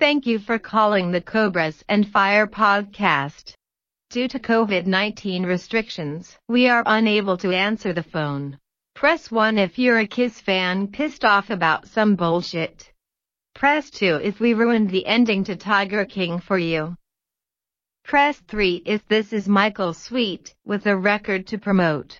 [0.00, 3.54] Thank you for calling the Cobras and Fire podcast.
[4.10, 8.58] Due to COVID-19 restrictions, we are unable to answer the phone.
[8.96, 12.90] Press 1 if you're a Kiss fan pissed off about some bullshit.
[13.54, 16.96] Press 2 if we ruined the ending to Tiger King for you.
[18.02, 22.18] Press 3 if this is Michael Sweet with a record to promote.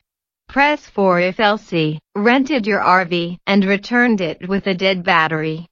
[0.48, 5.66] Press 4 if Elsie rented your RV and returned it with a dead battery.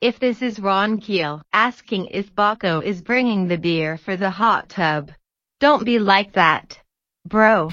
[0.00, 4.68] If this is Ron Keel asking if Baco is bringing the beer for the hot
[4.68, 5.10] tub.
[5.60, 6.78] Don't be like that.
[7.26, 7.70] Bro.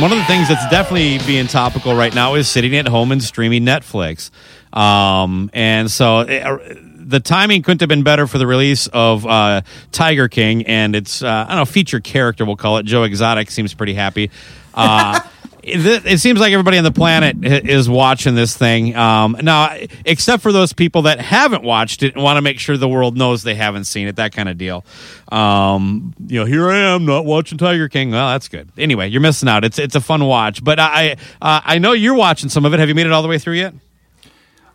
[0.00, 3.22] One of the things that's definitely being topical right now is sitting at home and
[3.22, 4.30] streaming Netflix.
[4.76, 6.58] Um, and so uh,
[6.96, 9.62] the timing couldn't have been better for the release of uh,
[9.92, 12.84] Tiger King and its, uh, I don't know, feature character, we'll call it.
[12.84, 14.30] Joe Exotic seems pretty happy.
[15.66, 18.94] Uh, it, seems like everybody on the planet is watching this thing.
[18.94, 22.76] Um, now, except for those people that haven't watched it and want to make sure
[22.76, 24.84] the world knows they haven't seen it, that kind of deal.
[25.32, 28.12] Um, you know, here I am not watching Tiger King.
[28.12, 28.68] Well, that's good.
[28.78, 29.64] Anyway, you're missing out.
[29.64, 32.78] It's it's a fun watch, but I uh, I know you're watching some of it.
[32.78, 33.74] Have you made it all the way through yet?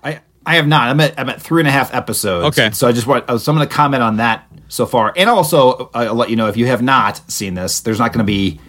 [0.04, 0.90] I I have not.
[0.90, 2.60] I'm at I'm at three and a half episodes.
[2.60, 2.72] Okay.
[2.74, 5.90] So I just want so I'm going to comment on that so far, and also
[5.94, 8.30] uh, I'll let you know if you have not seen this, there's not going to
[8.30, 8.60] be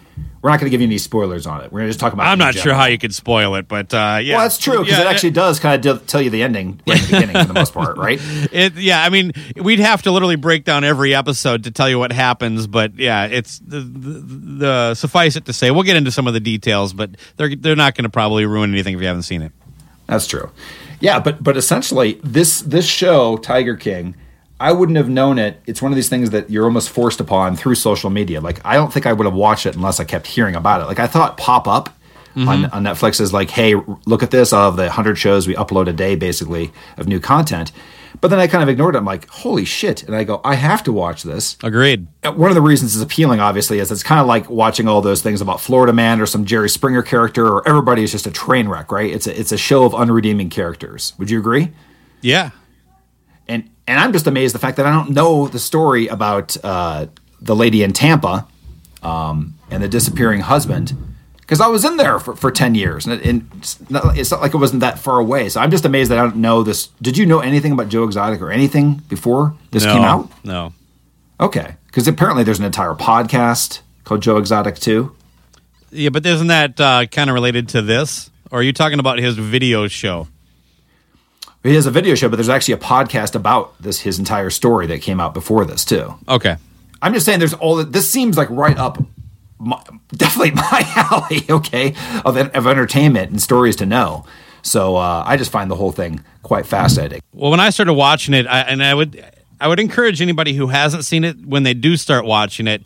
[0.43, 1.71] we're not going to give you any spoilers on it.
[1.71, 2.27] We're going to just talk about.
[2.27, 4.97] I'm not sure how you could spoil it, but uh, yeah, Well, that's true because
[4.99, 7.47] Yeah, it actually does kind of tell you the ending right in the beginning for
[7.47, 8.19] the most part, right?
[8.51, 11.97] It, yeah, I mean, we'd have to literally break down every episode to tell you
[11.97, 16.11] what happens, but yeah, it's the, the, the suffice it to say, we'll get into
[16.11, 19.07] some of the details, but they're they're not going to probably ruin anything if you
[19.07, 19.53] haven't seen it.
[20.07, 20.51] That's true.
[20.99, 24.15] Yeah, but but essentially this this show Tiger King,
[24.63, 25.61] I wouldn't have known it.
[25.65, 28.39] It's one of these things that you're almost forced upon through social media.
[28.39, 30.85] Like I don't think I would have watched it unless I kept hearing about it.
[30.85, 31.89] Like I thought pop up
[32.35, 33.75] on, on Netflix is like, hey,
[34.05, 37.71] look at this of the hundred shows we upload a day, basically of new content.
[38.21, 38.99] But then I kind of ignored it.
[38.99, 40.03] I'm like, holy shit!
[40.03, 41.57] And I go, I have to watch this.
[41.61, 42.07] Agreed.
[42.23, 45.01] Uh, One of the reasons it's appealing, obviously, is it's kind of like watching all
[45.01, 48.31] those things about Florida Man or some Jerry Springer character, or everybody is just a
[48.31, 49.11] train wreck, right?
[49.11, 51.13] It's a it's a show of unredeeming characters.
[51.17, 51.71] Would you agree?
[52.21, 52.51] Yeah.
[53.87, 57.07] And I'm just amazed the fact that I don't know the story about uh,
[57.41, 58.47] the lady in Tampa
[59.01, 60.93] um, and the disappearing husband
[61.41, 64.31] because I was in there for, for 10 years and, it, and it's, not, it's
[64.31, 65.49] not like it wasn't that far away.
[65.49, 66.87] So I'm just amazed that I don't know this.
[67.01, 70.31] Did you know anything about Joe Exotic or anything before this no, came out?
[70.45, 70.73] No.
[71.39, 71.75] Okay.
[71.87, 75.15] Because apparently there's an entire podcast called Joe Exotic too.
[75.91, 78.31] Yeah, but isn't that uh, kind of related to this?
[78.49, 80.27] Or are you talking about his video show?
[81.63, 84.85] He has a video show, but there's actually a podcast about this his entire story
[84.87, 86.13] that came out before this too.
[86.27, 86.57] Okay.
[87.01, 88.97] I'm just saying there's all this seems like right up
[89.59, 91.95] my, definitely my alley, okay,
[92.25, 94.25] of, of entertainment and stories to know.
[94.61, 97.21] So uh, I just find the whole thing quite fascinating.
[97.33, 99.23] Well, when I started watching it, I, and I would,
[99.59, 102.83] I would encourage anybody who hasn't seen it when they do start watching it.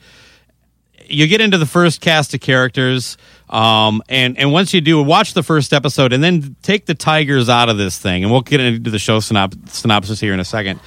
[1.05, 3.17] You get into the first cast of characters,
[3.49, 7.47] um, and and once you do, watch the first episode, and then take the tigers
[7.47, 10.45] out of this thing, and we'll get into the show synop- synopsis here in a
[10.45, 10.79] second.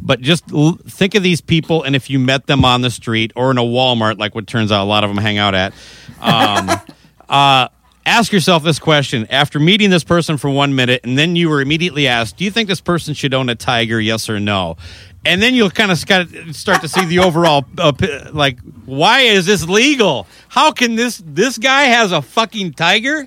[0.00, 3.32] But just l- think of these people, and if you met them on the street
[3.36, 5.72] or in a Walmart, like what turns out a lot of them hang out at,
[6.20, 6.68] um,
[7.28, 7.68] uh,
[8.04, 9.26] ask yourself this question.
[9.30, 12.50] After meeting this person for one minute and then you were immediately asked do you
[12.50, 14.00] think this person should own a tiger?
[14.00, 14.76] Yes or no
[15.24, 17.92] and then you'll kind of start to see the overall uh,
[18.32, 23.26] like why is this legal how can this this guy has a fucking tiger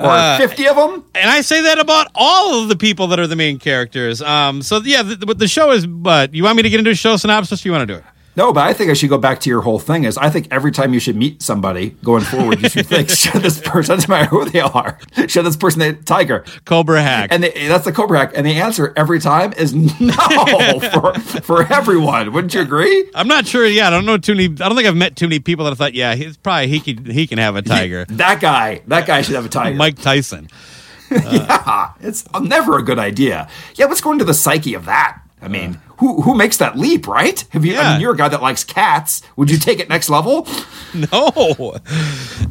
[0.00, 1.04] Or Uh, 50 of them?
[1.14, 4.20] and I say that about all of the people that are the main characters.
[4.22, 5.86] Um, so yeah, the, the, the show is.
[5.86, 7.64] But you want me to get into a show synopsis?
[7.64, 8.04] Or you want to do it?
[8.36, 10.04] No, but I think I should go back to your whole thing.
[10.04, 13.42] Is I think every time you should meet somebody going forward, you should think, should
[13.42, 14.98] this person, doesn't matter who they are,
[15.28, 16.44] should this person a tiger?
[16.64, 17.28] Cobra Hack.
[17.32, 18.32] And they, that's the Cobra Hack.
[18.34, 20.12] And the answer every time is no
[20.92, 22.32] for, for everyone.
[22.32, 23.10] Wouldn't you agree?
[23.14, 23.66] I'm not sure.
[23.66, 24.46] Yeah, I don't know too many.
[24.46, 26.80] I don't think I've met too many people that I thought, yeah, he's probably he
[26.80, 28.04] can he can have a tiger.
[28.06, 29.76] That guy, that guy should have a tiger.
[29.76, 30.48] Mike Tyson.
[31.10, 33.48] Uh, yeah, it's never a good idea.
[33.74, 35.20] Yeah, let's go into the psyche of that.
[35.44, 37.44] I mean, who who makes that leap, right?
[37.50, 37.76] Have you?
[37.76, 39.20] I mean, you're a guy that likes cats.
[39.36, 40.48] Would you take it next level?
[40.94, 41.76] No,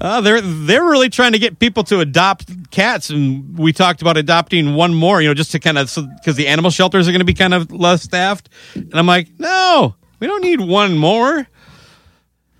[0.01, 4.17] uh, they're they're really trying to get people to adopt cats, and we talked about
[4.17, 5.21] adopting one more.
[5.21, 7.53] You know, just to kind of because the animal shelters are going to be kind
[7.53, 11.47] of less staffed, and I'm like, no, we don't need one more.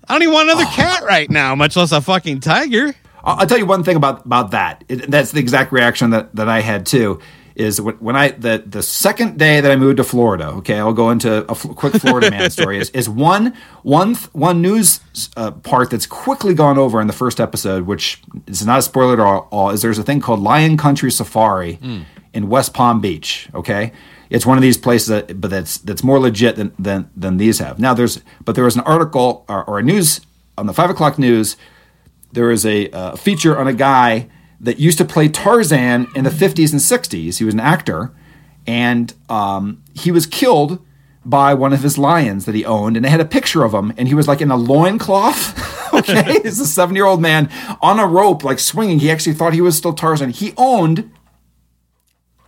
[0.08, 2.94] I don't even want another cat right now, much less a fucking tiger.
[3.22, 4.84] I'll, I'll tell you one thing about about that.
[4.88, 7.20] It, that's the exact reaction that, that I had too.
[7.54, 10.48] Is when, when I the the second day that I moved to Florida.
[10.48, 12.78] Okay, I'll go into a f- quick Florida man story.
[12.78, 15.00] Is is one one th- one news
[15.36, 19.12] uh, part that's quickly gone over in the first episode, which is not a spoiler
[19.14, 19.70] at all, all.
[19.70, 21.78] Is there's a thing called Lion Country Safari
[22.32, 23.48] in West Palm Beach.
[23.54, 23.92] Okay.
[24.30, 27.60] It's one of these places, that, but that's that's more legit than, than than these
[27.60, 27.78] have.
[27.78, 30.22] Now there's, but there was an article or, or a news
[30.58, 31.56] on the five o'clock news
[32.32, 34.28] there was a uh, feature on a guy
[34.64, 37.38] that used to play Tarzan in the 50s and 60s.
[37.38, 38.12] He was an actor,
[38.66, 40.84] and um, he was killed
[41.24, 43.92] by one of his lions that he owned, and they had a picture of him,
[43.96, 45.94] and he was like in a loincloth.
[45.94, 47.50] okay, he's a seven year old man
[47.80, 48.98] on a rope, like swinging.
[48.98, 50.30] He actually thought he was still Tarzan.
[50.30, 51.10] He owned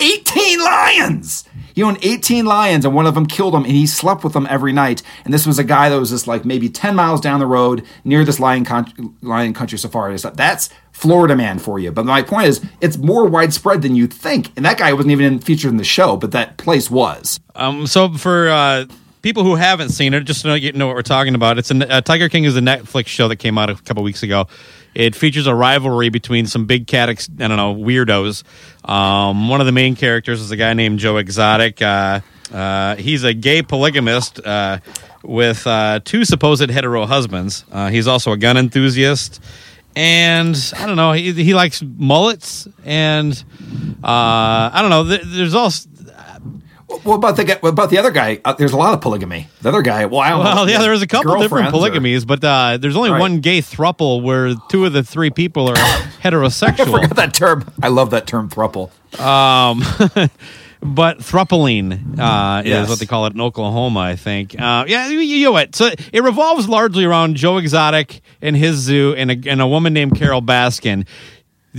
[0.00, 1.44] 18 lions.
[1.74, 4.46] He owned 18 lions, and one of them killed him, and he slept with them
[4.48, 5.02] every night.
[5.24, 7.84] And this was a guy that was just like maybe 10 miles down the road
[8.04, 10.16] near this lion, con- lion country safari.
[10.16, 11.92] That's Florida man for you.
[11.92, 14.50] But my point is, it's more widespread than you think.
[14.56, 17.38] And that guy wasn't even in, featured in the show, but that place was.
[17.54, 18.86] Um, so for uh,
[19.20, 21.92] people who haven't seen it, just so you know what we're talking about, it's a
[21.92, 24.46] uh, Tiger King is a Netflix show that came out a couple weeks ago.
[24.94, 28.42] It features a rivalry between some big cat, ex- I don't know, weirdos.
[28.88, 31.82] Um, one of the main characters is a guy named Joe Exotic.
[31.82, 32.20] Uh,
[32.50, 34.78] uh, he's a gay polygamist uh,
[35.22, 37.66] with uh, two supposed hetero husbands.
[37.70, 39.42] Uh, he's also a gun enthusiast.
[39.96, 42.68] And I don't know, he, he likes mullets.
[42.84, 43.32] And
[44.04, 45.88] uh, I don't know, there's also.
[47.02, 48.40] What about the guy, what about the other guy?
[48.44, 49.48] Uh, there's a lot of polygamy.
[49.60, 50.66] The other guy, well, I don't know.
[50.72, 53.18] Yeah, there's a couple different Girlfriends or- polygamies, but uh, there's only Right.
[53.20, 56.90] one gay thruple where two of the three people are I heterosexual.
[56.90, 57.68] forgot that term.
[57.82, 58.90] I love that term, thruple.
[60.80, 64.58] but thruppling uh, is what they call it in Oklahoma, I think.
[64.58, 65.74] Uh, yeah, you, you know what?
[65.74, 69.92] So it revolves largely around Joe Exotic and his zoo and a, and a woman
[69.92, 71.06] named Carole Baskin.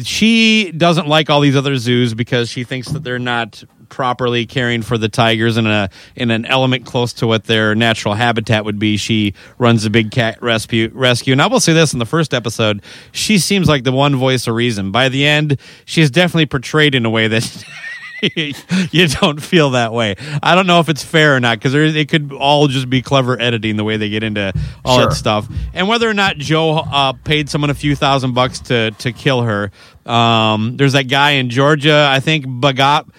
[0.04, 4.82] She doesn't like all these other zoos because she thinks that they're not properly caring
[4.82, 8.80] for the tigers in a in an element close to what their natural habitat would
[8.80, 8.98] be.
[8.98, 11.32] She runs a big cat rescue rescue.
[11.32, 14.48] And I will say this in the first episode, she seems like the one voice
[14.48, 14.92] of reason.
[14.92, 17.66] By the end, she's definitely portrayed in a way that
[18.92, 20.16] you don't feel that way.
[20.42, 23.40] I don't know if it's fair or not because it could all just be clever
[23.40, 24.54] editing the way they get into
[24.86, 25.10] all Sure.
[25.10, 28.92] that stuff, and whether or not Joe uh, paid someone a few thousand bucks to
[28.92, 29.72] to kill her.
[30.06, 33.10] Um, there's that guy in Georgia, I think Bagat.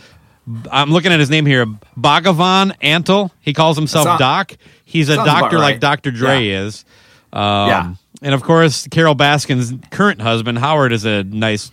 [0.72, 1.66] I'm looking at his name here,
[1.98, 3.30] Bhagavan Antle.
[3.40, 4.56] He calls himself Sound- Doc.
[4.84, 5.80] He's a doctor like.
[5.80, 6.10] Dr.
[6.10, 6.60] Dre Yeah.
[6.62, 6.84] is.
[7.30, 7.94] Um, Yeah.
[8.22, 11.70] and of course, Carole Baskin's current husband Howard is a nice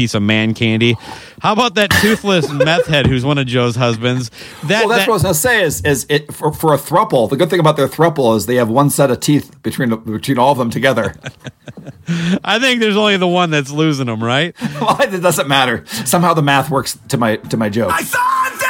[0.00, 0.96] piece of man candy.
[1.42, 4.30] How about that toothless meth head who's one of Joe's husbands?
[4.64, 5.62] That, Well, that's that- what I was gonna say.
[5.62, 7.28] Is is it for, for a thruple?
[7.28, 10.38] The good thing about their thruple is they have one set of teeth between between
[10.38, 11.14] all of them together.
[12.44, 14.54] I think there's only the one that's losing them, right?
[14.80, 15.84] well, it doesn't matter.
[15.86, 17.92] Somehow the math works to my to my joke.
[17.92, 18.69] I thought that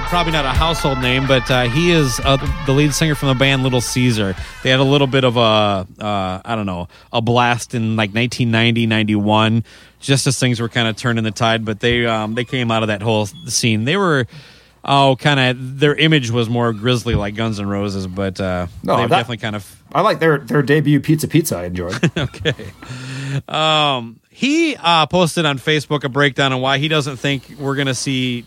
[0.00, 2.36] uh, probably not a household name, but uh, he is uh,
[2.66, 4.34] the lead singer from the band Little Caesar.
[4.62, 8.10] They had a little bit of a, uh, I don't know, a blast in like
[8.14, 9.64] 1990, 91,
[10.00, 11.64] just as things were kind of turning the tide.
[11.64, 13.84] But they um, they came out of that whole scene.
[13.84, 14.26] They were.
[14.84, 15.80] Oh, kind of.
[15.80, 19.36] Their image was more grisly, like Guns N' Roses, but uh, No, they that- definitely
[19.38, 21.58] kind of I like their their debut Pizza Pizza.
[21.58, 21.98] I enjoyed.
[22.16, 22.54] okay.
[23.48, 27.88] Um, he uh, posted on Facebook a breakdown on why he doesn't think we're going
[27.88, 28.46] to see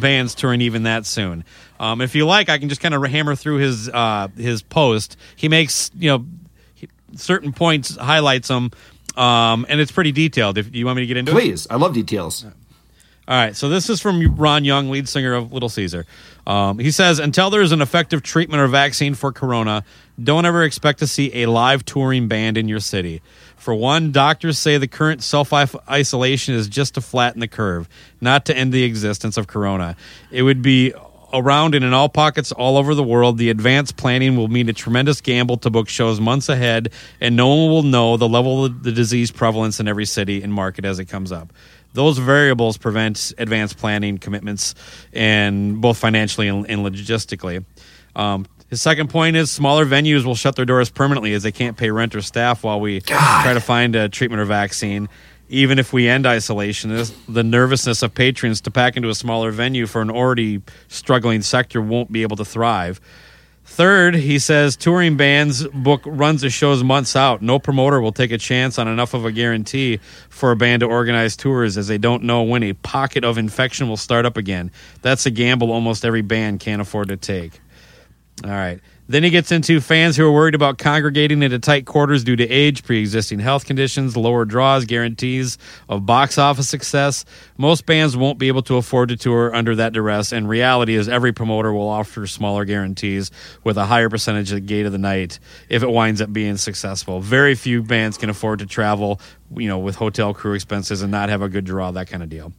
[0.00, 1.44] bands touring even that soon.
[1.80, 5.16] Um, if you like, I can just kind of hammer through his uh, his post.
[5.36, 6.26] He makes you know
[7.14, 8.70] certain points, highlights them,
[9.16, 10.58] um, and it's pretty detailed.
[10.58, 12.44] If you want me to get into it, Please, I love details.
[12.44, 12.50] all
[13.36, 16.06] right, so this is from Ron Young, lead singer of Little Caesar.
[16.46, 19.84] Um, he says, Until there is an effective treatment or vaccine for corona,
[20.22, 23.20] don't ever expect to see a live touring band in your city.
[23.56, 27.88] For one, doctors say the current self isolation is just to flatten the curve,
[28.20, 29.96] not to end the existence of corona.
[30.30, 30.94] It would be
[31.32, 33.38] around and in all pockets all over the world.
[33.38, 37.48] The advanced planning will mean a tremendous gamble to book shows months ahead, and no
[37.48, 40.98] one will know the level of the disease prevalence in every city and market as
[40.98, 41.52] it comes up
[41.96, 44.74] those variables prevent advanced planning commitments
[45.14, 47.64] and both financially and, and logistically
[48.14, 51.76] um, his second point is smaller venues will shut their doors permanently as they can't
[51.76, 55.08] pay rent or staff while we try to find a treatment or vaccine
[55.48, 56.90] even if we end isolation
[57.28, 61.80] the nervousness of patrons to pack into a smaller venue for an already struggling sector
[61.80, 63.00] won't be able to thrive
[63.68, 67.42] Third, he says touring bands book runs of shows months out.
[67.42, 69.98] No promoter will take a chance on enough of a guarantee
[70.30, 73.88] for a band to organize tours as they don't know when a pocket of infection
[73.88, 74.70] will start up again.
[75.02, 77.60] That's a gamble almost every band can't afford to take.
[78.44, 78.80] All right.
[79.08, 82.48] Then he gets into fans who are worried about congregating into tight quarters due to
[82.48, 87.24] age, pre existing health conditions, lower draws, guarantees of box office success.
[87.56, 91.08] Most bands won't be able to afford to tour under that duress, and reality is
[91.08, 93.30] every promoter will offer smaller guarantees
[93.62, 95.38] with a higher percentage at the gate of the night
[95.68, 97.20] if it winds up being successful.
[97.20, 99.20] Very few bands can afford to travel,
[99.54, 102.28] you know, with hotel crew expenses and not have a good draw, that kind of
[102.28, 102.52] deal.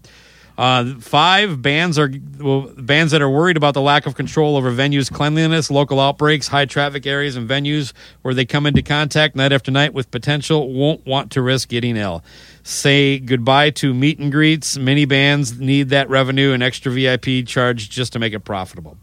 [0.57, 4.71] Uh, five bands are well, bands that are worried about the lack of control over
[4.71, 9.51] venues' cleanliness, local outbreaks, high traffic areas, and venues where they come into contact night
[9.51, 12.23] after night with potential won't want to risk getting ill.
[12.63, 14.77] Say goodbye to meet and greets.
[14.77, 18.97] Many bands need that revenue and extra VIP charge just to make it profitable.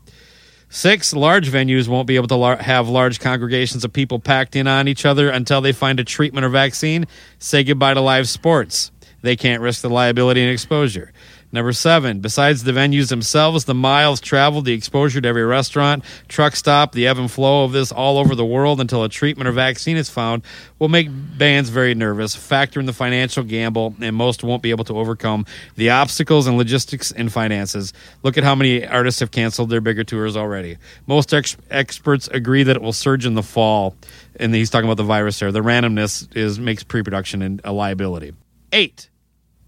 [0.70, 4.66] Six, large venues won't be able to lar- have large congregations of people packed in
[4.66, 7.06] on each other until they find a treatment or vaccine.
[7.38, 8.90] Say goodbye to live sports.
[9.23, 11.13] They can't risk the liability and exposure.
[11.54, 16.56] Number seven, besides the venues themselves, the miles traveled, the exposure to every restaurant, truck
[16.56, 19.52] stop, the ebb and flow of this all over the world until a treatment or
[19.52, 20.42] vaccine is found
[20.80, 24.82] will make bands very nervous, factor in the financial gamble, and most won't be able
[24.82, 25.46] to overcome
[25.76, 27.92] the obstacles and logistics and finances.
[28.25, 30.78] Look at how many artists have canceled their bigger tours already.
[31.06, 33.94] Most ex- experts agree that it will surge in the fall,
[34.40, 35.52] and he's talking about the virus there.
[35.52, 38.32] The randomness is makes pre-production a liability.
[38.73, 39.08] Eight.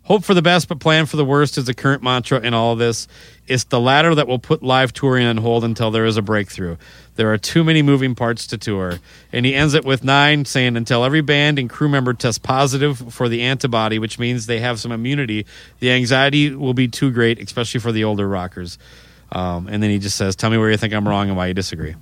[0.07, 2.77] Hope for the best, but plan for the worst is the current mantra in all
[2.77, 3.09] this.
[3.49, 6.77] It's the latter that will put live touring on hold until there is a breakthrough.
[7.17, 9.01] There are too many moving parts to tour.
[9.33, 13.13] And he ends it with nine, saying, Until every band and crew member tests positive
[13.13, 15.45] for the antibody, which means they have some immunity,
[15.81, 18.79] the anxiety will be too great, especially for the older rockers.
[19.33, 21.49] Um, and then he just says, Tell me where you think I'm wrong and why
[21.49, 21.97] you disagree.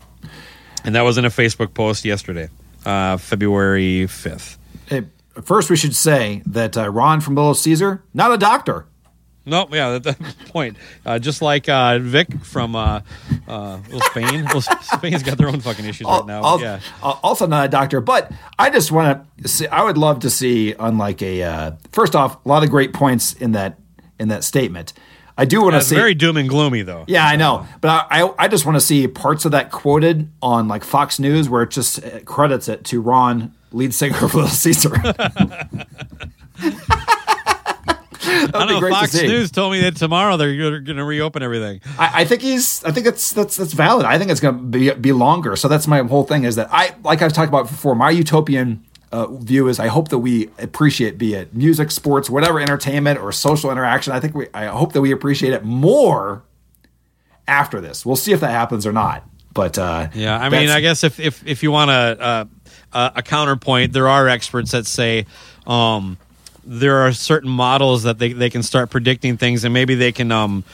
[0.84, 2.50] And that was in a Facebook post yesterday,
[2.84, 4.58] uh, February 5th.
[4.84, 5.04] Hey,
[5.42, 8.86] first, we should say that uh, Ron from Little Caesar, not a doctor.
[9.46, 10.76] No, yeah, that's the point.
[11.04, 13.00] Uh, just like uh, Vic from uh,
[13.46, 14.44] uh, well, Spain.
[14.52, 16.42] Well, Spain's got their own fucking issues right now.
[16.42, 16.80] Al- yeah.
[17.02, 19.66] Also not a doctor, but I just want to see.
[19.66, 23.34] I would love to see, unlike a uh, first off, a lot of great points
[23.34, 23.78] in that
[24.18, 24.94] in that statement.
[25.36, 25.96] I do want to That's see.
[25.96, 27.04] very doom and gloomy, though.
[27.08, 30.30] yeah, I know, but I I, I just want to see parts of that quoted
[30.40, 34.34] on like Fox News where it just uh, credits it to Ron, lead singer of
[34.34, 34.94] Little Caesar.
[38.26, 38.90] I don't know.
[38.90, 39.14] Fox.
[39.14, 41.80] News told me that tomorrow they're going to reopen everything.
[41.98, 42.84] I, I think he's.
[42.84, 44.06] I think that's that's that's valid.
[44.06, 45.56] I think it's going to be be longer.
[45.56, 46.44] So that's my whole thing.
[46.44, 47.94] Is that I like I've talked about before.
[47.94, 52.60] My utopian uh, view is I hope that we appreciate, be it music, sports, whatever
[52.60, 54.12] entertainment or social interaction.
[54.12, 54.48] I think we.
[54.54, 56.42] I hope that we appreciate it more
[57.46, 58.06] after this.
[58.06, 59.24] We'll see if that happens or not.
[59.52, 62.44] But uh, Yeah, I mean, I guess if if if you want to uh,
[62.94, 65.26] a, a counterpoint, there are experts that say
[65.66, 66.16] um,
[66.64, 70.32] there are certain models that they they can start predicting things, and maybe they can.
[70.32, 70.64] Um,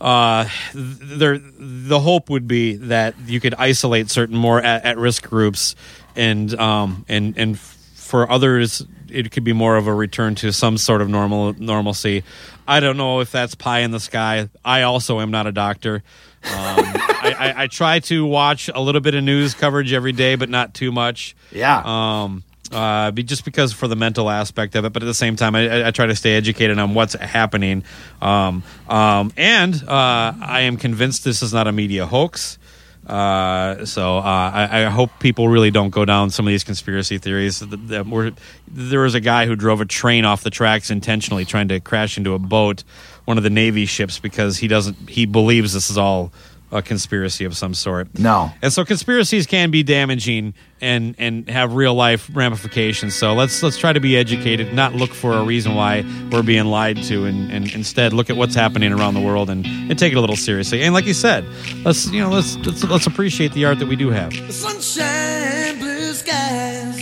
[0.00, 5.28] uh, there, the hope would be that you could isolate certain more at, at risk
[5.28, 5.74] groups,
[6.14, 10.78] and um, and and for others, it could be more of a return to some
[10.78, 12.22] sort of normal normalcy.
[12.66, 14.48] I don't know if that's pie in the sky.
[14.64, 16.02] I also am not a doctor.
[16.44, 20.36] Um, I, I, I try to watch a little bit of news coverage every day,
[20.36, 21.34] but not too much.
[21.52, 21.82] Yeah.
[21.84, 25.36] Um, uh, be, just because for the mental aspect of it, but at the same
[25.36, 27.82] time, I, I- try to stay educated on what's happening.
[28.22, 32.58] Um, um, and uh, I am convinced this is not a media hoax.
[33.06, 37.16] Uh, so uh, I, I hope people really don't go down some of these conspiracy
[37.18, 37.60] theories.
[37.60, 38.32] That- that were-
[38.68, 42.18] There was a guy who drove a train off the tracks intentionally, trying to crash
[42.18, 42.84] into a boat,
[43.28, 44.96] one of the Navy ships, because he doesn't.
[45.10, 46.32] He believes this is all
[46.72, 48.18] a conspiracy of some sort.
[48.18, 48.50] No.
[48.62, 53.14] And so conspiracies can be damaging and and have real life ramifications.
[53.14, 56.64] So let's let's try to be educated, not look for a reason why we're being
[56.66, 60.12] lied to, and, and instead look at what's happening around the world and, and take
[60.12, 60.82] it a little seriously.
[60.82, 61.44] And like you said,
[61.84, 64.32] let's you know let's let's, let's appreciate the art that we do have.
[64.50, 66.97] Sunshine, blue skies,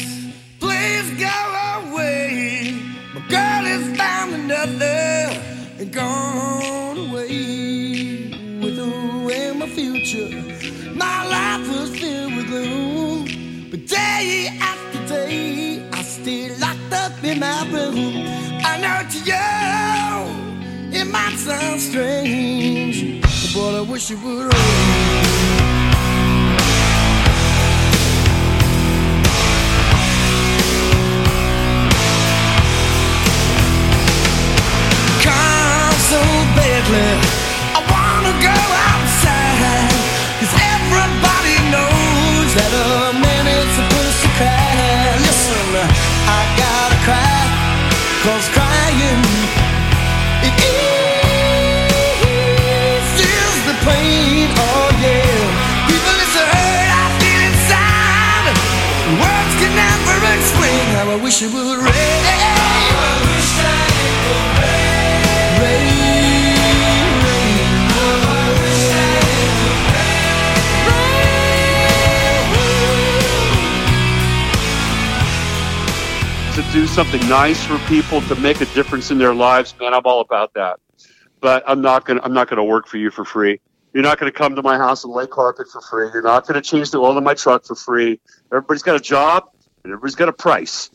[17.37, 18.25] in my room.
[18.64, 23.22] I know to you, it might sound strange,
[23.55, 24.53] but I wish you would.
[35.22, 36.20] Come so
[36.57, 37.46] badly.
[61.27, 61.93] Wish it would rain.
[76.55, 80.03] To do something nice for people to make a difference in their lives man i'm
[80.05, 80.79] all about that.
[81.41, 83.59] But i'm not to i'm not to work for you for free.
[83.93, 86.09] You're not going to come to my house and lay carpet for free.
[86.12, 88.21] You're not going to change the oil in my truck for free.
[88.53, 89.51] Everybody's got a job
[89.83, 90.89] and everybody's got a price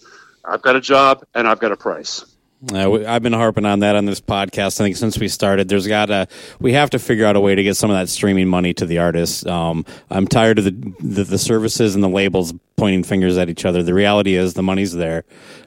[0.45, 2.25] i've got a job and i've got a price
[2.71, 4.79] Uh, I've been harping on that on this podcast.
[4.79, 6.27] I think since we started, there's got to
[6.59, 8.85] we have to figure out a way to get some of that streaming money to
[8.85, 9.43] the artists.
[9.47, 13.65] Um, I'm tired of the, the the services and the labels pointing fingers at each
[13.65, 13.81] other.
[13.81, 15.23] The reality is the money's there.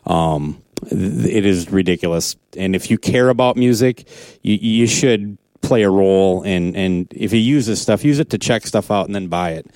[0.06, 2.36] Um, it is ridiculous.
[2.56, 4.06] And if you care about music,
[4.42, 6.42] you, you should play a role.
[6.42, 9.28] And, and if you use this stuff, use it to check stuff out and then
[9.28, 9.66] buy it.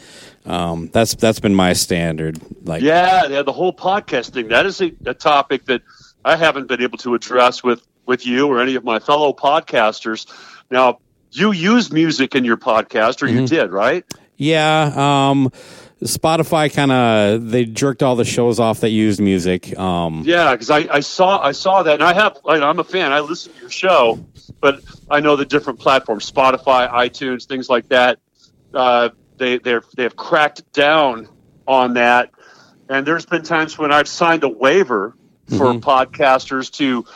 [0.45, 2.41] Um, that's that's been my standard.
[2.67, 4.49] Like, Yeah, yeah, the whole podcast thing.
[4.49, 5.83] That is a, a topic that
[6.25, 10.27] I haven't been able to address with with you or any of my fellow podcasters.
[10.71, 11.01] Now,
[11.33, 14.05] you use music in your podcast, or you did, right?
[14.37, 14.93] yeah.
[15.31, 15.53] Um,
[16.03, 19.77] Spotify kind of they jerked all the shows off that used music.
[19.79, 22.85] Um, Yeah, because I, I saw I saw that, and I have I, I'm a
[22.85, 23.13] fan.
[23.13, 24.25] I listen to your show,
[24.61, 24.81] but
[25.11, 28.21] I know the different platforms, Spotify, iTunes, things like that.
[28.73, 31.29] Uh, they they they have cracked down
[31.67, 32.31] on that,
[32.89, 35.17] and there's been times when I've signed a waiver
[35.49, 37.07] for podcasters to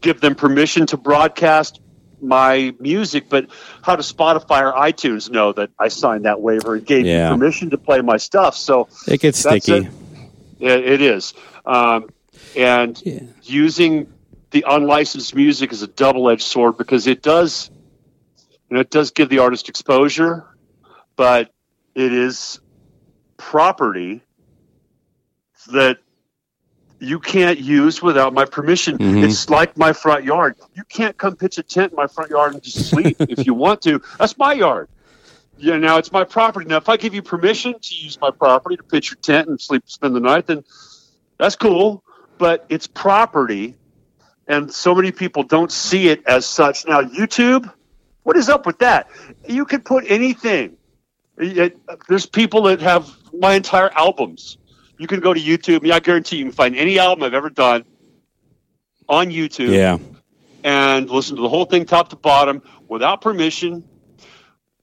[0.00, 1.80] give them permission to broadcast
[2.22, 3.46] my music, but
[3.82, 7.30] how does Spotify or iTunes know that I signed that waiver and gave Yeah.
[7.30, 8.56] me permission to play my stuff?
[8.56, 9.88] So it gets sticky.
[10.60, 10.84] it.
[10.84, 11.34] it, is.
[11.66, 12.08] Um,
[12.54, 13.22] and Yeah.
[13.42, 14.06] using
[14.52, 17.70] the unlicensed music is a double-edged sword because it does,
[18.70, 20.46] you know, it does give the artist exposure,
[21.16, 21.50] but
[21.94, 22.60] it is
[23.38, 24.22] property
[25.72, 25.98] that
[27.02, 28.96] you can't use without my permission.
[28.98, 29.24] Mhm.
[29.24, 30.54] It's like my front yard.
[30.74, 33.54] You can't come pitch a tent in my front yard and just sleep if you
[33.54, 34.00] want to.
[34.18, 34.88] That's my yard.
[35.58, 36.66] Yeah, now it's my property.
[36.66, 39.60] Now, if I give you permission to use my property to pitch your tent and
[39.60, 40.64] sleep, spend the night, then
[41.38, 42.02] that's cool.
[42.38, 43.74] But it's property,
[44.46, 46.86] and so many people don't see it as such.
[46.86, 47.70] Now, YouTube,
[48.22, 49.08] what is up with that?
[49.48, 50.76] You can put anything.
[51.36, 54.56] It- there's people that have my entire albums.
[54.98, 55.90] You can go to YouTube.
[55.90, 57.84] I guarantee you can find any album I've ever done
[59.08, 59.98] on YouTube Yeah.
[60.64, 63.84] and listen to the whole thing top to bottom without permission.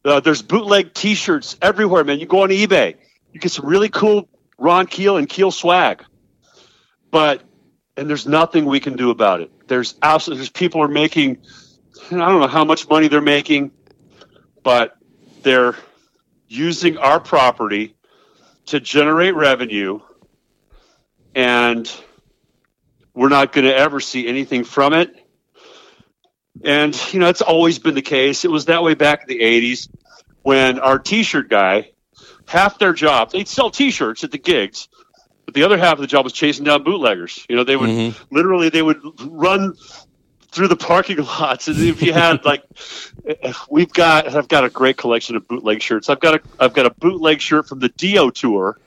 [0.04, 2.20] Uh, there's bootleg T-shirts everywhere, man.
[2.20, 2.96] You go on eBay,
[3.34, 6.04] you get some really cool Ron Keel and Keel swag,
[7.12, 7.42] but
[7.98, 9.52] and there's nothing we can do about it.
[9.68, 11.38] There's absolutely there's people are making,
[12.12, 13.72] I don't know how much money they're making,
[14.64, 14.96] but
[15.44, 15.76] they're
[16.48, 17.96] using our property
[18.70, 20.00] to generate revenue,
[21.36, 21.92] and
[23.14, 25.16] we're not going to ever see anything from it.
[26.64, 28.46] And, you know, it's always been the case.
[28.46, 29.90] It was that way back in the 80s
[30.42, 31.92] when our t shirt guy,
[32.48, 34.88] half their job, they'd sell t shirts at the gigs,
[35.46, 37.46] but the other half of the job was chasing down bootleggers.
[37.50, 38.36] You know, they would mm-hmm.
[38.36, 39.76] literally, they would run
[40.52, 41.68] through the parking lots.
[41.68, 42.64] And if you had like,
[43.26, 46.10] eh, we've got, I've got a great collection of bootleg shirts.
[46.10, 48.78] I've got a, I've got a bootleg shirt from the Dio tour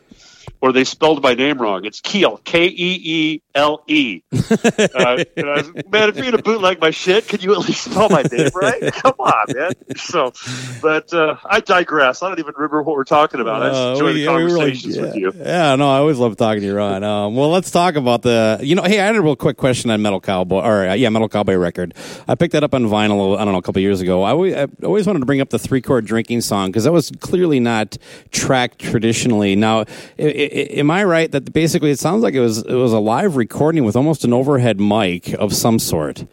[0.62, 1.84] where they spelled my name wrong.
[1.84, 2.72] It's Keel, K E
[3.02, 4.22] E L E.
[4.62, 7.90] Uh, and I was, Man, if you're gonna bootleg my shit, can you at least
[7.90, 8.92] spell my name right?
[8.92, 9.72] Come on, man.
[9.96, 10.32] So,
[10.80, 12.22] but uh, I digress.
[12.22, 13.62] I don't even remember what we're talking about.
[13.62, 15.32] I just Uh, enjoy we- the we like- conversations yeah, with you.
[15.36, 17.02] Yeah, no, I always love talking to you, Ron.
[17.02, 18.60] Um, well, let's talk about the.
[18.62, 21.08] You know, hey, I had a real quick question on Metal Cowboy, or uh, yeah,
[21.08, 21.94] Metal Cowboy record.
[22.28, 23.36] I picked that up on vinyl.
[23.36, 24.22] I don't know, a couple years ago.
[24.22, 26.92] I always, I always wanted to bring up the three chord drinking song because that
[26.92, 27.96] was clearly not
[28.30, 29.56] tracked traditionally.
[29.56, 29.84] Now, I,
[30.18, 33.36] I, am I right that basically it sounds like it was it was a live
[33.36, 36.26] recording with almost an overhead mic of some sort?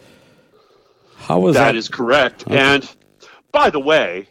[1.17, 1.65] How was that?
[1.65, 2.43] That is correct.
[2.47, 2.89] And
[3.51, 4.27] by the way,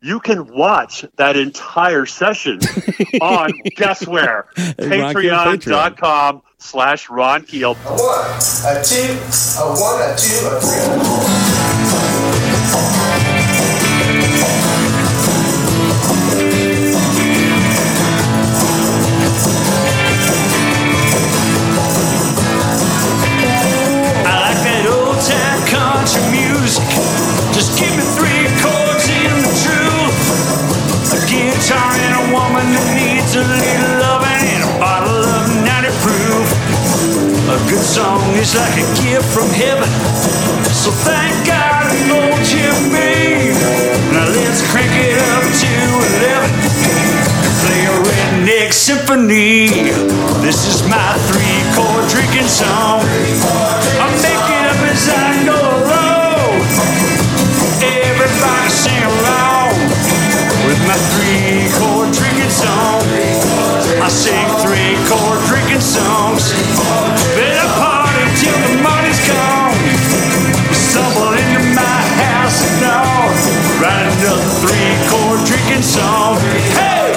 [0.00, 2.58] you can watch that entire session
[3.20, 4.48] on guess where?
[4.56, 7.74] Ron Keel Patreon.com slash Ron Keel.
[7.74, 9.12] One, a two,
[9.58, 12.11] a one, a two, a three.
[28.16, 28.82] Three chords.
[31.12, 35.92] A guitar and a woman that needs a little loving and a bottle of 90
[36.00, 36.46] proof.
[37.52, 39.90] A good song is like a gift from heaven.
[40.72, 43.52] So thank God and old Jimmy.
[44.16, 45.72] Now let's crank it up to
[46.24, 46.72] 11
[47.62, 49.68] play a redneck symphony.
[50.40, 53.04] This is my three chord drinking song.
[54.00, 55.81] I make it up as I go.
[58.32, 59.76] Everybody sing along
[60.64, 63.04] with my three chord drinking song.
[64.00, 66.48] I sing three chord drinking songs.
[67.76, 69.76] Party till the money's gone.
[70.72, 73.36] Stumble into my house at dawn.
[73.84, 76.36] Write another three chord drinking song.
[76.72, 77.12] Hey!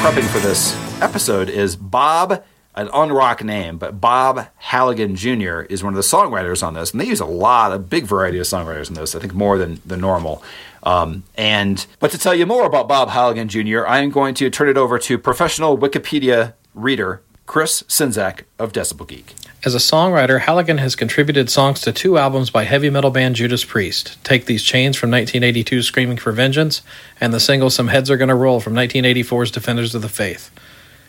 [0.00, 2.44] prepping for this episode is Bob,
[2.76, 5.60] an unrock name, but Bob Halligan Jr.
[5.62, 8.38] is one of the songwriters on this, and they use a lot, a big variety
[8.38, 9.14] of songwriters in this.
[9.14, 10.42] I think more than the normal.
[10.82, 14.50] Um, and but to tell you more about Bob Halligan Jr., I am going to
[14.50, 19.34] turn it over to professional Wikipedia reader Chris Czynszak of Decibel Geek.
[19.64, 23.64] As a songwriter, Halligan has contributed songs to two albums by heavy metal band Judas
[23.64, 26.82] Priest Take These Chains from 1982's Screaming for Vengeance,
[27.20, 30.50] and the single Some Heads Are Gonna Roll from 1984's Defenders of the Faith.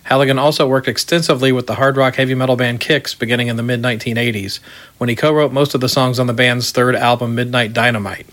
[0.07, 3.61] Halligan also worked extensively with the hard rock heavy metal band Kix beginning in the
[3.61, 4.61] mid 1980s,
[4.97, 8.25] when he co wrote most of the songs on the band's third album, Midnight Dynamite.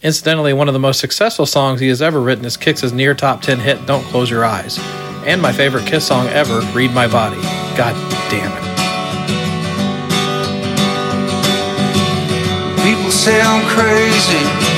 [0.00, 3.42] Incidentally, one of the most successful songs he has ever written is Kix's near top
[3.42, 4.78] 10 hit Don't Close Your Eyes,
[5.26, 7.42] and my favorite Kiss song ever, Read My Body.
[7.76, 7.92] God
[8.30, 8.64] damn it.
[12.82, 14.73] People say I'm crazy.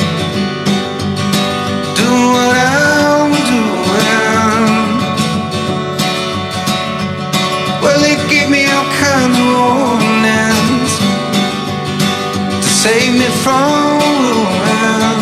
[12.86, 15.18] Save me from ruin.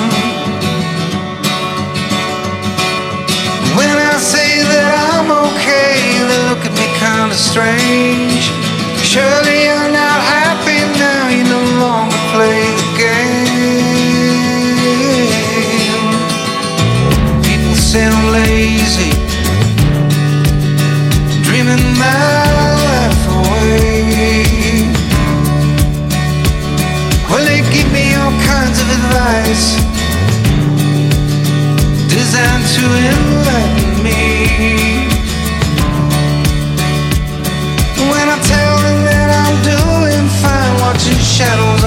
[3.79, 5.97] When I say that I'm okay,
[6.29, 8.45] they look at me kind of strange.
[9.13, 13.34] Surely you're not happy now, you no longer play the game.
[28.85, 29.77] Of advice
[32.09, 35.09] designed to enlighten me.
[38.11, 41.84] When I tell them that I'm doing fine, watching shadows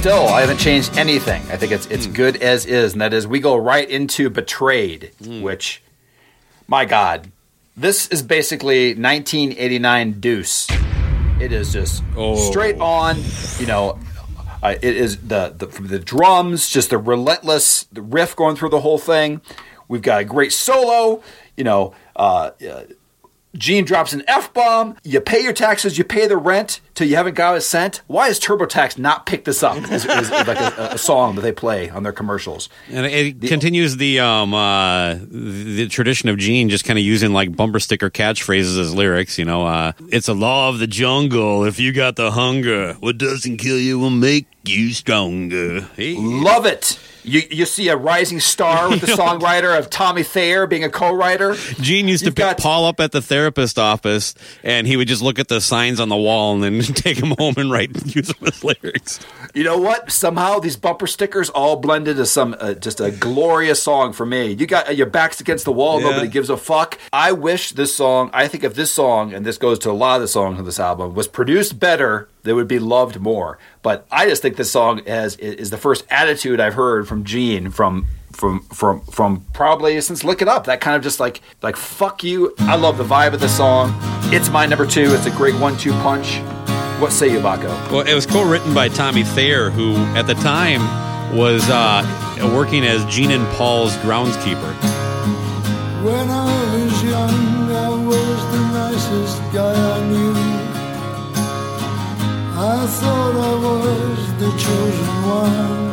[0.00, 1.42] still, I haven't changed anything.
[1.50, 5.12] I think it's it's good as is, and that is we go right into Betrayed,
[5.42, 5.82] which,
[6.66, 7.30] my God,
[7.76, 10.68] this is basically 1989 Deuce.
[11.38, 12.02] It is just
[12.48, 13.18] straight on.
[13.58, 13.98] You know,
[14.62, 18.80] uh, it is the, the the drums, just the relentless the riff going through the
[18.80, 19.42] whole thing.
[19.86, 21.22] We've got a great solo.
[21.58, 22.84] You know, uh, uh,
[23.56, 24.96] Gene drops an F bomb.
[25.02, 28.00] You pay your taxes, you pay the rent till you haven't got a cent.
[28.06, 32.02] Why has TurboTax not picked this up like a, a song that they play on
[32.04, 32.68] their commercials?
[32.88, 37.56] And it continues the um uh the tradition of Gene just kind of using like
[37.56, 39.38] bumper sticker catchphrases as lyrics.
[39.38, 41.64] You know, uh, it's a law of the jungle.
[41.64, 45.80] If you got the hunger, what doesn't kill you will make you stronger.
[45.96, 46.16] Hey.
[46.16, 46.98] Love it.
[47.22, 51.54] You, you see a rising star with the songwriter of Tommy Thayer being a co-writer.
[51.80, 55.08] Gene used to You've pick got- Paul up at the therapist office, and he would
[55.08, 57.90] just look at the signs on the wall and then take him home and write
[58.14, 59.20] use them as lyrics.
[59.54, 60.10] You know what?
[60.10, 64.52] Somehow these bumper stickers all blended to some uh, just a glorious song for me.
[64.52, 66.00] You got uh, your backs against the wall.
[66.00, 66.10] Yeah.
[66.10, 66.98] Nobody gives a fuck.
[67.12, 68.30] I wish this song.
[68.32, 70.64] I think if this song, and this goes to a lot of the songs on
[70.64, 73.58] this album, was produced better, they would be loved more.
[73.82, 77.70] But I just think this song has is the first attitude I've heard from Gene
[77.70, 78.06] from.
[78.32, 82.22] From from from probably since look it up that kind of just like like fuck
[82.22, 83.92] you I love the vibe of the song
[84.32, 86.38] it's my number two it's a great one two punch
[87.00, 90.80] what say you Baco Well, it was co-written by Tommy Thayer, who at the time
[91.36, 92.02] was uh,
[92.54, 94.74] working as Gene and Paul's groundskeeper.
[102.98, 105.90] Thought I was the chosen one.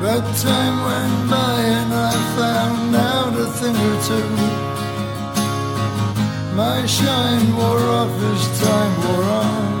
[0.00, 4.30] But time went by and I found out a thing or two.
[6.56, 9.72] My shine wore off as time wore on.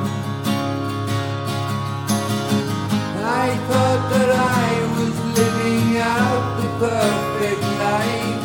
[3.44, 5.86] I thought that I was living
[6.18, 8.42] out the perfect life.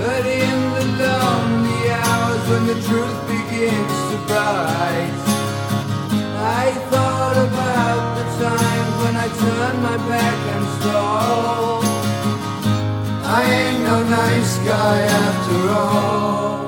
[0.00, 3.20] But in the lonely hours when the truth
[3.60, 5.12] begins to bite,
[6.42, 11.84] I thought about the times when I turned my back and stalled.
[13.26, 16.60] I ain't no nice guy after all.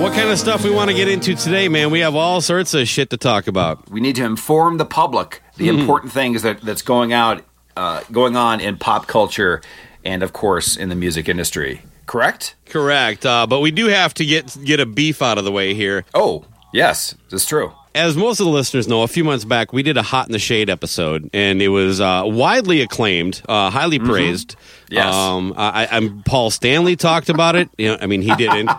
[0.00, 1.90] What kind of stuff we want to get into today, man?
[1.90, 3.90] We have all sorts of shit to talk about.
[3.90, 7.44] we need to inform the public the important things that that's going out
[7.76, 9.60] uh, going on in pop culture
[10.04, 14.24] and of course in the music industry correct Correct, uh, but we do have to
[14.24, 16.04] get get a beef out of the way here.
[16.14, 19.82] oh yes that's true as most of the listeners know, a few months back we
[19.82, 23.98] did a Hot in the Shade episode, and it was uh, widely acclaimed, uh, highly
[23.98, 24.54] praised.
[24.90, 25.14] Yes.
[25.14, 27.70] Um, I, I'm Paul Stanley talked about it.
[27.78, 28.70] You know, I mean, he didn't,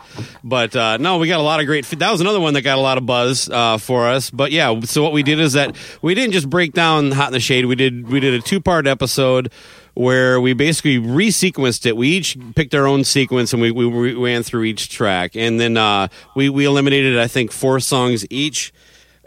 [0.44, 1.86] but uh, no, we got a lot of great.
[1.86, 4.30] That was another one that got a lot of buzz uh, for us.
[4.30, 7.34] But yeah, so what we did is that we didn't just break down Hot in
[7.34, 7.66] the Shade.
[7.66, 9.52] We did we did a two part episode
[9.98, 11.98] where we basically resequenced it.
[11.98, 15.36] We each picked our own sequence and we, we, ran through each track.
[15.36, 18.72] And then uh, we, we eliminated, I think, four songs each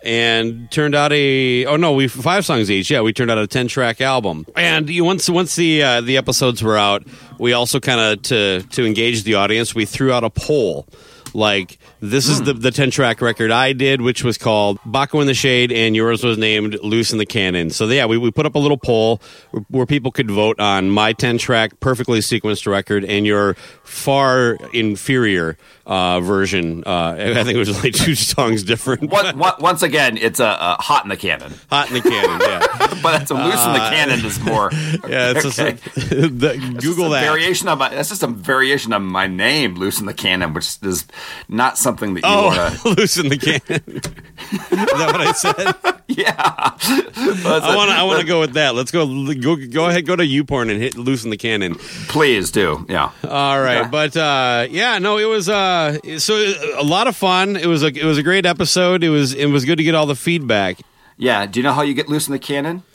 [0.02, 3.46] and turned out a oh no we five songs each yeah we turned out a
[3.46, 7.06] 10 track album and you, once once the uh, the episodes were out
[7.38, 10.86] we also kind of to to engage the audience we threw out a poll
[11.34, 12.44] like this is hmm.
[12.46, 15.94] the the 10 track record I did which was called Baco in the Shade and
[15.94, 17.70] yours was named Loose in the Cannon.
[17.70, 20.90] So yeah we, we put up a little poll where, where people could vote on
[20.90, 25.56] my 10 track perfectly sequenced record and your far inferior
[25.90, 30.16] uh, version uh, I think it was like two songs different One, one, once again,
[30.16, 33.34] it's a, a hot in the cannon, hot in the cannon yeah but it's a
[33.34, 34.70] loose in the cannon is more.
[35.08, 35.72] yeah it's okay.
[35.72, 37.88] just the, It's Google just a that variation of my.
[37.88, 41.06] That's just a variation of my name, loose in the cannon, which is
[41.48, 42.88] not something that you oh want to.
[43.00, 45.74] loosen the cannon is that what I said
[46.08, 47.96] Yeah, I want to.
[47.96, 48.74] I want to go with that.
[48.74, 49.06] Let's go.
[49.34, 49.56] Go.
[49.56, 50.06] Go ahead.
[50.06, 51.76] Go to YouPorn and hit loosen the cannon.
[52.08, 52.84] Please do.
[52.88, 53.12] Yeah.
[53.22, 53.90] All right, Okay.
[53.90, 55.79] but uh, yeah, no, it was uh,
[56.18, 56.34] so
[56.78, 57.56] a lot of fun.
[57.56, 59.02] It was a it was a great episode.
[59.04, 60.78] It was it was good to get all the feedback.
[61.16, 61.46] Yeah.
[61.46, 62.82] Do you know how you get loose in the cannon?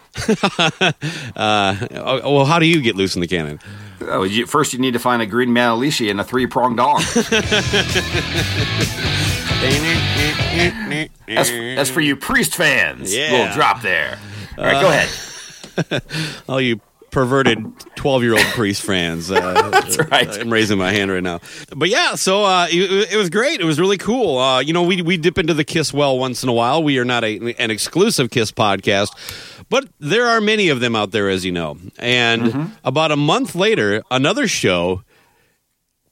[1.36, 3.60] Uh, oh, well, how do you get loose in the cannon?
[4.02, 7.04] Oh, you, first, you need to find a green manalishi and a three pronged dong.
[11.28, 13.13] That's, that's for you priest fans.
[13.13, 13.32] Yeah.
[13.32, 14.17] Little drop there.
[14.58, 16.02] All right, go ahead.
[16.48, 16.80] All you
[17.15, 19.32] perverted twelve year old priest fans.
[19.32, 20.28] Uh, That's right.
[20.38, 21.39] I'm raising my hand right now.
[21.73, 23.62] But yeah, so uh, it, it was great.
[23.62, 24.38] It was really cool.
[24.38, 26.84] Uh, you know, we we dip into the Kiss well once in a while.
[26.84, 29.15] We are not a, an exclusive Kiss podcast,
[29.69, 31.78] but there are many of them out there, as you know.
[31.97, 32.65] And Mm-hmm.
[32.84, 35.01] about a month later, another show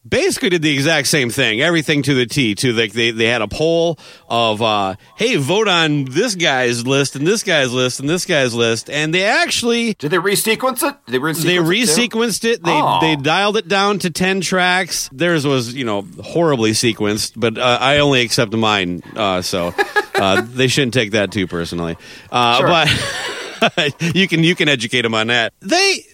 [0.07, 3.41] basically did the exact same thing everything to the t to the, they, they had
[3.41, 8.09] a poll of uh, hey vote on this guy's list and this guy's list and
[8.09, 10.95] this guy's list and they actually Did they resequence it?
[11.05, 12.63] Did they resequence they resequenced it.
[12.63, 12.99] They Oh.
[13.01, 15.09] they dialed it down to ten tracks.
[15.13, 19.73] Theirs was you know horribly sequenced, but uh, I only accept mine, uh, so
[20.15, 21.95] uh, they shouldn't take that too personally.
[22.31, 22.67] Uh, Sure.
[22.67, 22.87] But
[24.13, 25.53] you can you can educate them on that.
[25.59, 26.05] They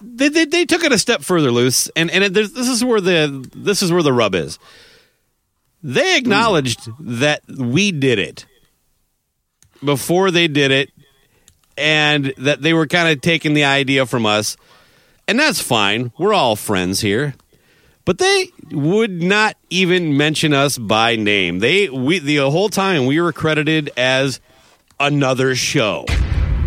[0.00, 3.00] they, they, they took it a step further, loose, and and it, this is where
[3.00, 4.58] the this is where the rub is.
[5.82, 8.46] They acknowledged that we did it
[9.84, 10.90] before they did it,
[11.76, 14.56] and that they were kind of taking the idea from us
[15.28, 16.12] and that's fine.
[16.18, 17.34] We're all friends here.
[18.04, 21.58] But they would not even mention us by name.
[21.58, 24.40] They we the whole time we were credited as
[25.00, 26.04] another show.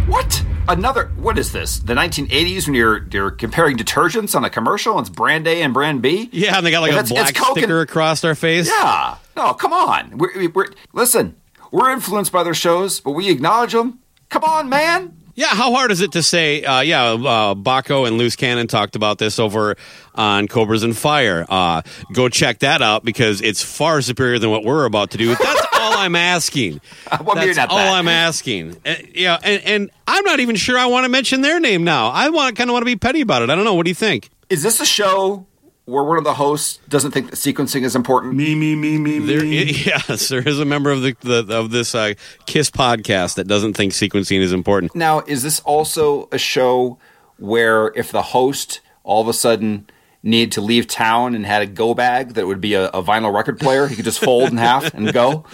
[0.07, 0.43] What?
[0.67, 1.07] Another?
[1.17, 1.79] What is this?
[1.79, 4.97] The 1980s when you're you're comparing detergents on a commercial?
[4.97, 6.29] And it's brand A and brand B.
[6.31, 8.67] Yeah, and they got like If a black Coke and- sticker across our face.
[8.69, 9.15] Yeah.
[9.35, 10.17] No, come on.
[10.17, 11.35] We're, we're listen.
[11.71, 13.99] We're influenced by their shows, but we acknowledge them.
[14.29, 15.18] Come on, man.
[15.35, 16.63] Yeah, how hard is it to say?
[16.63, 19.75] Uh, yeah, uh, Baco and Loose Cannon talked about this over
[20.15, 21.45] on Cobras and Fire.
[21.47, 21.81] Uh,
[22.13, 25.35] go check that out because it's far superior than what we're about to do.
[25.35, 26.81] That's all I'm asking.
[27.23, 27.93] Well, maybe That's not all that.
[27.93, 28.77] I'm asking.
[28.85, 32.09] Uh, yeah, and, and I'm not even sure I want to mention their name now.
[32.09, 33.49] I want kind of want to be petty about it.
[33.49, 33.75] I don't know.
[33.75, 34.29] What do you think?
[34.49, 35.45] Is this a show
[35.89, 38.36] where one of the hosts doesn't think that sequencing is important?
[38.36, 41.95] Me, me, me, me, There, yes, there is a member of the, the of this
[41.95, 42.13] uh,
[42.45, 44.95] Kiss podcast that doesn't think sequencing is important.
[44.95, 46.97] Now, is this also a show
[47.38, 49.89] where if the host all of a sudden
[50.21, 53.34] needed to leave town and had a go bag that would be a, a vinyl
[53.34, 55.45] record player, he could just fold in half and go?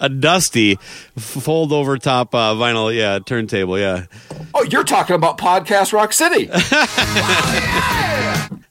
[0.00, 0.76] A dusty
[1.16, 4.06] fold over top uh, vinyl, yeah, turntable, yeah.
[4.54, 6.48] Oh, you're talking about Podcast Rock City.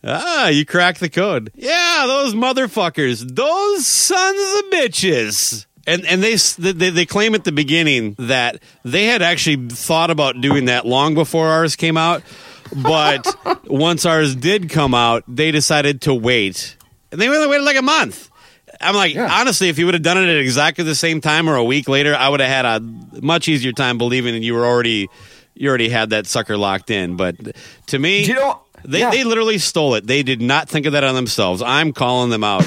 [0.10, 1.52] Ah, you cracked the code.
[1.54, 5.66] Yeah, those motherfuckers, those sons of bitches.
[5.86, 10.40] And and they, they they claim at the beginning that they had actually thought about
[10.40, 12.24] doing that long before ours came out,
[12.76, 13.26] but
[13.66, 16.76] once ours did come out, they decided to wait,
[17.12, 18.30] and they only waited like a month.
[18.80, 21.56] I'm like, honestly, if you would have done it at exactly the same time or
[21.56, 22.80] a week later, I would have had a
[23.24, 25.08] much easier time believing that you were already
[25.56, 27.16] you already had that sucker locked in.
[27.16, 27.36] But
[27.88, 28.62] to me, you know?
[28.86, 29.10] they, Yeah.
[29.10, 30.06] they literally stole it.
[30.06, 31.64] They did not think of that on themselves.
[31.64, 32.64] I'm calling them out.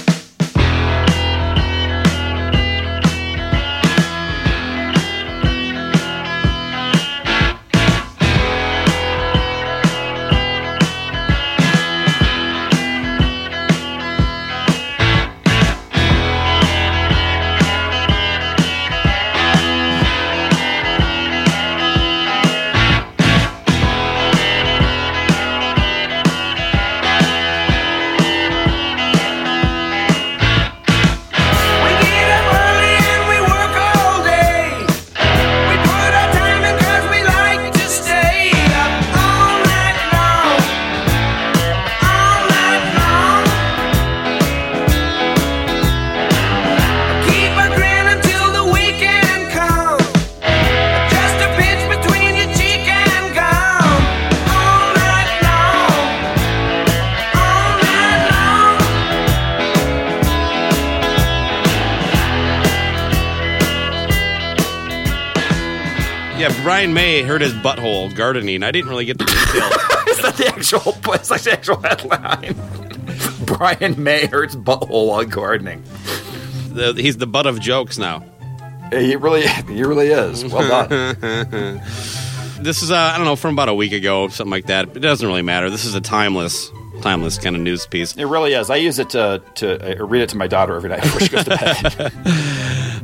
[66.40, 68.62] Yeah, Brian May hurt his butthole gardening.
[68.62, 69.74] I didn't really get the details.
[70.08, 71.14] Is that the actual?
[71.14, 72.56] It's like the actual headline.
[73.44, 75.82] Brian May hurts butthole while gardening.
[76.72, 78.24] The- he's the butt of jokes now.
[78.90, 80.44] He really, he really is.
[80.46, 81.82] Well done.
[82.60, 84.94] This is, uh, I don't know, from about a week ago, something like that.
[84.94, 85.70] It doesn't really matter.
[85.70, 86.70] This is a timeless,
[87.00, 88.14] timeless kind of news piece.
[88.18, 88.68] It really is.
[88.68, 91.28] I use it to to uh, read it to my daughter every night before she
[91.30, 92.12] goes to bed.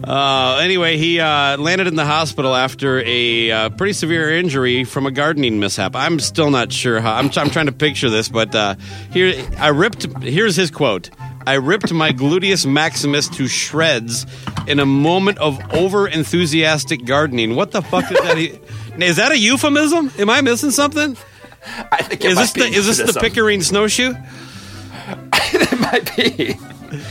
[0.05, 5.07] Uh, anyway, he uh, landed in the hospital after a uh, pretty severe injury from
[5.07, 5.97] a gardening mishap.
[5.97, 7.14] I'm still not sure how.
[7.14, 8.74] I'm, I'm trying to picture this, but uh,
[9.12, 10.05] here I ripped.
[10.22, 11.11] Here's his quote.
[11.47, 14.26] I ripped my gluteus maximus to shreds
[14.66, 17.55] in a moment of over enthusiastic gardening.
[17.55, 18.36] What the fuck is that?
[18.36, 18.59] He-
[19.05, 20.11] Is that a euphemism?
[20.18, 21.16] Am I missing something?
[21.92, 23.20] I think it Is might this the is this the.
[23.20, 24.14] Pickering snowshoe?
[25.53, 26.57] It might be.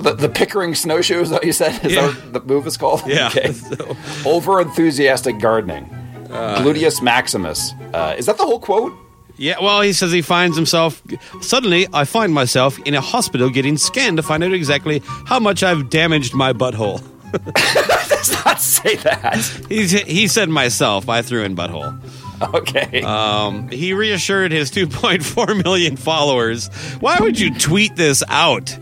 [0.00, 1.84] The, the Pickering snowshoe is that what you said?
[1.84, 2.06] Is Yeah.
[2.08, 3.02] that what the move is called?
[3.06, 3.28] Yeah.
[3.28, 3.54] Okay.
[4.26, 5.88] Over enthusiastic gardening.
[6.28, 7.72] Gluteus maximus.
[7.94, 8.92] Uh, is that the whole quote?
[9.36, 11.00] Yeah, well, he says he finds himself.
[11.40, 15.62] Suddenly, I find myself in a hospital getting scanned to find out exactly how much
[15.62, 17.00] I've damaged my butthole.
[18.08, 19.36] Does not say that.
[19.68, 21.08] He said myself.
[21.08, 21.96] I threw in butthole.
[22.54, 23.02] Okay.
[23.02, 26.68] Um, he reassured his 2.4 million followers.
[27.00, 28.76] Why would you tweet this out?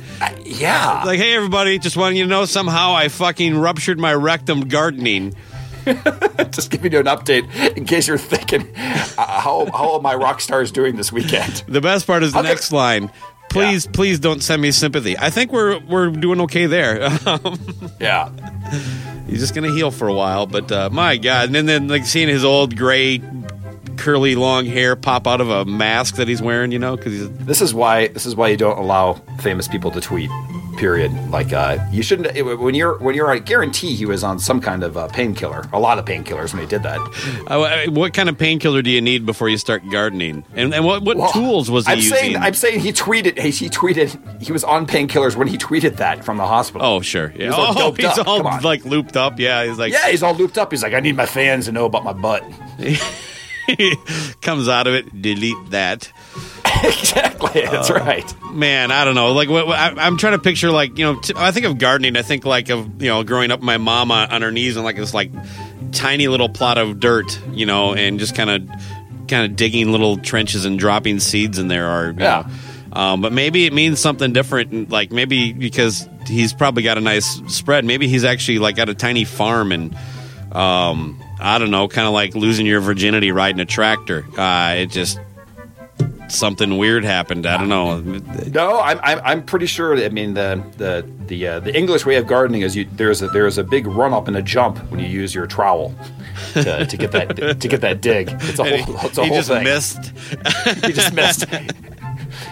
[0.44, 1.02] yeah.
[1.04, 5.34] Like, hey, everybody, just wanting you to know somehow I fucking ruptured my rectum gardening.
[6.50, 10.40] Just giving you an update in case you're thinking, uh, how how are my rock
[10.40, 11.62] stars doing this weekend?
[11.68, 13.08] The best part is the How next line.
[13.56, 15.16] Please, please don't send me sympathy.
[15.18, 17.08] I think we're we're doing okay there.
[18.00, 18.30] Yeah.
[19.26, 21.46] He's just gonna heal for a while, but uh, my God!
[21.46, 23.20] And then, then like seeing his old gray,
[23.96, 27.28] curly, long hair pop out of a mask that he's wearing, you know, because he's
[27.38, 30.30] This is why this is why you don't allow famous people to tweet.
[30.76, 31.12] Period.
[31.30, 32.36] Like uh, you shouldn't.
[32.36, 33.30] It, when you're when you're.
[33.30, 35.64] I guarantee he was on some kind of uh, painkiller.
[35.72, 36.98] A lot of painkillers when he did that.
[37.46, 40.44] Uh, what kind of painkiller do you need before you start gardening?
[40.54, 42.16] And, and what, what Well, tools was he I'm using?
[42.16, 43.38] saying I'm saying he tweeted.
[43.38, 44.42] He, he tweeted.
[44.42, 46.86] He was on painkillers when he tweeted that from the hospital.
[46.86, 47.32] oh, sure.
[47.34, 47.46] Yeah.
[47.46, 48.26] He's all oh, he's up.
[48.28, 49.38] all like looped up.
[49.40, 50.70] Yeah, he's like, yeah, he's all looped up.
[50.72, 52.44] He's like, I need my fans to know about my butt.
[54.42, 56.12] comes out of it, delete that.
[56.84, 57.62] exactly.
[57.62, 58.34] That's right.
[58.52, 59.32] Man, I don't know.
[59.32, 61.78] Like, what, what- I, I'm trying to picture, like, you know, t- I think of
[61.78, 62.16] gardening.
[62.16, 64.84] I think like of you know, growing up, my mom on, on her knees and
[64.84, 65.30] like this like
[65.92, 68.68] tiny little plot of dirt, you know, and just kind of
[69.28, 71.88] kind of digging little trenches and dropping seeds in there.
[71.88, 72.44] Or Yeah.
[72.46, 73.00] know.
[73.00, 74.88] Um, but maybe it means something different.
[74.90, 77.84] Like maybe because he's probably got a nice spread.
[77.84, 79.94] Maybe he's actually like got a tiny farm and
[80.52, 84.24] um, I don't know, kind of like losing your virginity riding a tractor.
[84.38, 85.20] Uh, it just
[86.28, 87.46] something weird happened.
[87.46, 88.00] I don't know.
[88.00, 89.96] No, I'm, I'm, I'm pretty sure.
[89.96, 93.28] I mean, the the the uh, the English way of gardening is you there's a
[93.28, 95.94] there's a big run up and a jump when you use your trowel
[96.54, 98.28] to, to get that to get that dig.
[98.30, 99.64] It's a whole, he it's a he whole just thing.
[99.64, 100.12] missed.
[100.84, 101.44] he just missed.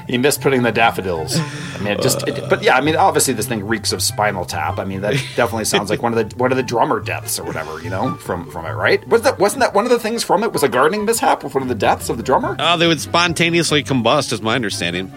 [0.08, 1.38] he missed putting the daffodils.
[1.38, 2.26] I mean, it just.
[2.26, 4.78] It, but yeah, I mean, obviously this thing reeks of Spinal Tap.
[4.78, 7.44] I mean, that definitely sounds like one of the one of the drummer deaths or
[7.44, 7.82] whatever.
[7.82, 9.06] You know, from from it, right?
[9.08, 10.52] Was that wasn't that one of the things from it?
[10.52, 12.56] Was a gardening mishap with one of the deaths of the drummer?
[12.58, 15.12] Oh, they would spontaneously combust, is my understanding.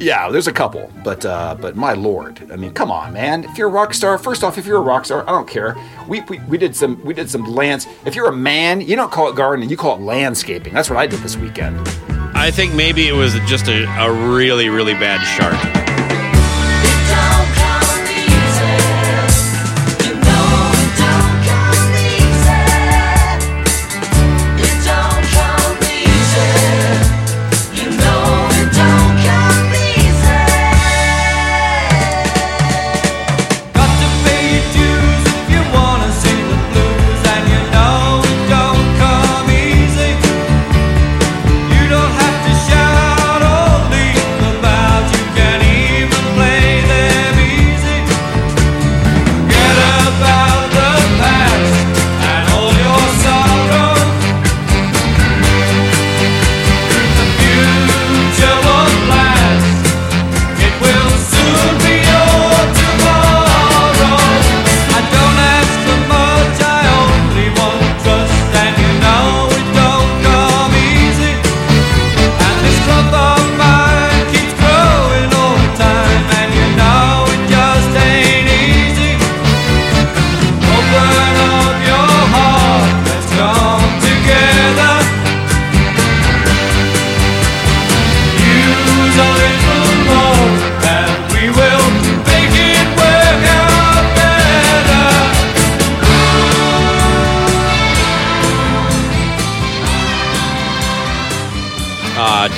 [0.00, 3.44] Yeah, there's a couple, but uh, but my lord, I mean, come on, man!
[3.44, 5.76] If you're a rock star, first off, if you're a rock star, I don't care.
[6.08, 7.86] We, we, we did some we did some lands.
[8.06, 10.72] If you're a man, you don't call it gardening, you call it landscaping.
[10.72, 11.86] That's what I did this weekend.
[12.40, 15.79] I think maybe it was just a, a really, really bad shark.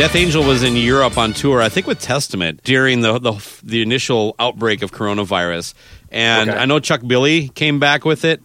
[0.03, 3.83] Death Angel was in Europe on tour, I think with Testament during the the, the
[3.83, 5.75] initial outbreak of coronavirus,
[6.11, 6.59] and Okay.
[6.59, 8.43] I know Chuck Billy came back with it,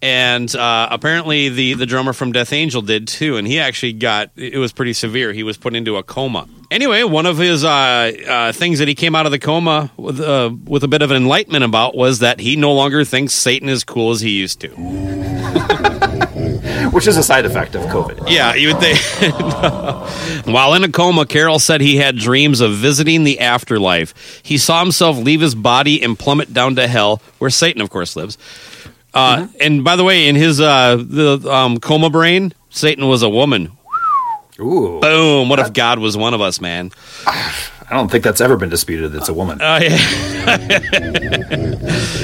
[0.00, 4.30] and uh, apparently the the drummer from Death Angel did too, and he actually got
[4.36, 5.32] it was pretty severe.
[5.32, 6.48] He was put into a coma.
[6.70, 10.20] Anyway, one of his uh, uh, things that he came out of the coma with
[10.20, 13.68] uh, with a bit of an enlightenment about was that he no longer thinks Satan
[13.68, 14.68] is cool as he used to.
[16.92, 18.28] Which is a side effect of COVID.
[18.28, 18.98] Yeah, you would think.
[20.46, 24.40] While in a coma, Carroll said he had dreams of visiting the afterlife.
[24.42, 28.16] He saw himself leave his body and plummet down to hell, where Satan, of course,
[28.16, 28.38] lives.
[29.14, 33.28] Uh, And by the way, in his uh, the um, coma brain, Satan was a
[33.28, 33.72] woman.
[34.58, 34.98] Ooh.
[35.00, 35.48] Boom!
[35.48, 36.90] What if God was one of us, man?
[37.90, 39.12] I don't think that's ever been disputed.
[39.16, 39.58] It's a woman.
[39.60, 39.98] Oh yeah.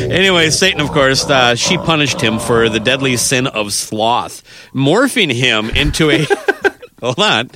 [0.14, 5.32] anyway, Satan, of course, uh, she punished him for the deadly sin of sloth, morphing
[5.32, 6.24] him into a
[7.00, 7.50] hold on,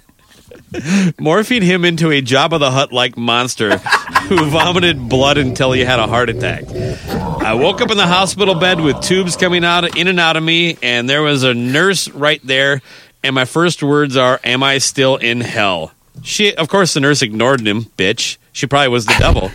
[1.20, 3.78] morphing him into a Jabba the Hutt like monster
[4.28, 6.64] who vomited blood until he had a heart attack.
[6.68, 10.42] I woke up in the hospital bed with tubes coming out in and out of
[10.42, 12.82] me, and there was a nurse right there.
[13.22, 15.92] And my first words are, "Am I still in hell?"
[16.22, 17.84] She, of course, the nurse ignored him.
[17.96, 19.48] Bitch, she probably was the devil.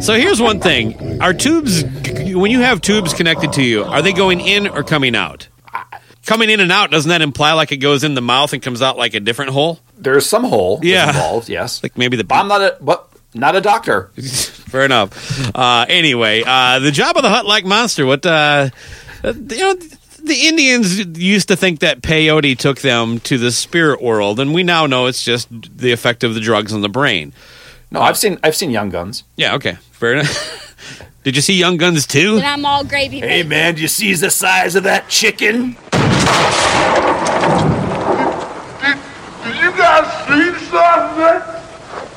[0.00, 3.84] So here's one thing: Are tubes when you have tubes connected to you?
[3.84, 5.48] Are they going in or coming out?
[6.26, 8.80] Coming in and out doesn't that imply like it goes in the mouth and comes
[8.82, 9.80] out like a different hole?
[9.98, 11.08] There's some hole Yeah.
[11.08, 11.48] involved.
[11.48, 11.82] Yes.
[11.82, 14.10] Like maybe the I'm not a but not a doctor.
[14.16, 15.54] Fair enough.
[15.54, 18.06] Uh, anyway, uh, the Jabba the Hutt like monster.
[18.06, 18.70] What uh,
[19.24, 19.76] uh, you know,
[20.24, 24.62] the Indians used to think that peyote took them to the spirit world, and we
[24.62, 27.32] now know it's just the effect of the drugs on the brain.
[27.90, 29.24] No, I've seen I've seen Young Guns.
[29.36, 29.54] Yeah.
[29.54, 29.76] Okay.
[29.92, 31.08] Fair enough.
[31.24, 32.36] Did you see Young Guns too?
[32.36, 33.20] Then I'm all gravy.
[33.20, 35.76] Hey man, do you see the size of that chicken?
[39.44, 41.51] Did you guys see something?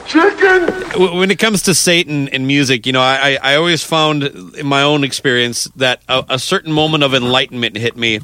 [0.08, 1.18] Chicken?
[1.18, 4.84] When it comes to Satan and music, you know, I, I always found in my
[4.84, 8.20] own experience that a, a certain moment of enlightenment hit me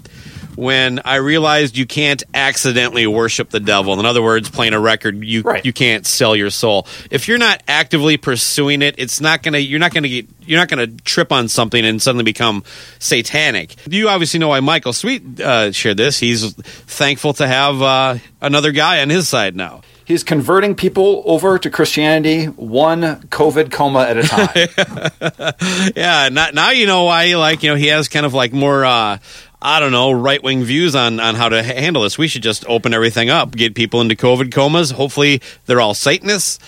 [0.55, 3.99] when I realized you can't accidentally worship the devil.
[3.99, 6.87] In other words, playing a record, you you can't sell your soul.
[7.09, 9.57] If you're not actively pursuing it, it's not gonna.
[9.57, 10.27] You're not gonna get.
[10.45, 12.63] You're not gonna trip on something and suddenly become
[12.99, 13.75] satanic.
[13.89, 16.19] You obviously know why Michael Sweet uh, shared this.
[16.19, 19.81] He's thankful to have uh, another guy on his side now.
[20.11, 24.23] He's converting people over to Christianity one COVID coma at a
[25.87, 25.93] time.
[25.95, 27.33] yeah, not, now you know why.
[27.35, 28.83] Like you know, he has kind of like more.
[28.83, 29.19] Uh,
[29.61, 32.17] I don't know, right wing views on, on how to handle this.
[32.17, 34.91] We should just open everything up, get people into COVID comas.
[34.91, 36.59] Hopefully, they're all Satanists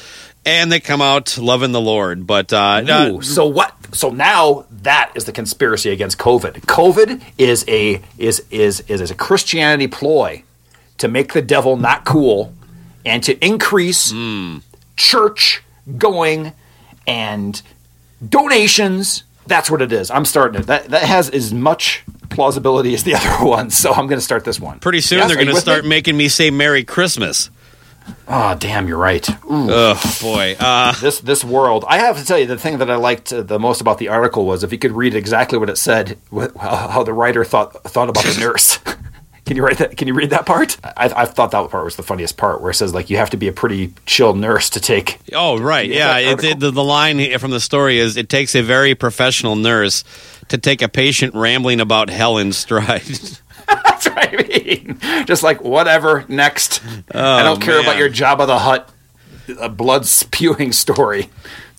[0.46, 2.26] and they come out loving the Lord.
[2.26, 3.76] But uh, Ooh, so what?
[3.94, 6.62] So now that is the conspiracy against COVID.
[6.62, 10.44] COVID is a is is is, is a Christianity ploy
[11.00, 12.54] to make the devil not cool
[13.06, 14.58] and to increase Hmm.
[14.98, 15.64] church
[15.98, 16.54] going
[17.08, 17.62] and
[18.28, 19.24] donations.
[19.48, 20.10] That's what it is.
[20.10, 20.68] I'm starting it.
[20.68, 23.70] That that has as much plausibility as the other one.
[23.70, 24.80] So I'm going to start this one.
[24.80, 25.90] pretty soon Yes, they're going to start me?
[25.90, 27.50] making me say Merry Christmas.
[28.28, 28.90] Oh, damn!
[28.90, 29.28] You're right.
[29.46, 29.68] Ooh.
[29.72, 31.86] Oh boy, uh, this this world.
[31.88, 34.10] I have to tell you, the thing that I liked uh, the most about the
[34.10, 36.18] article was if you could read exactly what it said,
[36.60, 38.80] how the writer thought thought about the nurse.
[39.46, 39.98] Can you write that?
[39.98, 40.78] Can you read that part?
[40.84, 43.30] I, I thought that part was the funniest part, where it says like you have
[43.32, 45.20] to be a pretty chill nurse to take.
[45.34, 45.90] Oh, right.
[45.90, 46.32] Yeah, Yeah.
[46.32, 50.04] It, it, the, the line from the story is it takes a very professional nurse
[50.48, 53.02] to take a patient rambling about hell in stride.
[53.68, 55.00] That's what I mean.
[55.26, 56.26] Just like whatever.
[56.30, 56.82] Next,
[57.12, 57.86] I don't care Oh, man.
[57.86, 58.90] about your Jabba the Hutt,
[59.60, 61.30] a blood spewing story.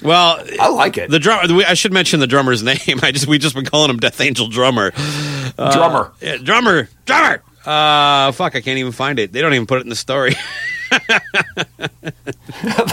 [0.02, 1.08] Well, I like it.
[1.08, 1.62] The drummer.
[1.66, 3.00] I should mention the drummer's name.
[3.02, 4.92] I just we just been calling him Death Angel Drummer.
[5.56, 6.12] Uh, Drummer.
[6.20, 6.88] yeah, drummer.
[7.06, 7.42] Drummer.
[7.66, 8.56] Uh, fuck!
[8.56, 9.32] I can't even find it.
[9.32, 10.34] They don't even put it in the story.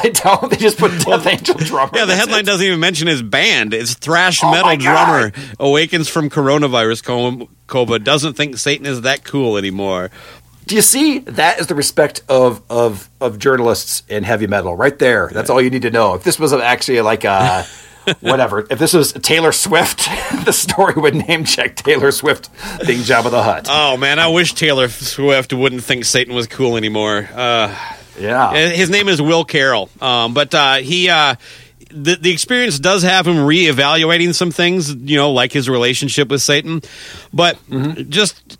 [0.04, 0.50] they don't.
[0.50, 1.92] They just put Death Angel drummer.
[1.94, 3.74] yeah, the headline doesn't even mention his band.
[3.74, 7.46] It's thrash Oh metal drummer awakens from coronavirus coma.
[7.68, 10.10] coma, Doesn't think Satan is that cool anymore.
[10.66, 11.20] Do you see?
[11.20, 15.30] That is the respect of of of journalists in heavy metal, right there.
[15.34, 16.14] That's all you need to know.
[16.14, 17.66] If this was actually like a
[18.20, 20.00] whatever, if this was Taylor Swift,
[20.46, 22.50] the story would name check Taylor Swift
[22.86, 23.68] being Jabba the Hutt.
[23.70, 27.28] Oh man, I wish Taylor Swift wouldn't think Satan was cool anymore.
[27.34, 27.76] Uh,
[28.20, 31.10] yeah, his name is Will Carroll, um, but uh, he.
[31.10, 31.36] Uh,
[31.94, 36.42] the, the experience does have him reevaluating some things, you know, like his relationship with
[36.42, 36.82] Satan.
[37.34, 38.10] But Mm-hmm.
[38.10, 38.58] just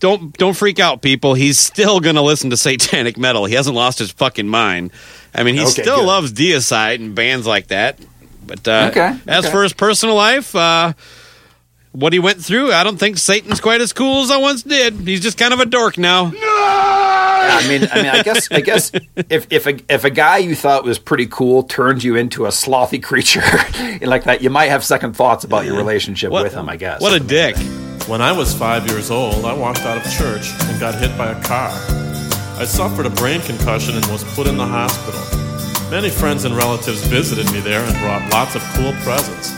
[0.00, 1.34] don't don't freak out, people.
[1.34, 3.44] He's still going to listen to satanic metal.
[3.44, 4.90] He hasn't lost his fucking mind.
[5.32, 6.06] I mean, he Okay, still good.
[6.06, 8.00] loves Deicide and bands like that.
[8.46, 9.52] But uh, Okay, as okay.
[9.52, 10.92] for his personal life, uh,
[11.92, 14.94] what he went through, I don't think Satan's quite as cool as I once did.
[14.94, 16.32] He's just kind of a dork now.
[16.34, 18.92] I mean, I mean, I guess, I guess,
[19.28, 22.48] if if a, if a guy you thought was pretty cool turned you into a
[22.48, 23.42] slothy creature
[24.06, 26.68] like that, you might have second thoughts about your relationship What- with him.
[26.68, 27.00] I guess.
[27.00, 27.56] What a dick.
[28.08, 31.30] When I was five years old, I walked out of church and got hit by
[31.30, 31.70] a car.
[32.58, 35.20] I suffered a brain concussion and was put in the hospital.
[35.92, 39.50] Many friends and relatives visited me there and brought lots of cool presents.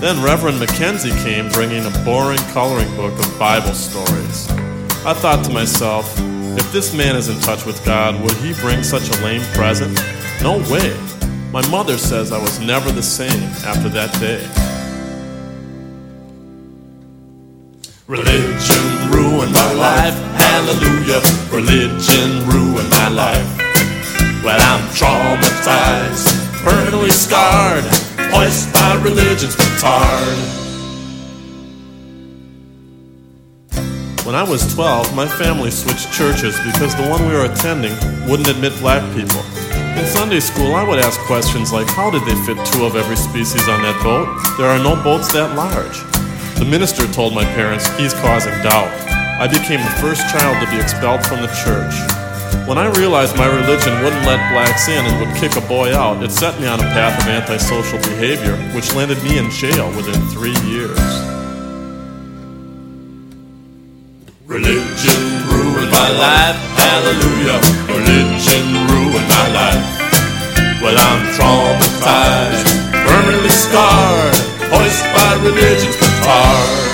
[0.00, 4.50] Then Reverend Mackenzie came bringing a boring coloring book of Bible stories.
[5.04, 6.10] I thought to myself,
[6.56, 10.02] if this man is in touch with God, would he bring such a lame present?
[10.40, 10.96] No way.
[11.52, 14.40] My mother says I was never the same after that day.
[18.06, 21.20] Religion ruined my life, hallelujah.
[21.52, 23.65] Religion ruined my life.
[24.46, 27.82] Well, I'm traumatized, permanently scarred,
[28.30, 30.38] hoist by religion's petard.
[34.24, 37.90] When I was 12, my family switched churches because the one we were attending
[38.30, 39.42] wouldn't admit black people.
[39.98, 43.16] In Sunday school, I would ask questions like how did they fit two of every
[43.16, 44.28] species on that boat?
[44.58, 45.98] There are no boats that large.
[46.60, 48.94] The minister told my parents he's causing doubt.
[49.42, 52.15] I became the first child to be expelled from the church.
[52.64, 56.22] When I realized my religion wouldn't let blacks in and would kick a boy out,
[56.22, 60.20] it set me on a path of antisocial behavior, which landed me in jail within
[60.34, 60.98] three years.
[64.46, 67.60] Religion ruined my life, hallelujah.
[67.86, 69.84] Religion ruined my life.
[70.82, 72.66] Well, I'm traumatized,
[73.06, 74.36] permanently scarred,
[74.70, 76.86] hoist by religion's petard.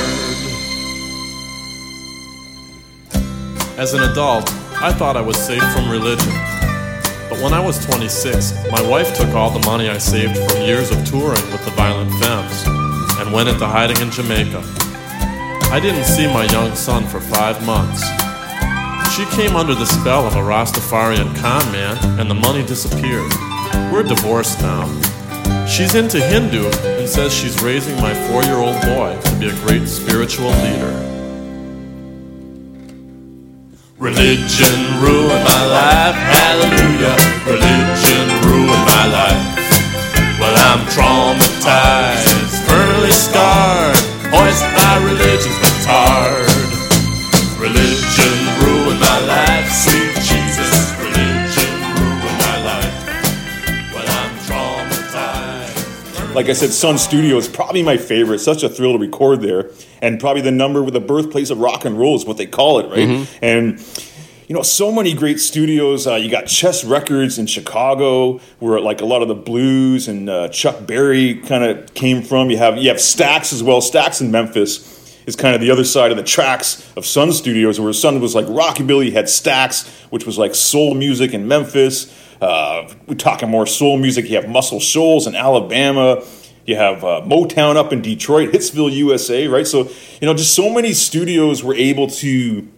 [3.79, 4.49] As an adult,
[4.83, 6.33] I thought I was safe from religion.
[7.30, 10.91] But when I was 26, my wife took all the money I saved from years
[10.91, 12.64] of touring with the Violent Femmes
[13.20, 14.61] and went into hiding in Jamaica.
[15.70, 18.03] I didn't see my young son for five months.
[19.14, 23.30] She came under the spell of a Rastafarian con man, and the money disappeared.
[23.93, 24.91] We're divorced now.
[25.68, 29.55] She's into Hindu and says she's raising my four year old boy to be a
[29.61, 31.12] great spiritual leader.
[34.03, 37.14] Religion ruined my life, hallelujah.
[37.46, 39.46] Religion ruined my life.
[40.42, 43.94] Well, I'm traumatized, permanently scarred,
[44.34, 46.50] hoist by religion's petard.
[47.61, 47.91] Religion
[56.35, 58.39] Like I said, Sun Studio is probably my favorite.
[58.39, 59.70] Such a thrill to record there,
[60.01, 62.78] and probably the number with the birthplace of rock and roll is what they call
[62.80, 63.07] it, right?
[63.09, 63.26] Mhm.
[63.43, 63.78] And
[64.49, 66.07] you know, so many great studios.
[66.07, 70.28] Uh, you got Chess Records in Chicago, where like a lot of the blues and
[70.30, 72.49] uh, Chuck Berry kind of came from.
[72.51, 73.80] You have you have Stax as well.
[73.83, 74.89] Stax in Memphis
[75.26, 78.35] is kind of the other side of the tracks of Sun Studios, where Sun was
[78.35, 79.07] like rockabilly.
[79.07, 82.11] You had Stax, which was like soul music in Memphis.
[82.43, 84.28] Uh, we're talking more soul music.
[84.28, 86.24] You have Muscle Shoals in Alabama.
[86.66, 89.66] You have uh, Motown up in Detroit, Hitsville, USA, right?
[89.66, 89.88] So,
[90.20, 92.68] you know, just so many studios were able to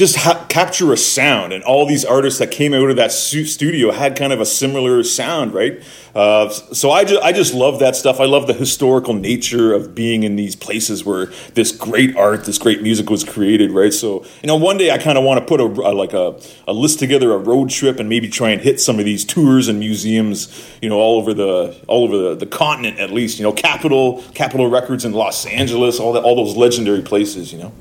[0.00, 3.44] just ha- capture a sound, and all these artists that came out of that stu-
[3.44, 5.82] studio had kind of a similar sound, right?
[6.14, 8.18] Uh, so I just I just love that stuff.
[8.18, 12.56] I love the historical nature of being in these places where this great art, this
[12.56, 13.92] great music was created, right?
[13.92, 16.40] So you know, one day I kind of want to put a, a like a,
[16.66, 19.68] a list together, a road trip, and maybe try and hit some of these tours
[19.68, 20.48] and museums,
[20.80, 23.38] you know, all over the all over the, the continent at least.
[23.38, 27.58] You know, Capitol Capitol Records in Los Angeles, all that all those legendary places, you
[27.58, 27.72] know.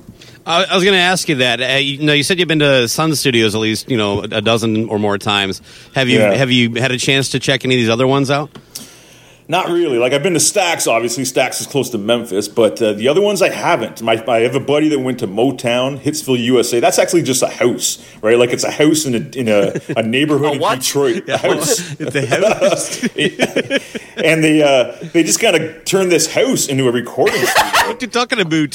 [0.50, 1.62] I I was going to ask you that.
[1.62, 4.42] Uh, you know, you said you've been to Sun Studios at least, you know, a
[4.42, 5.62] dozen or more times.
[5.94, 6.34] Have you Yeah.
[6.34, 8.50] have you had a chance to check any of these other ones out?
[9.50, 9.98] Not really.
[9.98, 10.88] Like I've been to Stax.
[10.88, 14.00] Obviously, Stax is close to Memphis, but uh, the other ones I haven't.
[14.00, 16.80] My, I have a buddy that went to Motown, Hitsville, USA.
[16.80, 18.38] That's actually just a house, right?
[18.38, 21.28] Like it's a house in a in a, a neighborhood in Detroit.
[21.30, 21.96] A house.
[22.00, 23.04] It's a house.
[24.24, 27.88] and they uh, they just kind of turned this house into a recording studio.
[27.88, 28.72] what you talking about?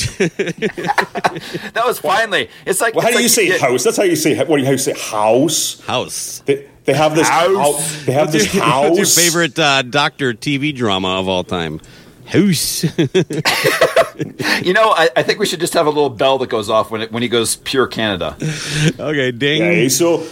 [1.74, 2.50] that was finally.
[2.66, 2.94] It's like.
[2.96, 3.84] Well, how it's do you like- say yeah, house?
[3.84, 4.36] That's how you say.
[4.38, 5.80] What do you how you say house?
[5.82, 6.40] House.
[6.46, 7.56] They, they have this House.
[7.56, 8.04] house.
[8.04, 8.84] They have What's this your, house.
[8.96, 11.80] what's your favorite uh, Doctor TV drama of all time?
[12.26, 12.84] House.
[14.62, 16.88] You know, I, I think we should just have a little bell that goes off
[16.92, 18.36] when it, when he goes pure Canada.
[19.00, 19.60] okay, ding.
[19.60, 20.24] Okay, so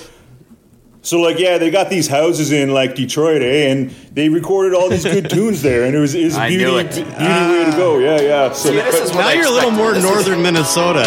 [1.03, 3.69] so like yeah, they got these houses in like Detroit, eh?
[3.73, 6.49] And they recorded all these good tunes there, and it was it was a I
[6.51, 6.93] beauty, knew it.
[6.95, 7.99] beauty way to go.
[7.99, 8.53] Yeah, yeah.
[8.53, 11.03] So See, this is now I you're a little more This is- northern Minnesota.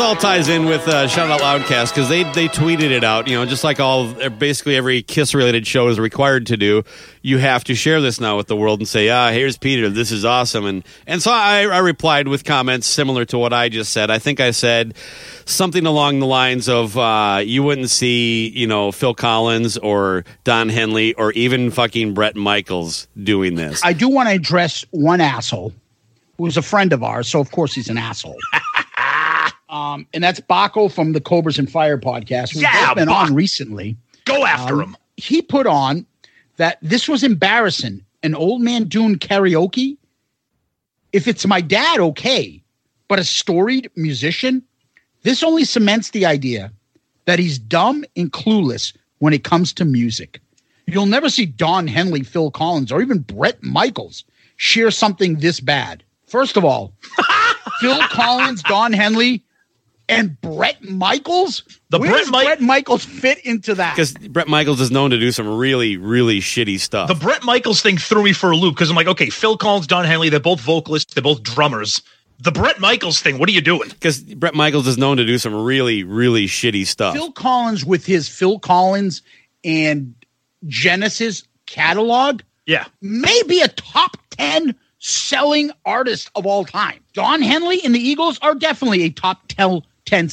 [0.00, 3.28] This all ties in with uh, Shout Out Loudcast because they they tweeted it out.
[3.28, 6.84] You know, just like all basically every Kiss related show is required to do.
[7.20, 9.90] You have to share this now with the world and say, "Ah, here's Peter.
[9.90, 13.68] This is awesome." And and so I, I replied with comments similar to what I
[13.68, 14.10] just said.
[14.10, 14.94] I think I said
[15.44, 20.70] something along the lines of, uh, "You wouldn't see, you know, Phil Collins or Don
[20.70, 25.74] Henley or even fucking Bret Michaels doing this." I do want to address one asshole
[26.38, 28.38] who's a friend of ours, so of course he's an asshole.
[29.70, 33.28] um, and that's Baco from the Cobras and Fire podcast, who's Yeah, been Bach.
[33.28, 33.96] on recently.
[34.24, 34.96] Go after Um, him.
[35.16, 36.06] He put on
[36.56, 38.04] that this was embarrassing.
[38.22, 39.96] An old man doing karaoke.
[41.12, 42.62] If it's my dad, okay,
[43.08, 44.62] but a storied musician,
[45.22, 46.72] this only cements the idea
[47.24, 50.40] that he's dumb and clueless when it comes to music.
[50.86, 54.24] You'll never see Don Henley, Phil Collins, or even Bret Michaels
[54.56, 56.02] share something this bad.
[56.26, 56.92] First of all,
[57.80, 59.42] Phil Collins, Don Henley,
[60.10, 61.62] and Bret Michaels.
[61.90, 63.94] The Where Bret does Mi- Bret Michaels fit into that?
[63.96, 67.08] Because Bret Michaels is known to do some really, really shitty stuff.
[67.08, 69.86] The Bret Michaels thing threw me for a loop because I'm like, okay, Phil Collins,
[69.86, 72.02] Don Henley, they're both vocalists, they're both drummers.
[72.42, 73.88] The Bret Michaels thing, what are you doing?
[73.90, 77.14] Because Bret Michaels is known to do some really, really shitty stuff.
[77.14, 79.20] Phil Collins with his Phil Collins
[79.64, 80.14] and
[80.66, 82.84] Genesis catalog Yeah.
[83.02, 87.00] maybe a top 10 selling artist of all time.
[87.14, 90.28] Don Henley and the Eagles are definitely a top 10, 10.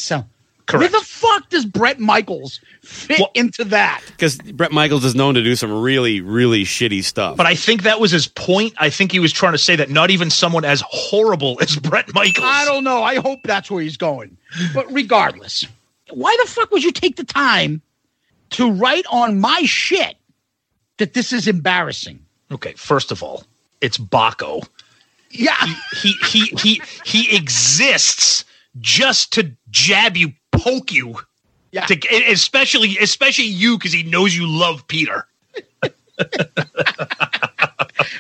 [0.67, 0.81] Correct.
[0.81, 4.01] Where the fuck does Bret Michaels fit into that?
[4.07, 7.37] Because Bret Michaels is known to do some really, really shitty stuff.
[7.37, 8.73] But I think that was his point.
[8.77, 12.13] I think he was trying to say that not even someone as horrible as Bret
[12.13, 12.45] Michaels.
[12.45, 13.01] I don't know.
[13.01, 14.35] I hope that's where he's going.
[14.73, 15.65] But regardless,
[16.09, 17.81] why the fuck would you take the time
[18.51, 20.17] to write on my shit
[20.97, 22.19] that this is embarrassing?
[22.51, 23.45] Okay, first of all,
[23.79, 24.67] it's Baco.
[25.31, 25.55] Yeah.
[26.01, 28.43] He he he he exists
[28.79, 31.15] just to jab you, poke you.
[31.71, 31.85] Yeah.
[31.85, 35.27] To, especially especially you because he knows you love Peter.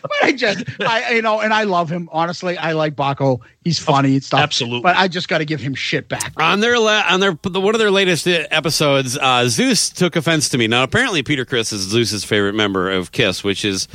[0.01, 2.09] But I just, I you know, and I love him.
[2.11, 3.39] Honestly, I like Baco.
[3.63, 4.39] He's funny and stuff.
[4.41, 4.81] Absolutely.
[4.81, 6.33] But I just got to give him shit back.
[6.37, 10.49] on their la- on their one of their latest uh, episodes, uh, Zeus took offense
[10.49, 10.67] to me.
[10.67, 13.85] Now, apparently, Peter Criss is Zeus's favorite member of Kiss, which is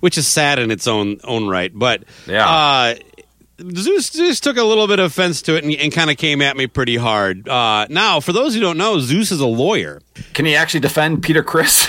[0.00, 1.70] which is sad in its own own right.
[1.74, 2.48] But Yeah.
[2.48, 2.94] uh,
[3.76, 6.42] Zeus Zeus took a little bit of offense to it and, and kind of came
[6.42, 7.48] at me pretty hard.
[7.48, 10.00] Uh, now, for those who don't know, Zeus is a lawyer.
[10.34, 11.88] Can he actually defend Peter Criss?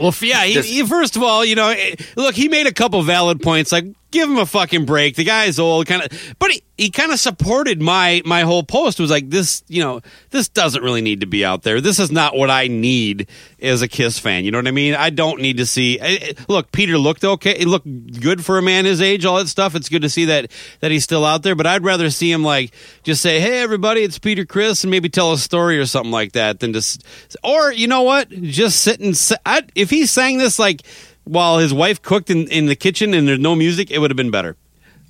[0.00, 0.44] Well, yeah.
[0.44, 3.72] He, he- first of all, you know, eh, look, he made a couple valid points.
[3.72, 5.16] Like, give him a fucking break.
[5.16, 6.34] The guy's old, kind of.
[6.38, 9.00] But he, he kind of supported my my whole post.
[9.00, 10.00] Was like, this, you know,
[10.30, 11.80] this doesn't really need to be out there.
[11.80, 13.28] This is not what I need
[13.60, 14.44] as a Kiss fan.
[14.44, 14.94] You know what I mean?
[14.94, 15.98] I don't need to see.
[16.00, 17.58] eh, eh, Look, Peter looked okay.
[17.58, 19.24] He looked good for a man his age.
[19.24, 19.74] All that stuff.
[19.74, 20.50] It's good to see that
[20.80, 21.54] that he's still out there.
[21.54, 25.08] But I'd rather see him like just say, "Hey, everybody, it's Peter Criss," and maybe
[25.08, 27.04] tell a story or something like that than just.
[27.42, 28.28] Or you know what?
[28.30, 29.18] Just sit and.
[29.46, 30.82] I, if he sang this like
[31.24, 34.16] while his wife cooked in, in the kitchen and there's no music, it would have
[34.16, 34.56] been better.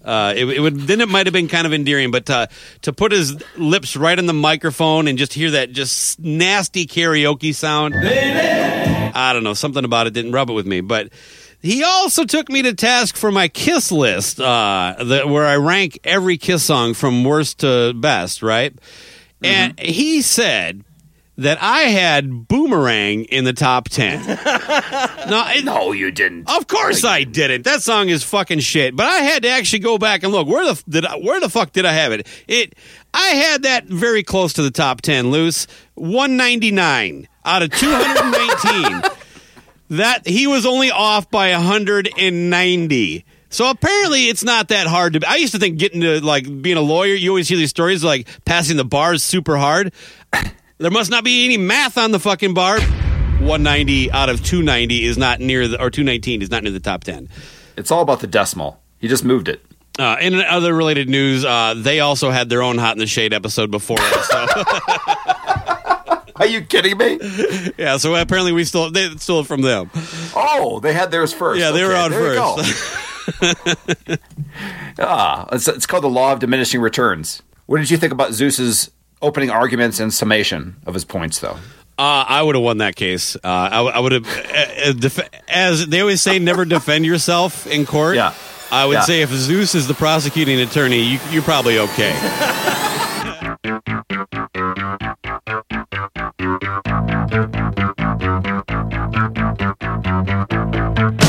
[0.05, 2.47] Uh, it, it would then it might have been kind of endearing, but uh,
[2.83, 7.55] to put his lips right on the microphone and just hear that just nasty karaoke
[7.55, 10.81] sound, I don't know something about it didn't rub it with me.
[10.81, 11.13] But
[11.61, 16.01] he also took me to task for my Kiss list, uh, the, where I rank
[16.03, 18.77] every Kiss song from worst to best, right?
[19.45, 20.85] And he said
[21.43, 24.21] that I had Boomerang in the top ten.
[24.27, 26.51] no, it- no, you didn't.
[26.51, 27.63] of course I didn't.
[27.65, 28.97] That song is fucking shit.
[28.97, 30.49] But I had to actually go back and look.
[30.49, 32.27] Where the did I, where the fuck did I have it?
[32.49, 32.75] It
[33.15, 35.67] I had that very close to the top 10 loose.
[35.95, 39.03] 199 out of 219.
[39.91, 43.25] that he was only off by 190.
[43.51, 46.79] So apparently it's not that hard to I used to think getting to like being
[46.79, 49.93] a lawyer, you always hear these stories like passing the bars super hard.
[50.83, 52.81] There must not be any math on the fucking bar.
[52.81, 57.05] 190 out of 290 is not near the, or 219 is not near the top
[57.05, 57.29] 10.
[57.77, 58.81] It's all about the decimal.
[58.99, 59.65] He just moved it.
[59.97, 63.33] Uh, in other related news, uh, they also had their own Hot in the Shade
[63.33, 64.27] episode before us.
[64.29, 64.47] So.
[66.37, 67.21] Are you kidding me?
[67.79, 69.89] yeah, so apparently we still they still from them.
[70.35, 71.61] Oh, they had theirs first.
[71.61, 74.07] Yeah, they were Okay, on there you first.
[74.09, 74.17] go.
[74.99, 77.43] ah, it's, it's called the law of diminishing returns.
[77.67, 78.91] What did you think about Zeus's
[79.23, 81.57] opening arguments and summation of his points, though?
[81.99, 83.37] Uh, I would have won that case.
[83.37, 87.87] Uh, I, would have, uh, uh, def- as they always say, never defend yourself in
[87.87, 88.17] court.
[88.17, 88.35] Yeah.
[88.71, 89.01] I would Yeah.
[89.03, 92.13] say if Zeus is the prosecuting attorney, you, you're probably okay.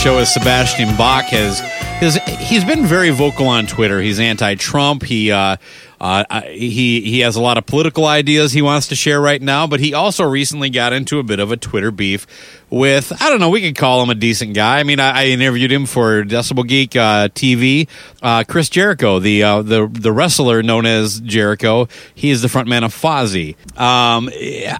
[0.00, 1.60] show is Sebastian Bach has
[2.00, 4.00] his he's been very vocal on Twitter.
[4.00, 5.02] He's anti-Trump.
[5.02, 5.58] He uh,
[6.00, 9.66] uh, he he has a lot of political ideas he wants to share right now,
[9.66, 12.26] but he also recently got into a bit of a Twitter beef
[12.70, 13.50] with I don't know.
[13.50, 14.80] We could call him a decent guy.
[14.80, 17.86] I mean, I, I interviewed him for Decibel Geek uh, TV.
[18.22, 22.84] Uh, Chris Jericho, the uh, the the wrestler known as Jericho, he is the frontman
[22.86, 23.56] of Fozzy.
[23.78, 24.30] Um,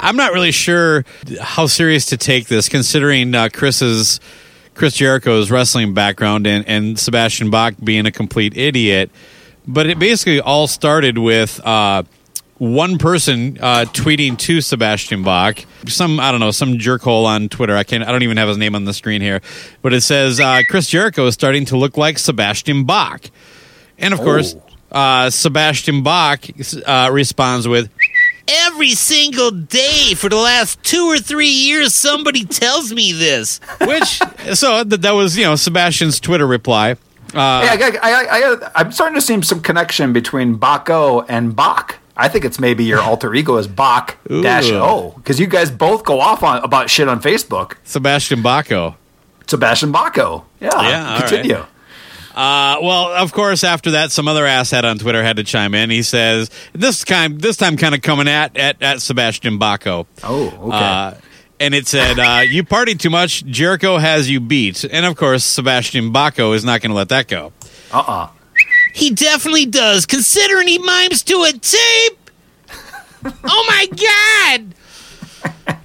[0.00, 1.04] I'm not really sure
[1.42, 4.18] how serious to take this, considering uh, Chris's.
[4.80, 9.10] Chris Jericho's wrestling background and, and Sebastian Bach being a complete idiot.
[9.66, 12.04] But it basically all started with uh,
[12.56, 17.76] one person uh, tweeting to Sebastian Bach, some I don't know, some jerkhole on Twitter.
[17.76, 19.42] I can't, I don't even have his name on the screen here,
[19.82, 23.26] but it says uh, Chris Jericho is starting to look like Sebastian Bach,
[23.98, 24.56] and of course,
[24.90, 26.42] uh, Sebastian Bach
[26.86, 27.90] uh, responds with.
[28.52, 33.60] Every single day for the last two or three years, somebody tells me this.
[33.80, 34.20] Which,
[34.54, 36.96] so that, that was, you know, Sebastian's Twitter reply.
[37.32, 38.24] Uh, yeah, I, I,
[38.64, 41.98] I, I'm starting to see some connection between Baco and Bach.
[42.16, 46.04] I think it's maybe your alter ego is Bach dash O because you guys both
[46.04, 47.76] go off on about shit on Facebook.
[47.84, 48.96] Sebastian Baco.
[49.46, 50.44] Sebastian Baco.
[50.60, 50.70] Yeah.
[50.82, 51.54] Yeah, Continue.
[51.54, 51.66] right.
[52.40, 55.90] Uh, well, of course, after that, some other asshat on Twitter had to chime in.
[55.90, 60.06] He says this time, this time, kind of coming at at, at Sebastian Baco.
[60.22, 60.76] Oh, okay.
[60.76, 61.14] Uh,
[61.60, 63.44] and it said, uh, "You party too much.
[63.44, 67.28] Jericho has you beat." And of course, Sebastian Baco is not going to let that
[67.28, 67.52] go.
[67.92, 68.28] Uh uh
[68.94, 72.30] He definitely does, considering he mimes to a tape.
[73.44, 74.64] oh my
[75.66, 75.76] god!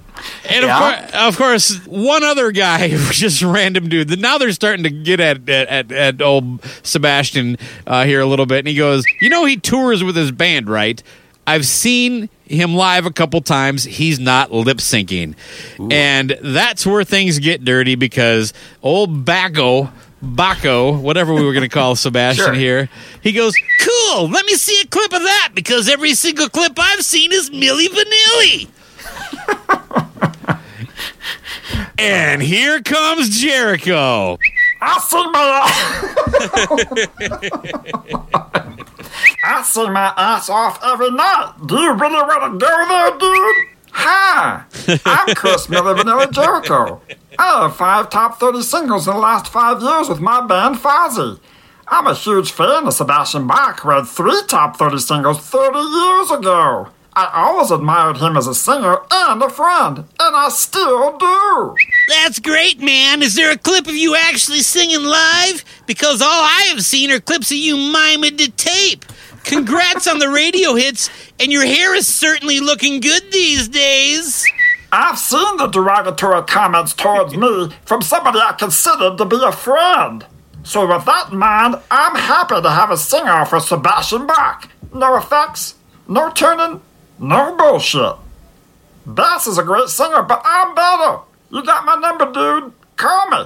[0.48, 4.18] And of, course, of course, one other guy, just random dude.
[4.20, 8.60] Now they're starting to get at at, at, old Sebastian uh, here a little bit,
[8.60, 11.02] and he goes, "You know, he tours with his band, right?
[11.46, 13.84] I've seen him live a couple times.
[13.84, 15.34] He's not lip syncing,
[15.92, 18.52] and that's where things get dirty because
[18.82, 19.90] old Baco."
[20.24, 22.54] Baco, whatever we were going to call Sebastian Sure.
[22.54, 22.88] here,
[23.22, 27.04] he goes, Cool, let me see a clip of that because every single clip I've
[27.04, 28.68] seen is Milli Vanilli.
[31.98, 34.38] and here comes Jericho.
[34.80, 35.62] I see my
[39.44, 41.54] I see my ass off every night.
[41.66, 43.66] Do you really want to go there, dude?
[43.92, 44.64] Hi,
[45.06, 47.00] I'm Chris Milli Vanilli Jericho.
[47.38, 51.40] I have five top 30 singles in the last five years with my band Fozzy.
[51.88, 56.30] I'm a huge fan of Sebastian Bach, who had three top 30 singles 30 years
[56.30, 56.88] ago.
[57.16, 61.74] I always admired him as a singer and a friend, and I still do.
[62.10, 63.22] That's great, man.
[63.22, 65.64] Is there a clip of you actually singing live?
[65.86, 69.06] Because all I have seen are clips of you miming to tape.
[69.44, 71.08] Congrats on the radio hits,
[71.40, 74.44] and your hair is certainly looking good these days.
[74.92, 80.26] I've seen the derogatory comments towards me from somebody I considered to be a friend.
[80.64, 84.68] So with that in mind, I'm happy to have a singer for Sebastian Bach.
[84.92, 85.76] No effects,
[86.08, 86.82] no tuning,
[87.18, 88.14] no bullshit.
[89.06, 91.20] Baz is a great singer, but I'm better.
[91.50, 92.72] You got my number, dude.
[92.96, 93.44] Call me.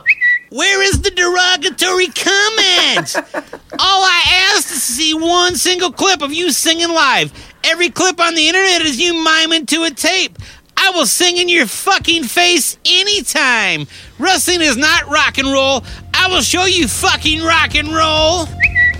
[0.51, 3.17] Where is the derogatory comment?
[3.79, 7.33] All I asked is to see one single clip of you singing live.
[7.65, 10.39] Every clip on the internet is you miming to a tape.
[10.77, 13.87] I will sing in your fucking face anytime.
[14.19, 15.85] Wrestling is not rock and roll.
[16.15, 18.47] I will show you fucking rock and roll.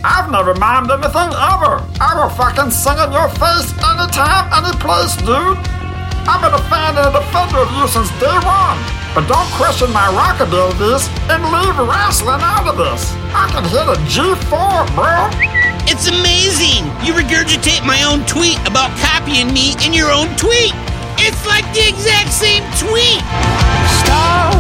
[0.03, 1.85] I've never mimed anything ever.
[2.01, 5.61] I will fucking sing in your face anytime, any place, dude.
[6.25, 8.81] I've been a fan and a defender of you since day one.
[9.13, 13.13] But don't question my rock abilities and leave wrestling out of this.
[13.37, 15.29] I can hit a G4, bro.
[15.85, 16.89] It's amazing.
[17.05, 20.73] You regurgitate my own tweet about copying me in your own tweet.
[21.21, 23.21] It's like the exact same tweet.
[24.01, 24.57] Stop.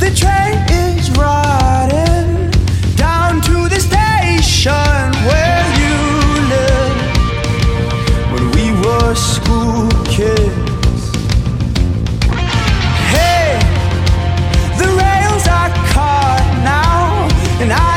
[0.00, 1.81] The train is riding down to the
[4.62, 5.96] station where you
[6.54, 6.96] live
[8.32, 11.02] when we were school kids.
[13.10, 13.58] Hey,
[14.78, 17.26] the rails are caught now,
[17.60, 17.91] and I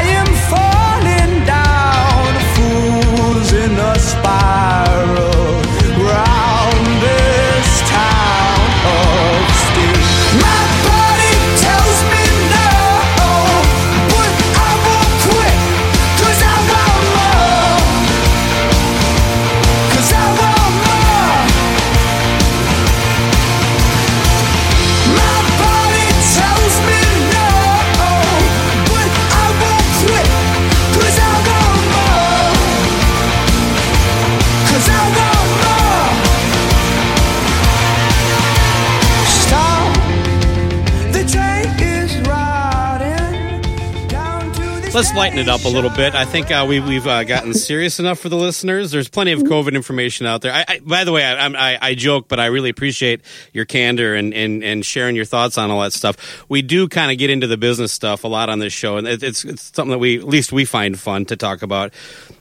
[44.95, 46.15] let's lighten it up a little bit.
[46.15, 48.91] I think uh, we, we've uh, gotten serious enough for the listeners.
[48.91, 50.53] There's plenty of COVID information out there.
[50.53, 53.19] I, I, by the way, I, I, I joke, but I really appreciate
[53.51, 56.45] your candor and, and, and sharing your thoughts on all that stuff.
[56.47, 59.05] We do kind of get into the business stuff a lot on this show, and
[59.05, 61.93] it, it's, it's something that we, at least we find fun to talk about.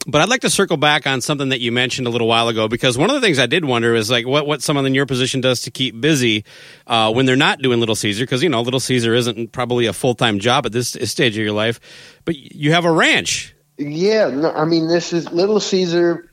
[0.06, 2.68] But I'd like to circle back on something that you mentioned a little while ago,
[2.68, 5.06] because one of the things I did wonder is like what, what someone in your
[5.06, 6.44] position does to keep busy
[6.86, 9.94] uh, when they're not doing Little Caesar, because, you know, Little Caesar isn't probably a
[9.94, 11.80] full time job at this stage of your life,
[12.26, 13.54] but you have a ranch.
[13.78, 16.30] Yeah, no, I mean, this is Little Caesar.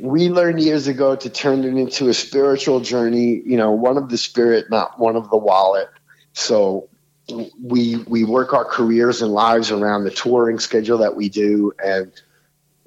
[0.00, 3.42] We learned years ago to turn it into a spiritual journey.
[3.44, 5.88] You know, one of the spirit, not one of the wallet.
[6.34, 6.88] So
[7.60, 12.12] we we work our careers and lives around the touring schedule that we do, and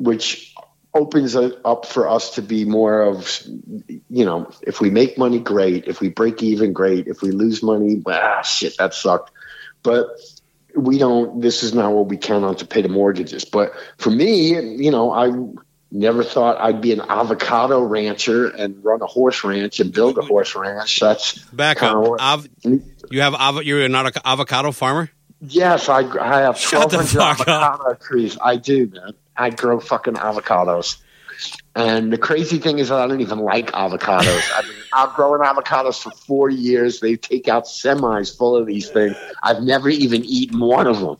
[0.04, 0.54] which
[0.94, 3.40] opens it up for us to be more of,
[4.10, 5.86] you know, if we make money, great.
[5.88, 7.08] If we break even, great.
[7.08, 9.32] If we lose money, ah, shit, that sucked.
[9.84, 10.08] But
[10.76, 14.10] we don't this is not what we count on to pay the mortgages but for
[14.10, 15.30] me you know i
[15.92, 20.22] never thought i'd be an avocado rancher and run a horse ranch and build a
[20.22, 21.98] horse ranch that's Back up.
[21.98, 25.12] what- Av- you have avo- you're not an avocado farmer?
[25.42, 27.74] yes i i have Shut the 1200 fuck up.
[27.74, 30.98] avocado trees i do man i grow fucking avocados
[31.76, 34.50] and the crazy thing is that I don't even like avocados.
[34.54, 37.00] I mean, I've grown avocados for four years.
[37.00, 39.16] They take out semis full of these things.
[39.42, 41.18] I've never even eaten one of them.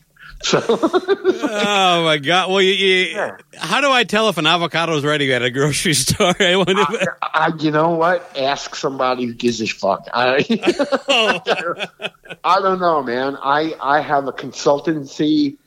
[0.52, 2.50] oh my god!
[2.50, 5.94] Well, you, you, how do I tell if an avocado is ready at a grocery
[5.94, 6.34] store?
[6.40, 7.16] I wonder.
[7.22, 8.28] I, you know what?
[8.36, 10.08] Ask somebody who gives a fuck.
[10.12, 10.44] I,
[11.08, 12.10] oh.
[12.42, 13.38] I don't know, man.
[13.40, 15.58] I I have a consultancy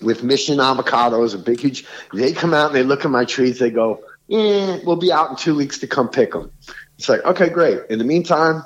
[0.00, 1.84] with Mission Avocados, a big huge.
[2.12, 3.58] They come out and they look at my trees.
[3.58, 6.50] They go, "Eh, we'll be out in two weeks to come pick them."
[6.98, 7.80] It's like, okay, great.
[7.90, 8.62] In the meantime,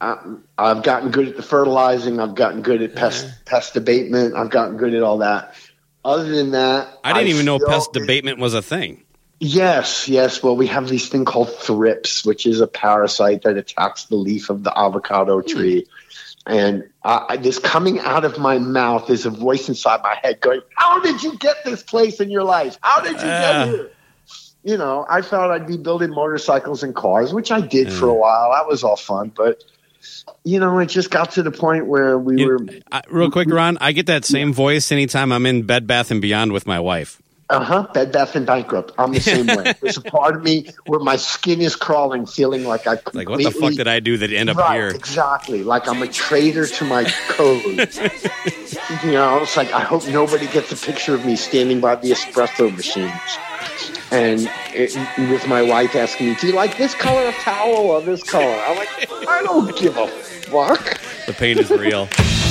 [0.00, 0.18] I,
[0.58, 2.20] I've gotten good at the fertilizing.
[2.20, 4.34] I've gotten good at pest pest abatement.
[4.34, 5.54] I've gotten good at all that.
[6.04, 9.04] Other than that, I didn't even know pest abatement was a thing.
[9.38, 10.42] Yes, yes.
[10.42, 14.50] Well, we have this thing called thrips, which is a parasite that attacks the leaf
[14.50, 15.86] of the avocado tree.
[16.46, 20.60] And I- this coming out of my mouth is a voice inside my head going,
[20.76, 22.76] How did you get this place in your life?
[22.82, 23.64] How did you Ah.
[23.64, 23.90] get here?
[24.62, 28.14] You know, I thought I'd be building motorcycles and cars, which I did for a
[28.14, 28.50] while.
[28.52, 29.32] That was all fun.
[29.34, 29.64] But,
[30.44, 32.58] you know, it just got to the point where we were.
[32.92, 36.20] I, real quick, Ron, I get that same voice anytime I'm in Bed Bath and
[36.20, 37.22] Beyond with my wife.
[37.50, 37.86] Uh huh.
[37.92, 38.92] Bed Bath and Bankrupt.
[38.96, 39.74] I'm the same way.
[39.80, 43.44] There's a part of me where my skin is crawling, feeling like I completely, like
[43.44, 44.88] what the fuck did I do that end up right, here?
[44.88, 45.64] Exactly.
[45.64, 47.64] Like I'm a traitor to my code.
[49.02, 52.12] you know, it's like I hope nobody gets a picture of me standing by the
[52.12, 53.10] espresso machines.
[54.12, 54.94] And it,
[55.30, 58.44] with my wife asking me, "Do you like this color of towel or this color?"
[58.44, 62.08] I'm like, "I don't give a fuck." The pain is real.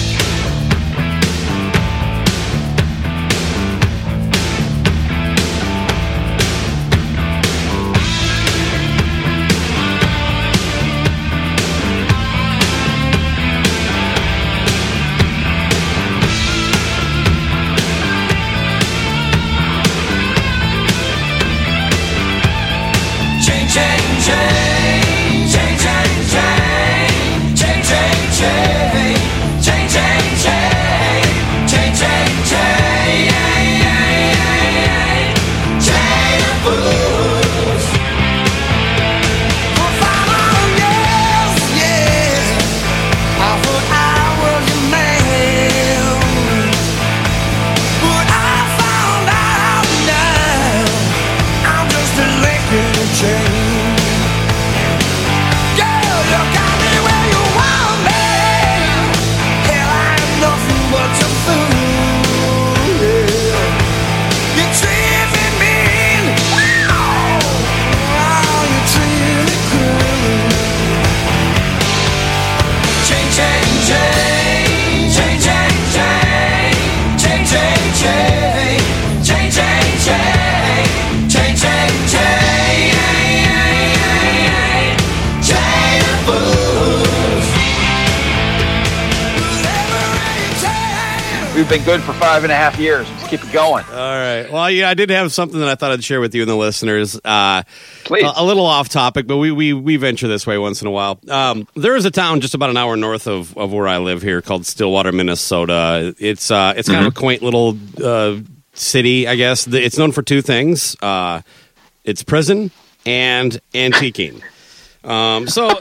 [91.69, 93.07] been good for five and a half years.
[93.11, 93.85] Let's keep it going.
[93.85, 94.47] All right.
[94.51, 96.55] Well, yeah, I did have something that I thought I'd share with you and the
[96.55, 97.19] listeners.
[97.23, 97.61] Uh,
[98.05, 98.23] Please.
[98.25, 100.91] A, a little off topic, but we, we, we venture this way once in a
[100.91, 101.19] while.
[101.29, 104.23] Um, there is a town just about an hour north of, of where I live
[104.23, 106.15] here called Stillwater, Minnesota.
[106.17, 108.39] It's, uh, it's kind of a quaint little uh,
[108.73, 109.67] city, I guess.
[109.67, 111.41] It's known for two things uh,
[112.03, 112.71] it's prison
[113.05, 114.41] and antiquing.
[115.03, 115.79] Um, so it,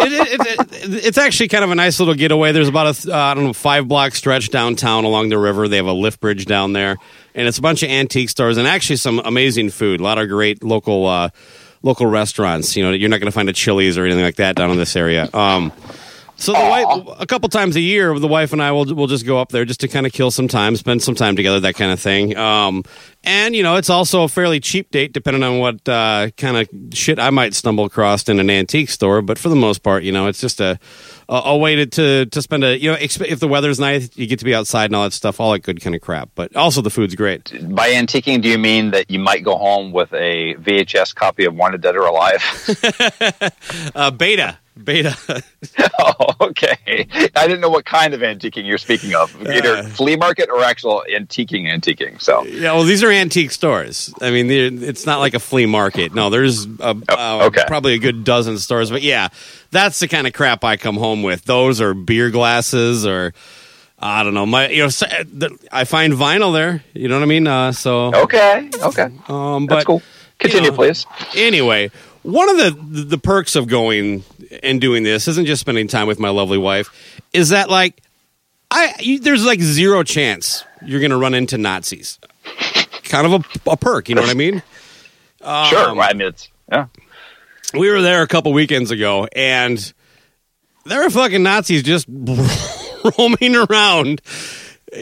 [0.00, 2.52] it, it, it, it's actually kind of a nice little getaway.
[2.52, 5.68] There's about a uh, I don't know five block stretch downtown along the river.
[5.68, 6.96] They have a lift bridge down there,
[7.34, 10.00] and it's a bunch of antique stores and actually some amazing food.
[10.00, 11.30] A lot of great local uh,
[11.82, 12.76] local restaurants.
[12.76, 14.76] You know, you're not going to find a Chili's or anything like that down in
[14.76, 15.28] this area.
[15.32, 15.72] Um,
[16.36, 19.24] so the wife, a couple times a year, the wife and I will will just
[19.24, 21.74] go up there just to kind of kill some time, spend some time together, that
[21.74, 22.36] kind of thing.
[22.36, 22.84] Um,
[23.24, 26.68] and you know, it's also a fairly cheap date, depending on what uh, kind of
[26.96, 29.22] shit I might stumble across in an antique store.
[29.22, 30.78] But for the most part, you know, it's just a
[31.28, 34.10] a, a way to, to to spend a you know, exp- if the weather's nice,
[34.16, 36.30] you get to be outside and all that stuff, all that good kind of crap.
[36.34, 37.52] But also the food's great.
[37.74, 41.54] By antiquing, do you mean that you might go home with a VHS copy of
[41.54, 42.42] Wanted Dead or Alive?
[43.94, 45.16] uh, beta, beta.
[45.98, 47.06] oh, okay.
[47.36, 49.34] I didn't know what kind of antiquing you're speaking of.
[49.46, 49.82] Either Uh.
[49.84, 52.20] flea market or actual antiquing antiquing.
[52.20, 54.12] So Yeah, well, these are antique stores.
[54.20, 56.14] I mean, it's not like a flea market.
[56.14, 57.64] No, there's a, uh, okay.
[57.66, 58.90] probably a good dozen stores.
[58.90, 59.28] But yeah,
[59.70, 61.44] that's the kind of crap I come home with.
[61.44, 63.32] Those are beer glasses or.
[64.04, 64.44] I don't know.
[64.46, 66.82] My, you know, I find vinyl there.
[66.92, 67.46] You know what I mean?
[67.46, 70.02] Uh, so okay, okay, um, but That's cool.
[70.40, 71.06] Continue, you know, please.
[71.36, 71.92] Anyway,
[72.22, 74.24] one of the the perks of going
[74.62, 77.20] and doing this isn't just spending time with my lovely wife.
[77.32, 78.02] Is that like
[78.70, 82.18] I you, there's like zero chance you're going to run into Nazis.
[83.04, 84.62] Kind of a, a perk, you know what I mean?
[85.68, 85.90] sure.
[85.90, 86.86] Um, Well, I mean, it's yeah.
[87.74, 89.92] we were there a couple weekends ago, and
[90.86, 92.06] there were fucking Nazis just
[93.18, 94.22] roaming around.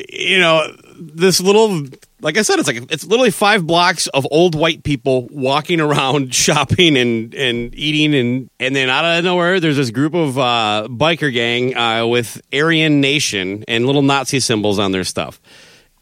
[0.09, 1.86] You know, this little,
[2.22, 6.34] like I said, it's like it's literally five blocks of old white people walking around,
[6.34, 10.88] shopping and and eating, and and then out of nowhere, there's this group of uh,
[10.90, 15.40] biker gang uh, with Aryan Nation and little Nazi symbols on their stuff,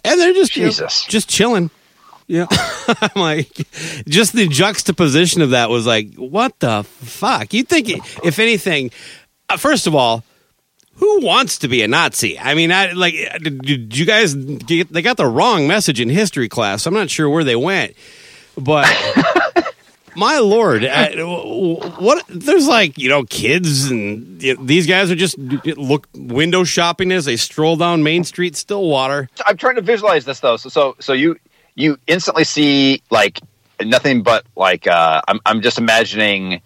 [0.05, 1.71] and they're just you know, just chilling.
[2.27, 2.47] Yeah,
[2.89, 3.51] I'm like,
[4.07, 7.55] just the juxtaposition of that was like, what the fuck?
[7.55, 7.89] You think,
[8.23, 8.91] if anything,
[9.49, 10.25] uh, first of all,
[10.99, 12.39] who wants to be a Nazi?
[12.39, 14.93] I mean, I like, did, you guys get?
[14.93, 16.87] They got the wrong message in history class.
[16.87, 17.95] I'm not sure where they went,
[18.57, 18.87] but
[20.17, 21.11] my lord, uh,
[21.99, 22.25] what?
[22.29, 27.13] There's like you know kids and you know, these guys are just look window shopping
[27.13, 29.29] as they stroll down Main Street, Stillwater.
[29.47, 30.57] I'm trying to visualize this though.
[30.57, 31.37] So, so, so you
[31.77, 33.41] you instantly see like
[33.81, 36.61] nothing but like uh, I'm I'm just imagining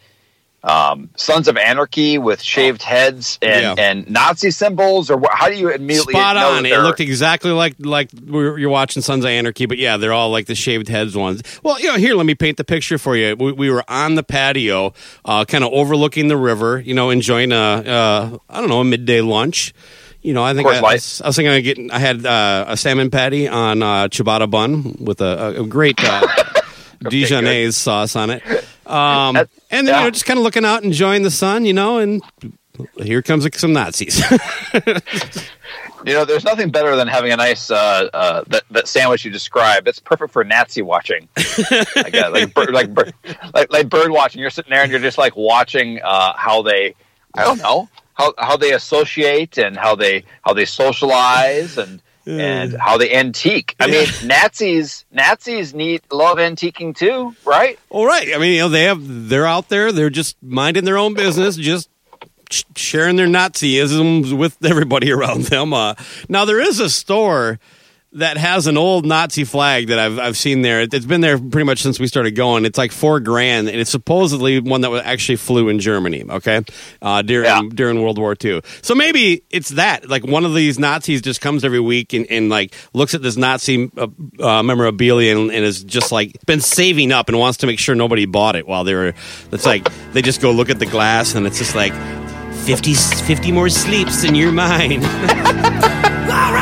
[0.65, 3.75] um, Sons of Anarchy with shaved heads and Yeah.
[3.77, 6.67] and Nazi symbols, or wh- how do you immediately Spot on.
[6.67, 10.47] It looked exactly like like you're watching Sons of Anarchy, but yeah, they're all like
[10.47, 11.43] the shaved heads ones.
[11.63, 13.35] Well, you know, here, let me paint the picture for you.
[13.37, 14.95] We, we were on the patio,
[15.25, 18.85] uh, kind of overlooking the river, you know, enjoying a uh, I don't know a
[18.85, 19.75] midday lunch.
[20.23, 21.91] You know, I think I, I, was, I was thinking of getting.
[21.91, 25.97] I had uh, a salmon patty on uh, ciabatta bun with a, a, a great
[27.05, 28.43] Dijonnaise sauce on it.
[28.85, 31.99] Um, and then you know, just kind of looking out, enjoying the sun, you know,
[31.99, 32.21] and
[32.97, 34.21] here comes some Nazis.
[36.05, 39.31] You know, there's nothing better than having a nice uh, uh, that that sandwich you
[39.31, 39.87] described.
[39.87, 41.29] It's perfect for Nazi watching,
[41.95, 43.15] like, uh, like, bird, like, bird,
[43.55, 44.41] like like bird watching.
[44.41, 46.95] You're sitting there and you're just like watching uh, how they,
[47.35, 52.75] I don't know, how how they associate and how they how they socialize and and
[52.75, 53.75] how they antique.
[53.81, 57.79] I mean, Nazis Nazis need love antiquing too, right?
[57.91, 58.35] All right.
[58.35, 59.93] I mean, you know, they have they're out there.
[59.93, 61.89] They're just minding their own business, just
[62.51, 65.73] sh- sharing their Nazisms with everybody around them.
[65.73, 65.95] Uh,
[66.29, 67.59] now there is a store
[68.15, 70.83] that has an old Nazi flag that I've I've seen there.
[70.83, 72.65] It's been there pretty much since we started going.
[72.65, 76.25] It's like four grand, and it's supposedly one that was actually flew in Germany.
[76.29, 76.63] Okay,
[77.01, 78.63] uh, during during World War II.
[78.83, 80.09] So maybe it's that.
[80.09, 83.37] Like one of these Nazis just comes every week and, and like looks at this
[83.37, 84.09] Nazi uh,
[84.41, 87.95] uh, memorabilia and, and is just like been saving up and wants to make sure
[87.95, 89.15] nobody bought it while they were.
[89.53, 91.95] It's like they just go look at the glass and it's just like
[92.67, 95.01] 50, 50 more sleeps and you're mine.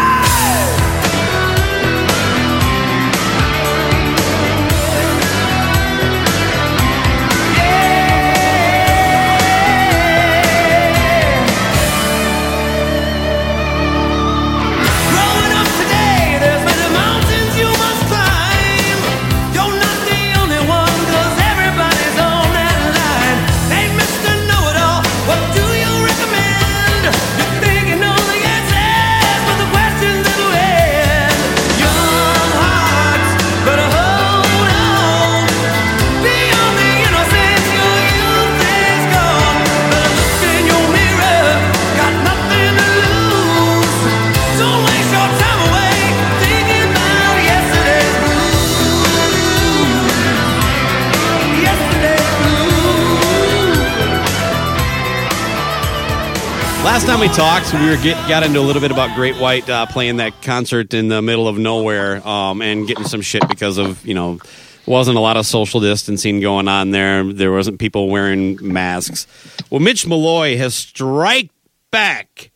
[57.00, 59.66] Last time we talked, we were get, got into a little bit about Great White
[59.70, 63.78] uh, playing that concert in the middle of nowhere um, and getting some shit because
[63.78, 64.38] of you know
[64.84, 67.24] wasn't a lot of social distancing going on there.
[67.24, 69.26] There wasn't people wearing masks.
[69.70, 71.48] Well, Mitch Malloy has strike
[71.90, 72.50] back,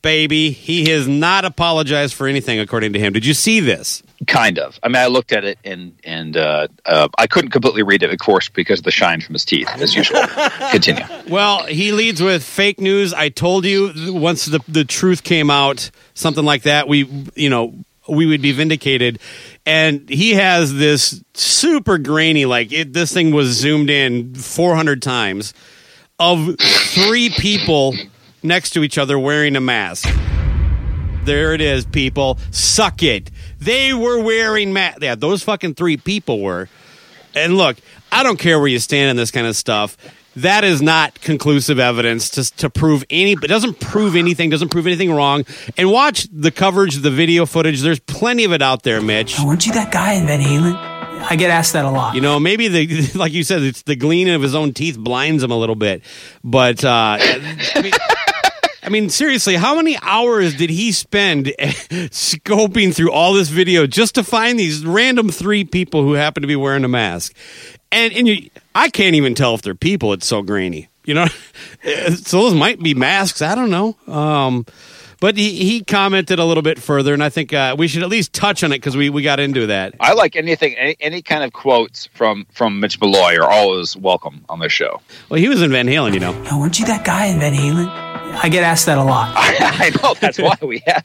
[0.00, 0.52] baby.
[0.52, 3.12] He has not apologized for anything, according to him.
[3.12, 4.04] Did you see this?
[4.26, 4.80] Kind of.
[4.82, 8.12] I mean, I looked at it and and uh, uh, I couldn't completely read it,
[8.12, 10.22] of course, because of the shine from his teeth, as usual.
[10.72, 11.04] Continue.
[11.28, 13.14] Well, he leads with fake news.
[13.14, 16.88] I told you once the the truth came out, something like that.
[16.88, 17.04] We,
[17.36, 17.74] you know,
[18.08, 19.20] we would be vindicated.
[19.66, 25.54] And he has this super grainy, like it, this thing was zoomed in 400 times
[26.18, 27.94] of three people
[28.42, 30.08] next to each other wearing a mask.
[31.24, 32.38] There it is, people.
[32.50, 33.30] Suck it.
[33.60, 35.00] They were wearing masks.
[35.02, 36.68] Yeah, those fucking three people were.
[37.34, 37.76] And look,
[38.10, 39.96] I don't care where you stand on this kind of stuff.
[40.36, 44.86] That is not conclusive evidence to, to prove any, but doesn't prove anything, doesn't prove
[44.86, 45.44] anything wrong.
[45.76, 47.80] And watch the coverage, the video footage.
[47.80, 49.36] There's plenty of it out there, Mitch.
[49.38, 50.98] Oh, weren't you that guy in Van Halen?
[51.20, 52.14] I get asked that a lot.
[52.14, 55.42] You know, maybe the like you said, it's the gleaming of his own teeth blinds
[55.42, 56.02] him a little bit.
[56.44, 57.92] But uh, I, mean,
[58.88, 64.14] I mean, seriously, how many hours did he spend scoping through all this video just
[64.14, 67.36] to find these random three people who happen to be wearing a mask?
[67.92, 70.14] And and you, I can't even tell if they're people.
[70.14, 70.88] It's so grainy.
[71.04, 71.26] You know,
[72.14, 73.42] so those might be masks.
[73.42, 73.94] I don't know.
[74.06, 74.64] Um,
[75.20, 78.08] but he, he commented a little bit further, and I think uh, we should at
[78.08, 79.96] least touch on it because we, we got into that.
[80.00, 84.46] I like anything, any, any kind of quotes from from Mitch Malloy are always welcome
[84.48, 85.02] on this show.
[85.28, 86.42] Well, he was in Van Halen, you know.
[86.50, 88.07] Oh, weren't you that guy in Van Halen?
[88.40, 89.32] I get asked that a lot.
[89.36, 91.04] I know that's why we have.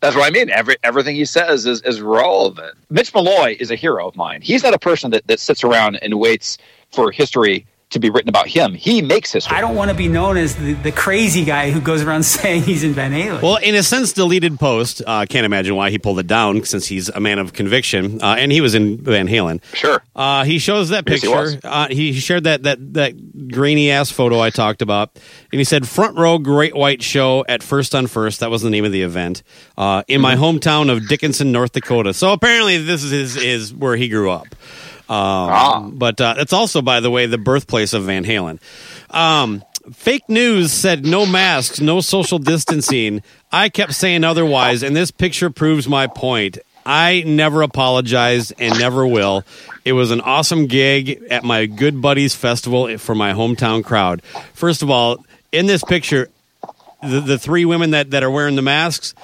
[0.00, 0.50] that's what I mean.
[0.50, 2.76] Every everything he says is is relevant.
[2.88, 4.40] Mitch Malloy is a hero of mine.
[4.42, 6.58] He's not a person that, that sits around and waits
[6.92, 8.74] for history to be written about him.
[8.74, 9.56] He makes history.
[9.56, 12.62] I don't want to be known as the, the crazy guy who goes around saying
[12.62, 13.42] he's in Van Halen.
[13.42, 15.02] Well, in a sense, deleted post.
[15.06, 18.36] Uh, can't imagine why he pulled it down since he's a man of conviction, uh,
[18.38, 19.62] and he was in Van Halen.
[19.74, 20.02] Sure.
[20.16, 21.60] Uh, he shows that Yes, he picture.
[21.64, 25.18] uh, he shared that that that grainy ass photo I talked about,
[25.52, 28.40] and he said front row Great White Show at First on First.
[28.40, 29.42] That was the name of the event
[29.76, 30.44] uh, in my Mm-hmm.
[30.44, 32.14] hometown of Dickinson, North Dakota.
[32.14, 34.46] So apparently, this is his, is where he grew up.
[35.10, 35.80] Um, Ah.
[35.92, 38.60] But uh, it's also, by the way, the birthplace of Van Halen.
[39.10, 43.22] Um, fake news said no masks, no social distancing.
[43.50, 46.58] I kept saying otherwise, and this picture proves my point.
[46.86, 49.44] I never apologized and never will.
[49.84, 54.22] It was an awesome gig at my Good Buddies Festival for my hometown crowd.
[54.54, 56.28] First of all, in this picture,
[57.02, 59.14] the, the three women that, that are wearing the masks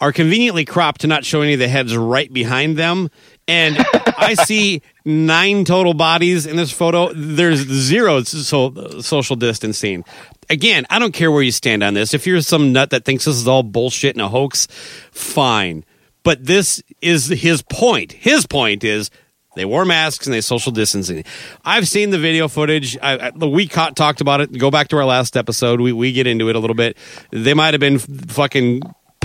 [0.00, 3.08] are conveniently cropped to not show any of the heads right behind them.
[3.48, 3.76] And
[4.16, 7.12] I see nine total bodies in this photo.
[7.12, 10.04] There's zero so, social distancing.
[10.48, 12.14] Again, I don't care where you stand on this.
[12.14, 14.68] If you're some nut that thinks this is all bullshit and a hoax,
[15.10, 15.84] fine.
[16.22, 18.12] But this is his point.
[18.12, 19.10] His point is
[19.54, 21.24] they wore masks and they social distancing.
[21.64, 22.96] I've seen the video footage.
[23.02, 24.56] I, I, we caught, talked about it.
[24.56, 25.80] Go back to our last episode.
[25.80, 26.96] We we get into it a little bit.
[27.32, 28.82] They might have been fucking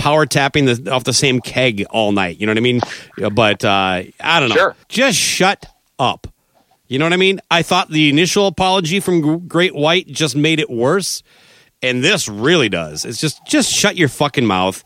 [0.08, 2.40] power tapping the, off the same keg all night.
[2.40, 2.80] You know what I mean?
[3.32, 4.54] But uh, I don't know.
[4.54, 4.76] Sure.
[4.88, 5.66] Just shut
[5.98, 6.26] up.
[6.86, 7.40] You know what I mean?
[7.50, 11.22] I thought the initial apology from Great White just made it worse,
[11.82, 13.04] and this really does.
[13.04, 14.82] It's just just shut your fucking mouth.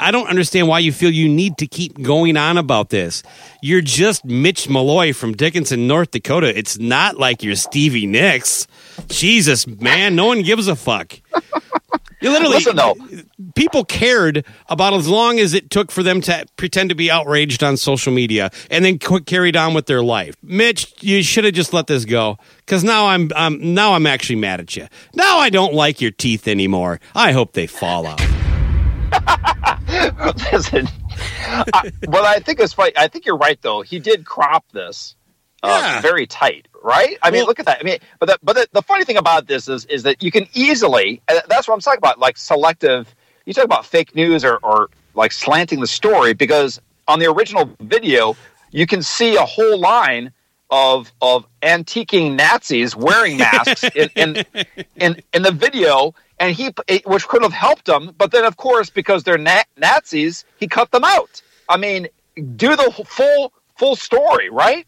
[0.00, 3.22] I don't understand why you feel you need to keep going on about this.
[3.62, 6.56] You're just Mitch Malloy from Dickinson, North Dakota.
[6.56, 8.66] It's not like you're Stevie Nicks.
[9.06, 11.20] Jesus, man, no one gives a fuck.
[12.20, 12.96] You literally, Listen, though.
[13.54, 17.62] people cared about as long as it took for them to pretend to be outraged
[17.62, 20.34] on social media and then qu- carried on with their life.
[20.42, 24.34] Mitch, you should have just let this go because now I'm, I'm now I'm actually
[24.36, 24.88] mad at you.
[25.14, 26.98] Now I don't like your teeth anymore.
[27.14, 28.20] I hope they fall out.
[30.52, 30.86] Listen,
[31.72, 33.82] I, what I think is funny, I think you're right though.
[33.82, 35.16] He did crop this
[35.62, 37.16] uh, very tight, right?
[37.22, 37.78] I mean, look at that.
[37.80, 40.30] I mean, but the, but the, the funny thing about this is is that you
[40.30, 41.20] can easily.
[41.28, 43.14] and That's what I'm talking about, like selective.
[43.46, 47.70] You talk about fake news or, or like slanting the story because on the original
[47.80, 48.36] video,
[48.70, 50.32] you can see a whole line
[50.70, 54.44] of of antiquing Nazis wearing masks in, in
[54.96, 56.72] in in the video, and he
[57.04, 60.90] which could have helped them, but then of course because they're na- Nazis, he cut
[60.90, 61.42] them out.
[61.68, 62.08] I mean,
[62.56, 64.86] do the full full story, right?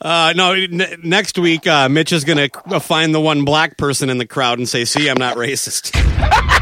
[0.00, 4.08] Uh, no, n- next week, uh, Mitch is going to find the one black person
[4.08, 5.92] in the crowd and say, "See, I'm not racist."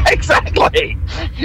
[0.11, 0.97] exactly.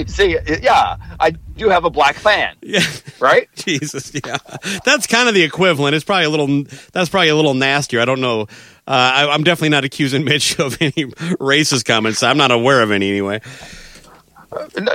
[0.06, 2.56] See, yeah, I do have a black fan.
[2.62, 2.82] Yeah.
[3.18, 3.48] Right?
[3.56, 4.38] Jesus, yeah.
[4.84, 5.94] That's kind of the equivalent.
[5.94, 6.64] It's probably a little.
[6.92, 8.00] That's probably a little nastier.
[8.00, 8.46] I don't know.
[8.92, 11.06] I, I'm definitely not accusing Mitch of any
[11.40, 12.22] racist comments.
[12.22, 13.40] I'm not aware of any anyway.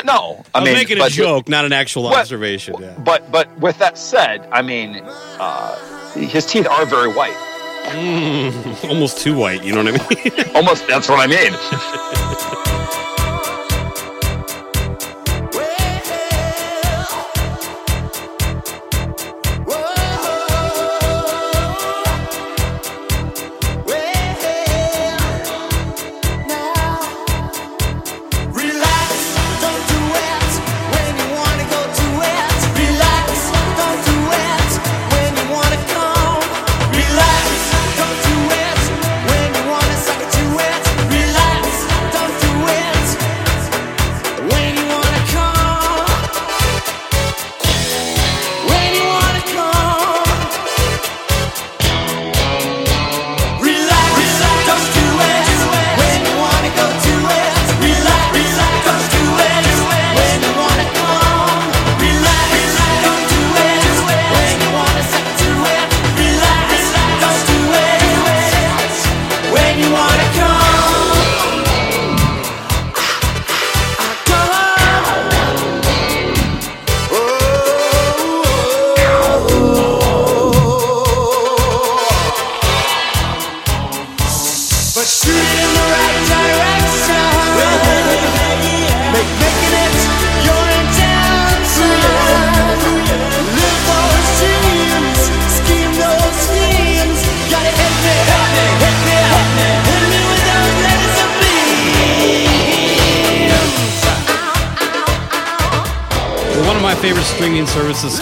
[0.03, 0.43] No.
[0.53, 2.75] I mean, making a joke, not an actual What- observation.
[2.79, 2.97] Yeah.
[2.99, 5.01] But but with that said, I mean,
[5.39, 5.75] uh,
[6.13, 7.37] his teeth are very white.
[7.85, 9.63] Mm, almost too white.
[9.63, 10.15] You know what I
[10.45, 10.55] mean?
[10.55, 10.87] Almost.
[10.87, 12.71] That's what I mean.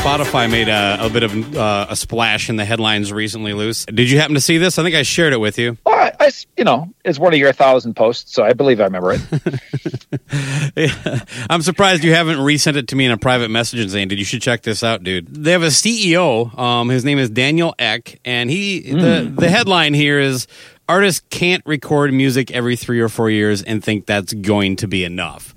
[0.03, 3.53] Spotify, made a, a bit of uh, a splash in the headlines recently.
[3.53, 3.85] Loose.
[3.85, 4.77] Did you happen to see this?
[4.77, 5.77] I think I shared it with you.
[5.85, 8.83] Well, I, I you know, it's one of your thousand posts, so I believe I
[8.83, 10.73] remember it.
[10.75, 11.19] yeah.
[11.49, 14.19] I'm surprised you haven't resent it to me in a private message and saying, "Dude,
[14.19, 16.57] you should check this out, dude." They have a CEO.
[16.59, 20.47] Um, his name is Daniel Ek, and he the the headline here is
[20.89, 25.05] artists can't record music every three or four years and think that's going to be
[25.05, 25.55] enough.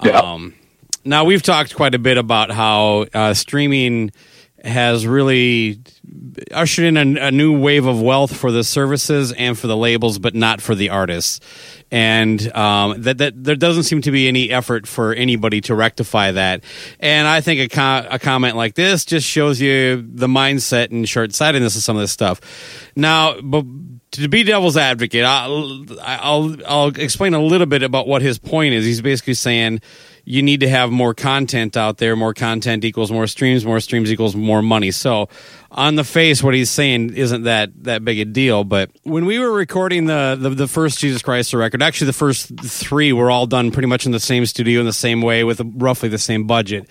[0.00, 0.54] Um,
[1.04, 4.12] now we've talked quite a bit about how uh, streaming
[4.64, 5.80] has really
[6.52, 10.18] ushered in a, a new wave of wealth for the services and for the labels,
[10.18, 11.40] but not for the artists.
[11.90, 16.32] And um, that, that there doesn't seem to be any effort for anybody to rectify
[16.32, 16.62] that.
[17.00, 21.34] And I think a, a comment like this just shows you the mindset and short
[21.34, 22.40] sightedness of some of this stuff.
[22.94, 23.64] Now, but
[24.12, 28.74] to be devil's advocate, I'll, I'll I'll explain a little bit about what his point
[28.74, 28.84] is.
[28.84, 29.80] He's basically saying
[30.30, 32.14] you need to have more content out there.
[32.14, 33.64] More content equals more streams.
[33.64, 34.92] More streams equals more money.
[34.92, 35.28] So,
[35.72, 38.62] on the face, what he's saying isn't that that big a deal.
[38.62, 42.48] But when we were recording the the, the first Jesus Christ record, actually the first
[42.60, 45.60] three were all done pretty much in the same studio in the same way with
[45.76, 46.88] roughly the same budget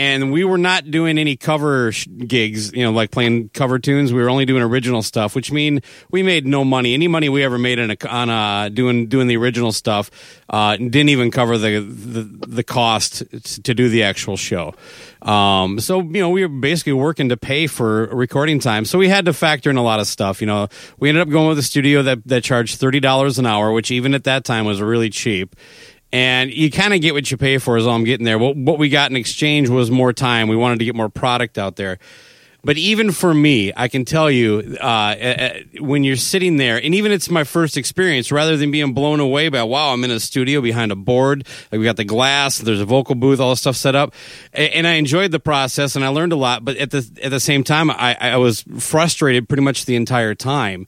[0.00, 4.14] and we were not doing any cover sh- gigs, you know, like playing cover tunes.
[4.14, 6.94] We were only doing original stuff, which mean we made no money.
[6.94, 10.10] Any money we ever made in a, on uh, doing doing the original stuff
[10.48, 13.24] uh, didn't even cover the, the the cost
[13.64, 14.72] to do the actual show.
[15.20, 18.86] Um, so you know, we were basically working to pay for recording time.
[18.86, 20.40] So we had to factor in a lot of stuff.
[20.40, 20.68] You know,
[20.98, 23.90] we ended up going with a studio that that charged thirty dollars an hour, which
[23.90, 25.54] even at that time was really cheap
[26.12, 28.38] and you kind of get what you pay for as I'm getting there.
[28.38, 30.48] What, what we got in exchange was more time.
[30.48, 31.98] We wanted to get more product out there.
[32.62, 35.14] But even for me, I can tell you, uh,
[35.78, 39.48] when you're sitting there, and even it's my first experience, rather than being blown away
[39.48, 42.80] by, wow, I'm in a studio behind a board, like we got the glass, there's
[42.80, 44.12] a vocal booth, all this stuff set up,
[44.52, 46.62] and I enjoyed the process and I learned a lot.
[46.62, 50.34] But at the at the same time, I, I was frustrated pretty much the entire
[50.34, 50.86] time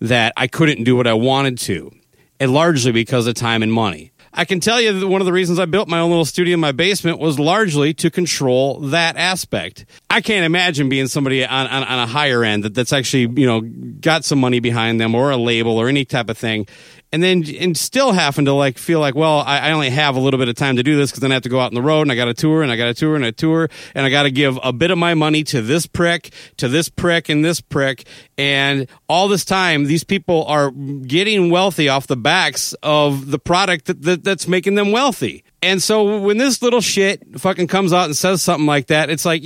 [0.00, 1.92] that I couldn't do what I wanted to,
[2.38, 4.12] and largely because of time and money.
[4.38, 6.54] I can tell you that one of the reasons I built my own little studio
[6.54, 9.86] in my basement was largely to control that aspect.
[10.10, 13.46] I can't imagine being somebody on, on, on a higher end that, that's actually, you
[13.46, 16.66] know, got some money behind them or a label or any type of thing.
[17.12, 20.20] And then, and still having to like feel like, well, I, I only have a
[20.20, 21.74] little bit of time to do this because then I have to go out on
[21.74, 23.70] the road and I got a tour and I got a tour and a tour
[23.94, 26.88] and I got to give a bit of my money to this prick, to this
[26.88, 28.06] prick and this prick.
[28.36, 33.86] And all this time, these people are getting wealthy off the backs of the product
[33.86, 35.44] that, that that's making them wealthy.
[35.62, 39.24] And so when this little shit fucking comes out and says something like that, it's
[39.24, 39.42] like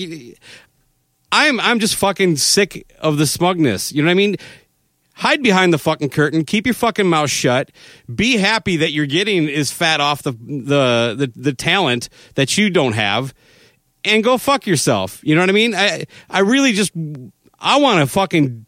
[1.33, 3.93] I'm I'm just fucking sick of the smugness.
[3.93, 4.37] You know what I mean?
[5.21, 6.45] Hide behind the fucking curtain.
[6.47, 7.71] Keep your fucking mouth shut.
[8.13, 12.71] Be happy that you're getting is fat off the the the, the talent that you
[12.71, 13.35] don't have,
[14.03, 15.21] and go fuck yourself.
[15.23, 15.75] You know what I mean?
[15.75, 16.93] I I really just
[17.59, 18.65] I want to fucking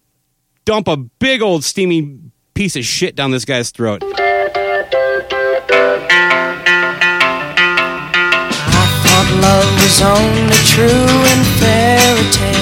[0.66, 2.18] dump a big old steamy
[2.52, 4.02] piece of shit down this guy's throat.
[4.04, 4.10] I
[9.02, 12.61] thought love was only true in fairy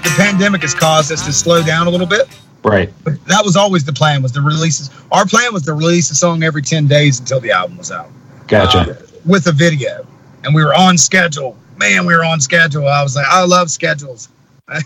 [0.00, 0.16] Tried.
[0.16, 2.28] The, pandemic has caused us to slow down a little bit.
[2.62, 2.92] Right.
[3.04, 4.22] But that was always the plan.
[4.22, 4.90] Was the releases.
[5.12, 8.10] Our plan was to release a song every ten days until the album was out.
[8.48, 8.78] Gotcha.
[8.78, 10.06] Uh, with a video,
[10.44, 11.56] and we were on schedule.
[11.78, 12.86] Man, we were on schedule.
[12.88, 14.28] I was like, I love schedules.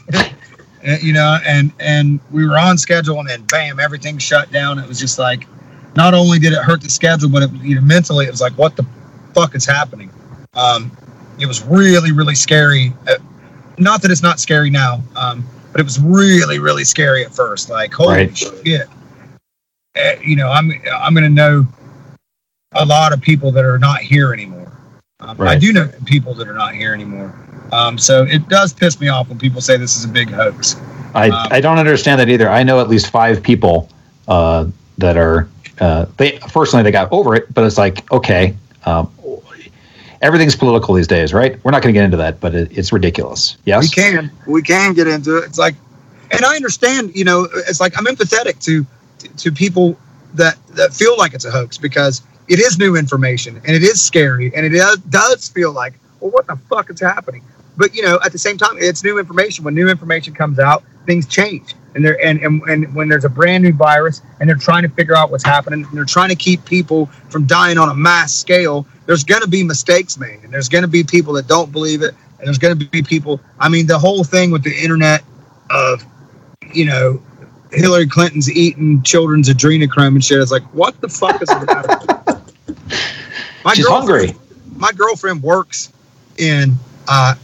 [1.00, 4.78] You know, and and we were on schedule, and then bam, everything shut down.
[4.78, 5.46] It was just like,
[5.96, 8.52] not only did it hurt the schedule, but it, you know, mentally, it was like,
[8.58, 8.84] what the
[9.32, 10.10] fuck is happening?
[10.52, 10.94] Um,
[11.40, 12.92] it was really, really scary.
[13.78, 17.70] Not that it's not scary now, um, but it was really, really scary at first.
[17.70, 18.36] Like, holy Right.
[18.36, 18.88] shit!
[19.96, 21.66] Uh, you know, I'm I'm gonna know
[22.72, 24.72] a lot of people that are not here anymore.
[25.20, 27.34] Um, I do know people that are not here anymore.
[27.72, 30.76] Um, so it does piss me off when people say this is a big hoax.
[31.14, 32.48] I, Um, I don't understand that either.
[32.48, 33.88] I know at least five people
[34.28, 34.66] uh,
[34.98, 35.48] that are
[35.80, 38.54] uh, they fortunately they got over it, but it's like okay,
[38.86, 39.10] um,
[40.24, 41.62] everything's political these days, right?
[41.62, 43.58] We're not going to get into that, but it, it's ridiculous.
[43.66, 44.32] Yes, We can.
[44.46, 45.44] We can get into it.
[45.44, 45.74] It's like,
[46.30, 47.14] and I understand.
[47.14, 48.84] You know, it's like I'm empathetic to
[49.36, 49.96] to people
[50.34, 54.02] that that feel like it's a hoax because it is new information and it is
[54.02, 57.42] scary and it does, does feel like, well, what the fuck is happening?
[57.76, 59.64] But you know, at the same time, it's new information.
[59.64, 61.74] When new information comes out, things change.
[61.94, 64.88] And there and, and and when there's a brand new virus and they're trying to
[64.88, 68.32] figure out what's happening and they're trying to keep people from dying on a mass
[68.34, 71.72] scale, there's going to be mistakes made and there's going to be people that don't
[71.72, 73.40] believe it and there's going to be people.
[73.58, 75.22] I mean, the whole thing with the internet
[75.70, 76.04] of,
[76.72, 77.22] you know,
[77.72, 80.40] Hillary Clinton's eating children's adrenochrome and shit.
[80.40, 82.42] It's like, what the fuck is that?
[83.64, 84.34] My She's hungry.
[84.76, 85.92] My girlfriend works
[86.36, 86.74] in.
[87.08, 87.34] Uh,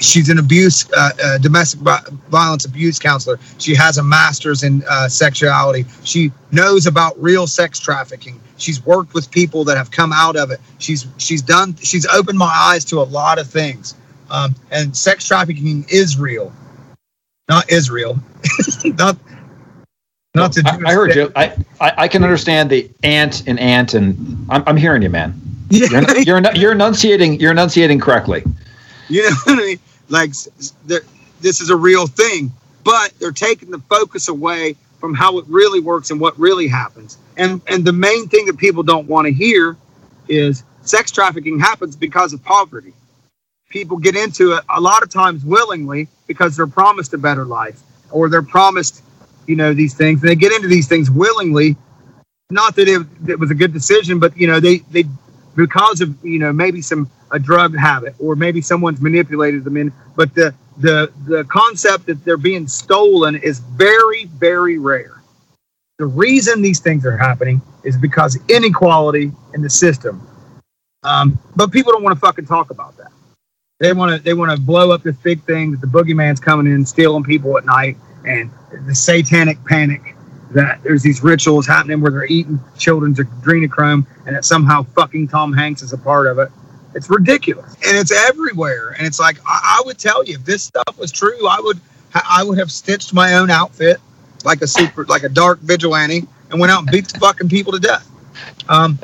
[0.00, 3.38] she's an abuse, uh, uh, domestic violence abuse counselor.
[3.58, 5.84] She has a master's in uh, sexuality.
[6.04, 8.40] She knows about real sex trafficking.
[8.56, 10.60] She's worked with people that have come out of it.
[10.78, 11.76] She's she's done.
[11.76, 13.94] She's opened my eyes to a lot of things.
[14.30, 16.52] Um, and sex trafficking is real,
[17.48, 18.18] not Israel,
[18.84, 19.16] not
[20.34, 20.62] not to.
[20.66, 21.32] I, I heard you.
[21.34, 25.40] I, I I can understand the ant and ant, and I'm, I'm hearing you, man.
[25.70, 28.44] You're, you're you're enunciating you're enunciating correctly.
[29.10, 29.78] You know what I mean?
[30.10, 30.32] Like,
[31.40, 32.52] this is a real thing,
[32.84, 37.16] but they're taking the focus away from how it really works and what really happens.
[37.36, 39.76] And and the main thing that people don't want to hear
[40.28, 42.92] is sex trafficking happens because of poverty.
[43.70, 47.80] People get into it a lot of times willingly because they're promised a better life
[48.10, 49.02] or they're promised,
[49.46, 50.20] you know, these things.
[50.22, 51.76] And they get into these things willingly.
[52.50, 55.04] Not that it, it was a good decision, but you know, they they
[55.58, 59.92] because of you know maybe some a drug habit or maybe someone's manipulated them in
[60.16, 65.20] but the the the concept that they're being stolen is very very rare.
[65.98, 70.24] The reason these things are happening is because inequality in the system.
[71.02, 73.10] Um, but people don't want to fucking talk about that.
[73.80, 76.72] They want to they want to blow up this big thing that the boogeyman's coming
[76.72, 78.50] in stealing people at night and
[78.86, 80.14] the satanic panic
[80.52, 85.52] that there's these rituals happening where they're eating children's adrenochrome and that somehow fucking Tom
[85.52, 86.48] Hanks is a part of it.
[86.94, 88.94] It's ridiculous and it's everywhere.
[88.96, 91.78] And it's like I, I would tell you if this stuff was true, I would
[92.14, 93.98] I would have stitched my own outfit
[94.44, 97.72] like a super like a dark vigilante and went out and beat the fucking people
[97.72, 98.08] to death.
[98.70, 98.98] Um,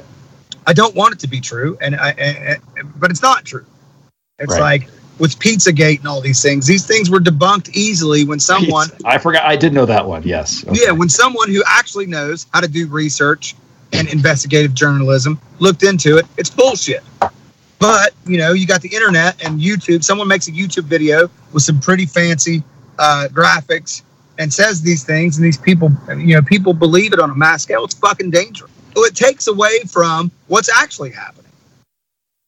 [0.67, 3.67] I don't want it to be true, and I, and, and- but it's not true.
[4.39, 4.81] It's Right.
[4.81, 4.89] like
[5.19, 6.67] with Pizzagate and all these things.
[6.67, 9.45] These things were debunked easily when someone I forgot.
[9.45, 10.23] I did know that one.
[10.23, 10.65] Yes.
[10.73, 13.55] yeah, when someone who actually knows how to do research
[13.93, 17.03] and investigative journalism looked into it, it's bullshit.
[17.79, 20.03] But you know, you got the internet and YouTube.
[20.03, 22.63] Someone makes a YouTube video with some pretty fancy
[22.99, 24.03] uh, graphics
[24.39, 27.63] and says these things, and these people, you know, people believe it on a mass
[27.63, 27.85] scale.
[27.85, 28.71] It's fucking dangerous.
[28.97, 31.44] So it takes away from what's actually happening.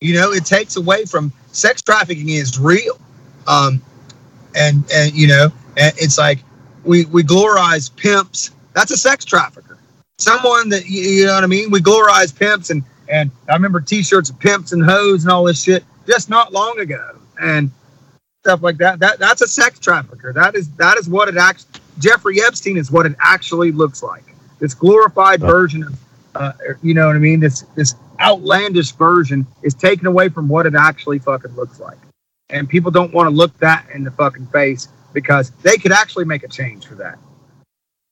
[0.06, 2.98] You know, it takes away from sex trafficking is real,
[3.46, 3.82] um,
[4.54, 6.38] and and you know, and it's like
[6.84, 8.52] we we glorize pimps.
[8.72, 9.78] That's a sex trafficker.
[10.18, 11.70] someone that you you know what I mean.
[11.70, 15.62] We glorize pimps and and I remember T-shirts of pimps and hoes and all this
[15.62, 17.70] shit just not long ago and
[18.42, 18.98] stuff like that.
[19.00, 20.32] That that's a sex trafficker.
[20.32, 21.80] That is that is what it actually.
[21.98, 24.34] Jeffrey Epstein is what it actually looks like.
[24.58, 25.98] This glorified version of,
[26.34, 26.52] uh,
[26.82, 27.40] you know what I mean.
[27.40, 31.98] This this outlandish version is taken away from what it actually fucking looks like,
[32.50, 36.24] and people don't want to look that in the fucking face because they could actually
[36.24, 37.18] make a change for that.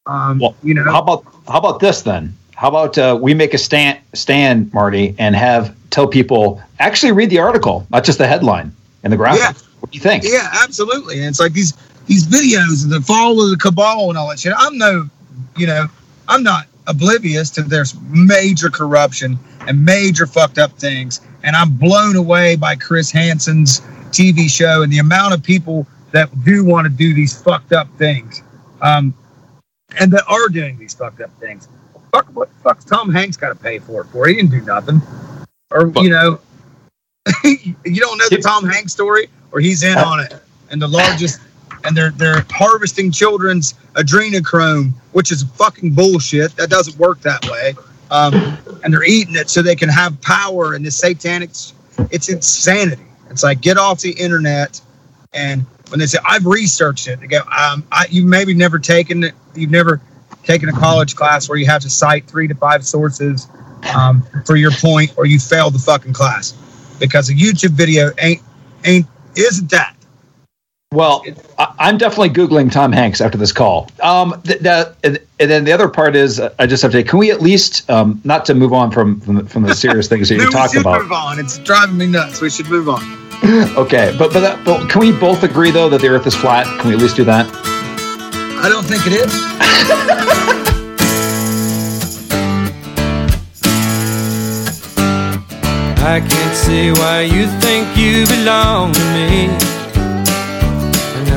[0.06, 2.36] Um, Well, you know, how about how about this then?
[2.54, 7.30] How about uh, we make a stand, stand, Marty, and have tell people actually read
[7.30, 9.40] the article, not just the headline and the graphic.
[9.40, 9.52] Yeah.
[9.80, 10.24] What do you think?
[10.24, 11.18] Yeah, absolutely.
[11.18, 11.74] And it's like these
[12.06, 14.52] these videos and the fall of the cabal and all that shit.
[14.56, 15.08] I'm no,
[15.56, 15.86] you know,
[16.28, 21.20] I'm not oblivious to there's major corruption and major fucked up things.
[21.42, 23.80] And I'm blown away by Chris Hansen's
[24.10, 27.88] TV show and the amount of people that do want to do these fucked up
[27.98, 28.42] things.
[28.80, 29.14] Um,
[30.00, 31.68] and that are doing these fucked up things.
[32.12, 34.26] Fuck what the fuck's Tom Hanks got to pay for it for?
[34.26, 35.02] He didn't do nothing.
[35.70, 36.38] Or you know,
[37.44, 40.34] you don't know the Tom Hanks story, or he's in on it,
[40.70, 41.40] and the largest,
[41.84, 46.56] and they're they're harvesting children's adrenochrome, which is fucking bullshit.
[46.56, 47.74] That doesn't work that way.
[48.10, 48.34] Um,
[48.82, 51.50] and they're eating it so they can have power and the satanic.
[52.10, 53.02] It's insanity.
[53.30, 54.80] It's like get off the internet,
[55.32, 59.24] and when they say I've researched it, they go, um, I, you maybe never taken
[59.24, 59.34] it.
[59.54, 60.00] You've never
[60.44, 63.48] taken a college class where you have to cite three to five sources
[63.96, 66.52] um, for your point, or you failed the fucking class
[67.00, 68.42] because a YouTube video ain't
[68.84, 69.06] ain't
[69.36, 69.93] isn't that.
[70.94, 71.24] Well,
[71.58, 73.90] I, I'm definitely googling Tom Hanks after this call.
[74.02, 77.02] Um, th- that, and, and then the other part is, uh, I just have to.
[77.02, 80.08] Can we at least, um, not to move on from from, the- from the serious
[80.08, 81.02] things that No, you're talking about?
[81.02, 81.38] move on.
[81.38, 82.40] It's driving me nuts.
[82.40, 83.02] We should move on.
[83.76, 86.64] Okay, but but, that, but can we both agree though that the Earth is flat?
[86.80, 87.46] Can we at least do that?
[88.64, 90.64] I don't think it is.
[96.06, 99.73] I can't see why you think you belong to me.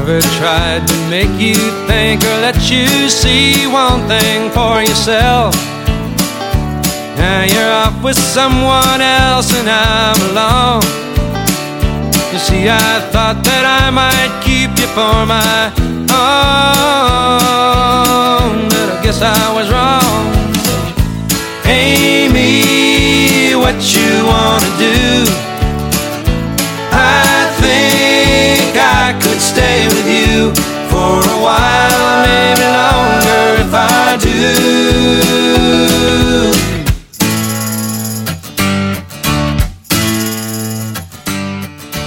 [0.07, 1.55] I never tried to make you
[1.85, 5.53] think or let you see one thing for yourself.
[7.17, 10.83] Now you're off with someone else and I'm alone.
[12.31, 15.73] You see, I thought that I might keep you for my
[17.27, 20.31] own, but I guess I was wrong.
[21.65, 25.36] Amy, what you wanna do?
[32.27, 34.37] Maybe longer if I do.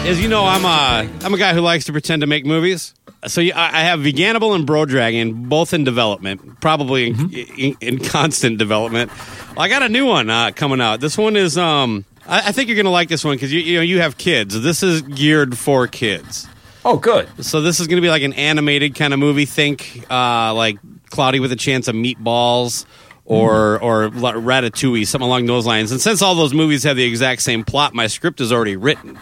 [0.06, 2.94] As you know, I'm a I'm a guy who likes to pretend to make movies.
[3.28, 7.60] So yeah, I I have Veganable and Bro Dragon both in development, probably in, Mm-hmm.
[7.60, 9.12] in, in constant development.
[9.54, 11.00] Well, I got a new one uh, coming out.
[11.00, 13.76] This one is um I, I think you're gonna like this one because you you
[13.76, 14.60] know you have kids.
[14.60, 16.48] This is geared for kids.
[16.84, 17.28] Oh, good.
[17.44, 19.44] So this is gonna be like an animated kind of movie.
[19.44, 20.78] Think uh, like
[21.10, 22.86] Cloudy with a Chance of Meatballs.
[23.26, 23.84] Or Mm-hmm.
[23.84, 25.92] or Ratatouille, something along those lines.
[25.92, 29.16] And since all those movies have the exact same plot, my script is already written.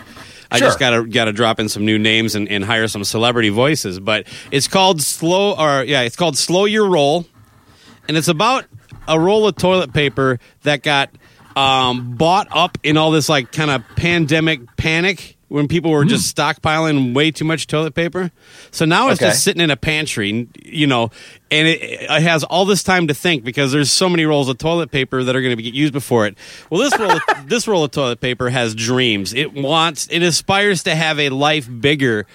[0.50, 4.00] I just gotta gotta drop in some new names and, and hire some celebrity voices.
[4.00, 7.26] But it's called slow or yeah, it's called Slow Your Roll,
[8.08, 8.64] and it's about
[9.06, 11.10] a roll of toilet paper that got
[11.54, 16.36] um, bought up in all this like kind of pandemic panic when people were just
[16.36, 16.40] hmm.
[16.40, 18.30] stockpiling way too much toilet paper.
[18.70, 19.30] So now it's Okay.
[19.30, 21.10] just sitting in a pantry, you know,
[21.50, 24.58] and it, it has all this time to think because there's so many rolls of
[24.58, 26.36] toilet paper that are going to be used before it.
[26.70, 29.32] Well, this roll, of, this roll of toilet paper has dreams.
[29.32, 32.26] It wants, it aspires to have a life bigger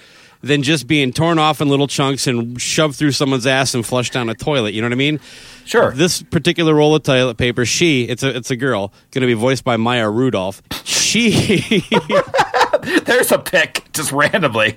[0.44, 4.12] than just being torn off in little chunks and shoved through someone's ass and flushed
[4.12, 4.74] down a toilet.
[4.74, 5.18] You know what I mean?
[5.64, 5.90] Sure.
[5.92, 9.32] This particular roll of toilet paper, she, it's a it's a girl, going to be
[9.32, 10.62] voiced by Maya Rudolph.
[10.84, 11.30] She
[13.04, 14.76] There's a pick just randomly.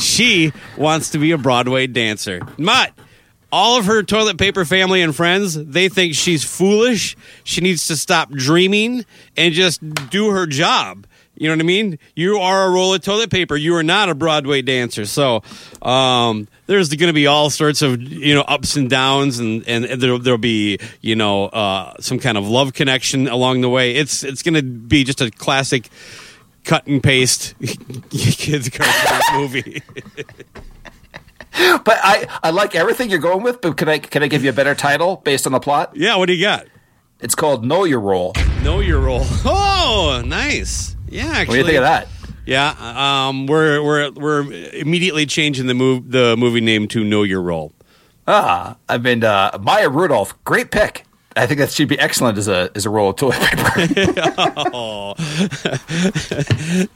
[0.00, 2.40] she wants to be a Broadway dancer.
[2.58, 2.92] Mutt,
[3.50, 7.16] all of her toilet paper family and friends, they think she's foolish.
[7.44, 9.04] She needs to stop dreaming
[9.36, 9.80] and just
[10.10, 11.06] do her job.
[11.36, 11.98] You know what I mean?
[12.14, 13.56] You are a roll of toilet paper.
[13.56, 15.06] You are not a Broadway dancer.
[15.06, 15.42] So
[15.82, 19.84] um, there's going to be all sorts of you know ups and downs, and and
[19.84, 23.94] there'll, there'll be you know uh, some kind of love connection along the way.
[23.96, 25.88] It's it's going to be just a classic
[26.64, 27.54] cut and paste
[28.10, 29.82] kids cartoon movie.
[31.84, 33.60] But I, I like everything you're going with.
[33.60, 35.92] But can I can I give you a better title based on the plot?
[35.94, 36.16] Yeah.
[36.16, 36.66] What do you got?
[37.20, 38.32] It's called Know Your Role.
[38.62, 39.24] Know your role.
[39.44, 40.96] Oh, nice.
[41.08, 41.26] Yeah.
[41.26, 42.08] Actually, What do you think of that?
[42.46, 43.26] Yeah.
[43.28, 43.46] Um.
[43.46, 47.72] We're we're we're immediately changing the move the movie name to Know Your Role.
[48.26, 51.04] Ah, I mean uh, Maya Rudolph, great pick.
[51.36, 53.70] I think that should be excellent as a as a roll of toilet paper.
[54.72, 55.14] oh.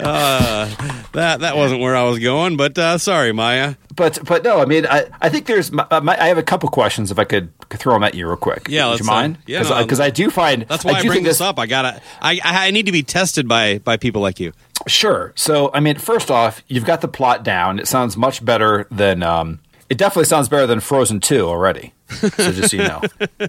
[0.01, 0.75] uh,
[1.13, 3.75] that that wasn't where I was going, but uh, sorry, Maya.
[3.95, 5.73] But but no, I mean, I, I think there's.
[5.73, 8.27] My, my, I have a couple questions if I could, could throw them at you
[8.27, 8.69] real quick.
[8.69, 9.37] Yeah, Would you mind?
[9.37, 11.59] uh, yeah, because no, I do find That's why I, do bring this up.
[11.59, 12.01] I gotta.
[12.21, 14.53] I, I I need to be tested by by people like you.
[14.87, 15.33] Sure.
[15.35, 17.79] So, I mean, first off, you've got the plot down.
[17.79, 19.23] It sounds much better than.
[19.23, 21.93] Um, it definitely sounds better than Frozen Two already.
[22.09, 23.03] So just so you know.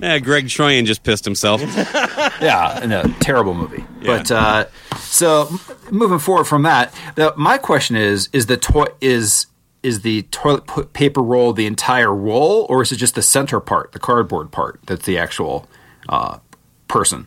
[0.00, 1.60] Yeah, Greg Troyan just pissed himself.
[2.40, 3.84] yeah, in a terrible movie.
[4.04, 4.66] But uh,
[4.98, 5.48] so
[5.90, 9.46] moving forward from that, the, my question is: is the to- is
[9.82, 13.92] is the toilet paper roll the entire roll, or is it just the center part,
[13.92, 15.68] the cardboard part, that's the actual
[16.08, 16.38] uh,
[16.88, 17.26] person?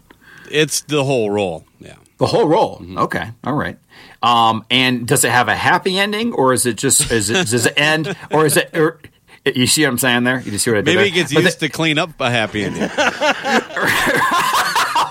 [0.52, 1.66] It's the whole roll.
[1.80, 1.96] Yeah.
[2.18, 2.84] The whole roll.
[2.98, 3.32] Okay.
[3.44, 3.78] All right.
[4.22, 7.66] Um, and does it have a happy ending, or is it just is it does
[7.66, 8.76] it end, or is it?
[8.76, 9.00] Or,
[9.46, 10.42] you see what I'm saying there?
[10.42, 11.06] You just see what I did Maybe there?
[11.06, 12.82] he gets But the- used to clean up a happy ending.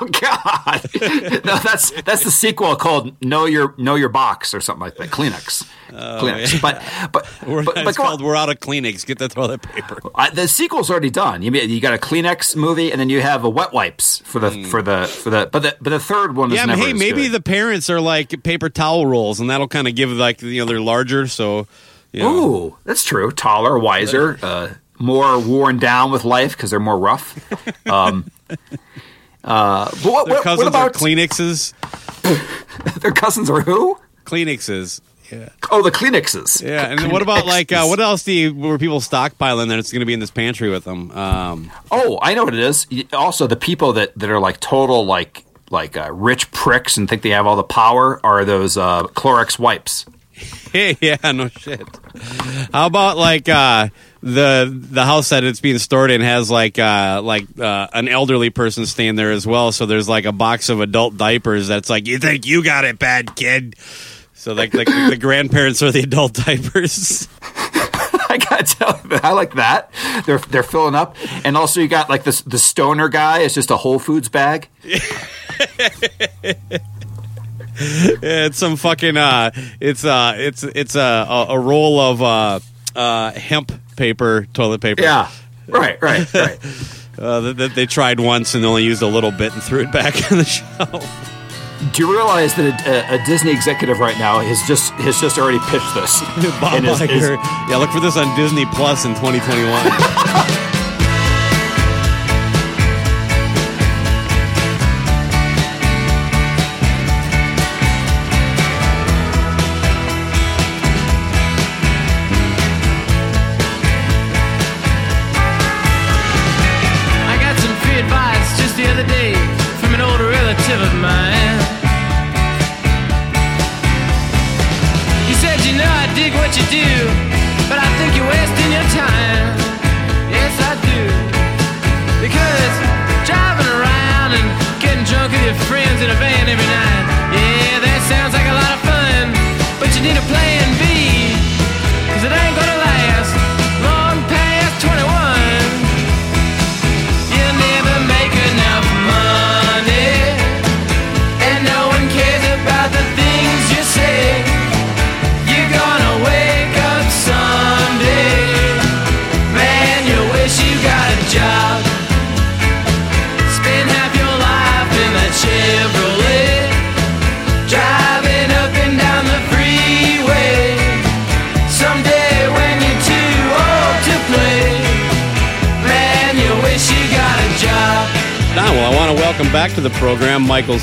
[0.01, 1.45] oh God!
[1.45, 5.11] no, that's that's the sequel called Know Your Know Your Box or something like that.
[5.11, 5.69] Kleenex.
[5.93, 6.55] Oh, Kleenex.
[6.55, 6.61] yeah.
[6.61, 8.09] But but We're, but, it's but go on.
[8.09, 10.01] called "We're Out of Kleenex." Get the toilet paper.
[10.15, 11.43] I, the sequel's already done.
[11.43, 14.65] You you got a Kleenex movie, and then you have a wet wipes for the
[14.65, 15.49] for the for the.
[15.51, 16.57] But the but the third one is.
[16.57, 17.33] Yeah, hey, maybe good.
[17.33, 20.66] the parents are like paper towel rolls, and that'll kind of give like you know
[20.66, 21.66] they're larger, so.
[22.11, 22.39] You know.
[22.39, 23.31] Ooh, that's true.
[23.31, 27.39] Taller, wiser, uh, more worn down with life because they're more rough.
[27.87, 28.31] Um,
[29.44, 31.74] uh, but what, Their what, cousins what about are Kleenexes.
[33.01, 33.98] their cousins are who?
[34.24, 35.01] Kleenexes.
[35.31, 35.51] Yeah.
[35.70, 36.62] Oh, the Kleenexes.
[36.62, 39.78] Yeah, and then what about like uh, what else do you were people stockpiling that
[39.78, 41.10] it's going to be in this pantry with them?
[41.10, 42.86] Um, Oh, I know what it is.
[43.12, 47.20] Also, the people that, that are like total like like uh, rich pricks and think
[47.23, 50.06] they have all the power are those uh, Clorox wipes.
[50.73, 51.86] Hey, yeah, no shit.
[52.73, 53.89] How about like uh,
[54.23, 58.51] the the house that it's being stored in has like uh, like uh, an elderly
[58.51, 59.73] person staying there as well.
[59.73, 62.98] So there's like a box of adult diapers that's like you think you got it
[62.98, 63.77] bad kid.
[64.35, 67.28] So like like the grandparents are the adult diapers.
[68.31, 69.90] I gotta tell you, I like that.
[70.27, 73.40] They're they're filling up, and also you got like this the stoner guy.
[73.40, 74.69] It's just a Whole Foods bag.
[78.23, 79.51] It's some fucking uh
[79.81, 82.61] it's uh it's it's a a, a roll of uh
[82.97, 85.03] uh hemp paper toilet paper.
[85.03, 85.31] Yeah.
[85.69, 86.59] Right, right, right.
[87.19, 89.93] uh, that, that they tried once and only used a little bit and threw it
[89.93, 91.05] back in the shelf.
[91.93, 95.39] Do you realize that a, a, a Disney executive right now has just has just
[95.39, 96.21] already pitched this?
[96.61, 97.29] Bob is- is-
[97.69, 100.58] Yeah, look for this on Disney Plus in 2021.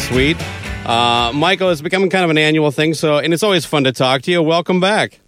[0.07, 0.38] Sweet.
[0.86, 3.91] Uh, Michael, it's becoming kind of an annual thing, so and it's always fun to
[3.91, 4.41] talk to you.
[4.41, 5.19] Welcome back.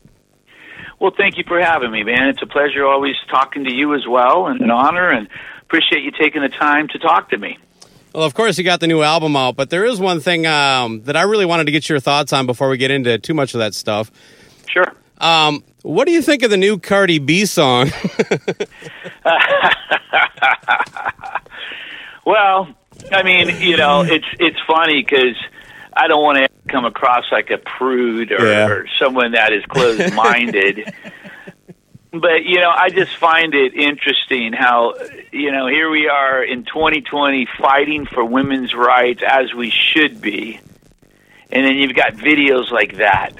[1.00, 2.30] Well, thank you for having me, man.
[2.30, 5.28] It's a pleasure always talking to you as well, and an honor, and
[5.62, 7.58] appreciate you taking the time to talk to me.
[8.14, 11.02] Well, of course, you got the new album out, but there is one thing um,
[11.04, 13.54] that I really wanted to get your thoughts on before we get into too much
[13.54, 14.12] of that stuff.
[14.72, 14.94] Sure.
[15.18, 17.92] Um, what do you think of the new Cardi B song?
[22.28, 22.68] Well,
[23.12, 24.12] I mean, you know, hmm.
[24.12, 25.36] it's it's funny because
[25.94, 28.68] I don't want to come across like a prude or, Yeah.
[28.68, 30.94] or someone that is closed minded.
[32.12, 34.96] but you know, I just find it interesting how
[35.32, 40.60] you know here we are in 2020 fighting for women's rights as we should be,
[41.52, 43.32] and then you've got videos like that.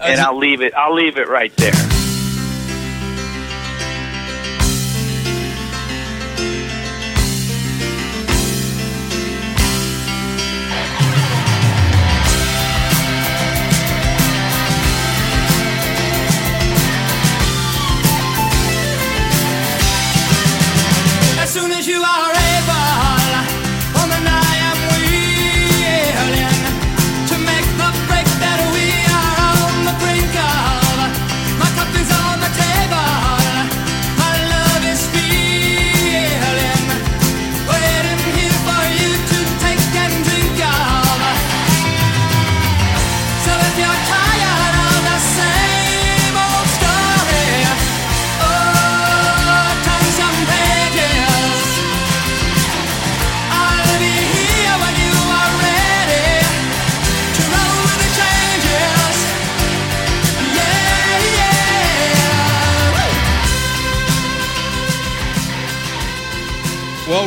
[0.00, 0.74] and I'll leave it.
[0.74, 2.07] I'll leave it right there.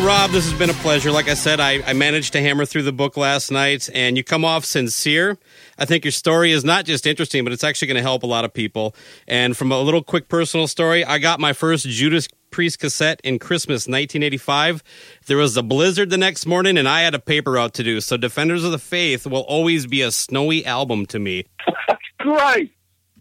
[0.04, 1.12] Rob, this has been a pleasure.
[1.12, 4.24] Like I said, I, I managed to hammer through the book last night, and you
[4.24, 5.38] come off sincere.
[5.78, 8.28] I think your story is not just interesting, but it's actually going to help a
[8.28, 8.96] lot of people.
[9.28, 13.38] And from a little quick personal story, I got my first Judas Priest cassette in
[13.38, 14.82] Christmas 1985.
[15.28, 18.02] There was a blizzard the next morning, and I had a paper route to do.
[18.02, 21.46] So, Defenders of the Faith will always be a snowy album to me.
[22.18, 22.74] Great.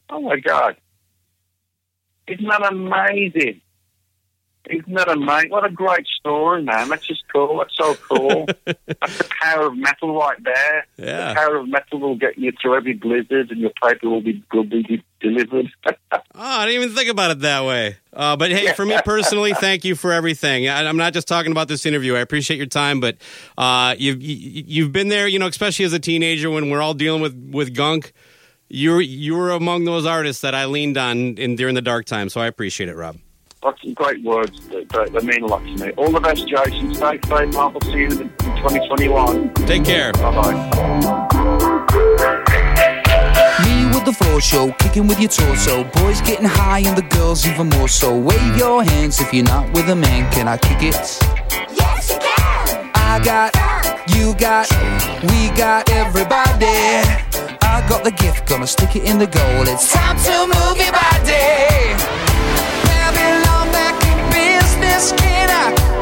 [0.08, 0.76] Oh my God.
[2.26, 3.60] Isn't that amazing?
[4.70, 5.50] Isn't that amazing?
[5.50, 6.88] What a great story, man.
[6.88, 7.58] That's just cool.
[7.58, 8.46] That's so cool.
[8.64, 10.86] That's the power of metal right there.
[10.96, 11.28] Yeah.
[11.28, 14.42] The power of metal will get you through every blizzard and your paper will be,
[14.52, 15.68] will be delivered.
[16.42, 17.98] Oh, I didn't even think about it that way.
[18.14, 20.68] Uh, but hey, for me personally, thank you for everything.
[20.68, 22.14] I, I'm not just talking about this interview.
[22.14, 23.18] I appreciate your time, but
[23.58, 26.94] uh, you've you, you've been there, you know, especially as a teenager when we're all
[26.94, 28.12] dealing with with gunk.
[28.68, 32.30] You you were among those artists that I leaned on in during the dark time.
[32.30, 33.18] So I appreciate it, Rob.
[33.62, 35.92] That's of great words that, that, that mean a lot to me.
[35.98, 36.94] All the best, Jason.
[36.94, 37.56] Stay safe.
[37.56, 39.52] I'll see you in 2021.
[39.66, 40.12] Take care.
[40.14, 40.54] Bye bye.
[43.62, 45.84] Me with the floor show, kicking with your torso.
[45.84, 48.18] Boys getting high and the girls even more so.
[48.18, 50.32] Wave your hands if you're not with a man.
[50.32, 50.94] Can I kick it?
[51.76, 52.90] Yes, you can.
[52.94, 53.54] I got,
[54.16, 54.70] you got,
[55.20, 56.64] we got everybody.
[57.62, 59.68] I got the gift, gonna stick it in the goal.
[59.68, 62.29] It's time to move your body.
[65.00, 65.20] Babylon back in business.
[65.20, 65.99] Can I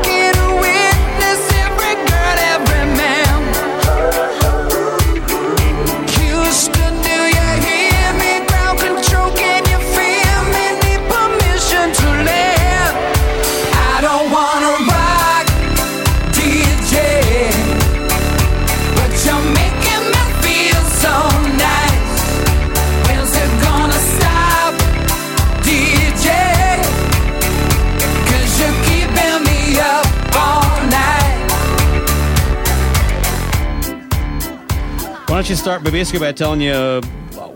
[35.39, 37.01] don't you start by basically by telling you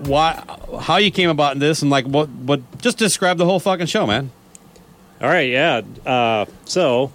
[0.04, 0.40] why,
[0.82, 3.86] how you came about in this, and like what, what, just describe the whole fucking
[3.86, 4.30] show, man.
[5.20, 5.80] All right, yeah.
[6.06, 7.10] Uh, so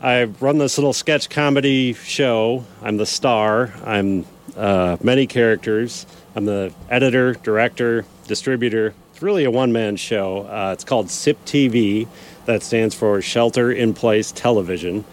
[0.00, 2.64] I run this little sketch comedy show.
[2.82, 3.72] I'm the star.
[3.84, 4.26] I'm
[4.56, 6.04] uh, many characters.
[6.34, 8.94] I'm the editor, director, distributor.
[9.12, 10.48] It's really a one man show.
[10.48, 12.08] Uh, it's called SIP TV.
[12.46, 15.04] That stands for Shelter in Place Television.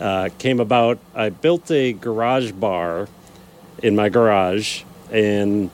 [0.00, 3.08] Uh, came about, I built a garage bar
[3.82, 5.70] in my garage, and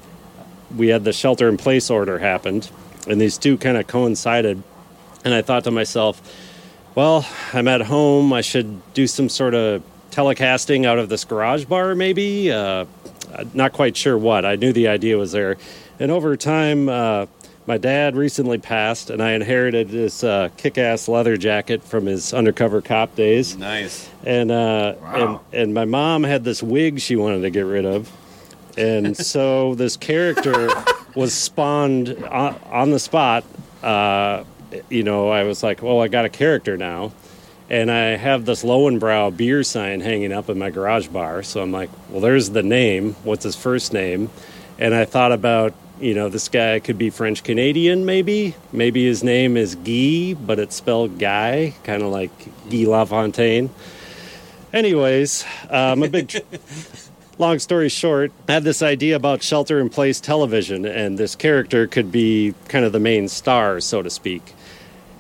[0.77, 2.71] we had the shelter in place order happened,
[3.07, 4.63] and these two kind of coincided.
[5.25, 6.21] And I thought to myself,
[6.95, 8.33] well, I'm at home.
[8.33, 12.51] I should do some sort of telecasting out of this garage bar, maybe.
[12.51, 12.87] Uh,
[13.55, 14.45] not quite sure what.
[14.45, 15.59] I knew the idea was there.
[16.01, 17.27] And over time, uh,
[17.69, 22.33] my dad recently passed, and I inherited this uh, kick ass leather jacket from his
[22.33, 23.59] undercover cop days.
[23.59, 24.09] Nice.
[24.25, 28.11] And, uh, and, and my mom had this wig she wanted to get rid of.
[28.79, 30.71] And so this character
[31.15, 33.45] was spawned on, on the spot.
[33.83, 34.45] Uh,
[34.89, 37.13] you know, I was like, well, I got a character now.
[37.71, 41.43] And I have this Lowenbrow beer sign hanging up in my garage bar.
[41.43, 43.15] So I'm like, well, there's the name.
[43.25, 44.31] What's his first name?
[44.79, 48.55] And I thought about, you know, this guy could be French Canadian, maybe.
[48.73, 52.31] Maybe his name is Guy, but it's spelled Guy, kind of like
[52.71, 53.71] Guy LaFontaine.
[54.73, 56.33] Anyways, I'm a big.
[57.39, 61.87] long story short, I had this idea about shelter in place television, and this character
[61.87, 64.55] could be kind of the main star, so to speak.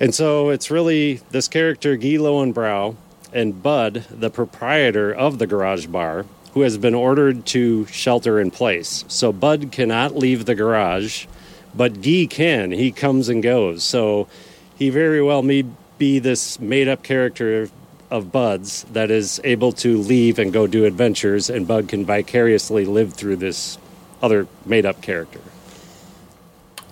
[0.01, 2.97] And so it's really this character, Guy Lowenbrow,
[3.33, 8.51] and Bud, the proprietor of the garage bar, who has been ordered to shelter in
[8.51, 9.05] place.
[9.09, 11.27] So Bud cannot leave the garage,
[11.75, 12.71] but Guy can.
[12.71, 13.83] He comes and goes.
[13.83, 14.29] So
[14.77, 15.65] he very well may
[15.99, 17.69] be this made up character
[18.11, 22.85] of Bud's that is able to leave and go do adventures, and Bud can vicariously
[22.85, 23.77] live through this
[24.23, 25.41] other made up character.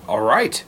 [0.06, 0.62] All right.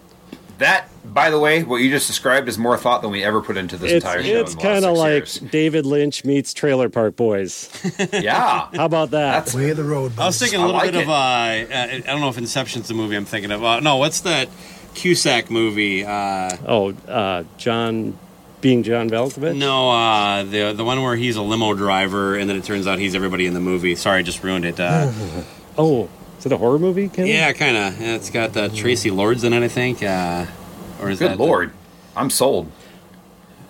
[0.58, 3.56] That, by the way, what you just described is more thought than we ever put
[3.56, 4.28] into this It's, entire show.
[4.40, 5.34] it's in the last kind of like years.
[5.38, 7.70] David Lynch meets Trailer Park Boys.
[8.12, 8.66] yeah.
[8.74, 9.44] How about that?
[9.44, 10.12] That's Way of the road.
[10.18, 12.94] I was thinking a little bit of uh, uh, I don't know if Inception's the
[12.94, 13.62] movie I'm thinking of.
[13.62, 14.48] Uh, no, what's that
[14.94, 16.04] Cusack movie?
[16.04, 18.18] Uh, oh, uh, John,
[18.60, 19.56] being John Malkovich.
[19.56, 22.98] no, uh, the the one where he's a limo driver and then it turns out
[22.98, 23.94] he's everybody in the movie.
[23.94, 24.80] Sorry, I just ruined it.
[24.80, 25.12] Uh,
[25.78, 27.08] oh, is it a horror movie?
[27.08, 27.26] Ken?
[27.26, 28.00] yeah, kind of.
[28.00, 30.02] It's got uh, Traci Lords in it, I think.
[30.02, 30.46] Uh,
[31.00, 31.72] or is Good that lord,
[32.16, 32.70] I'm sold.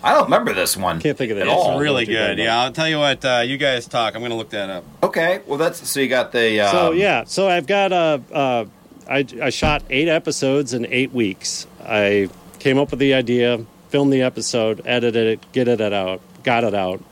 [0.02, 1.00] I don't remember this one.
[1.00, 1.80] Can't think of it at It's all.
[1.80, 2.38] really good.
[2.38, 3.24] Yeah, I'll tell you what.
[3.24, 4.14] Uh, you guys talk.
[4.14, 4.84] I'm going to look that up.
[5.02, 6.60] Okay, well that's so you got the.
[6.60, 8.64] Um, so yeah, so I've got uh, uh,
[9.08, 11.66] I, I shot eight episodes in eight weeks.
[11.84, 12.28] I
[12.60, 16.74] came up with the idea, filmed the episode, edited it, get it out, got it
[16.74, 17.02] out,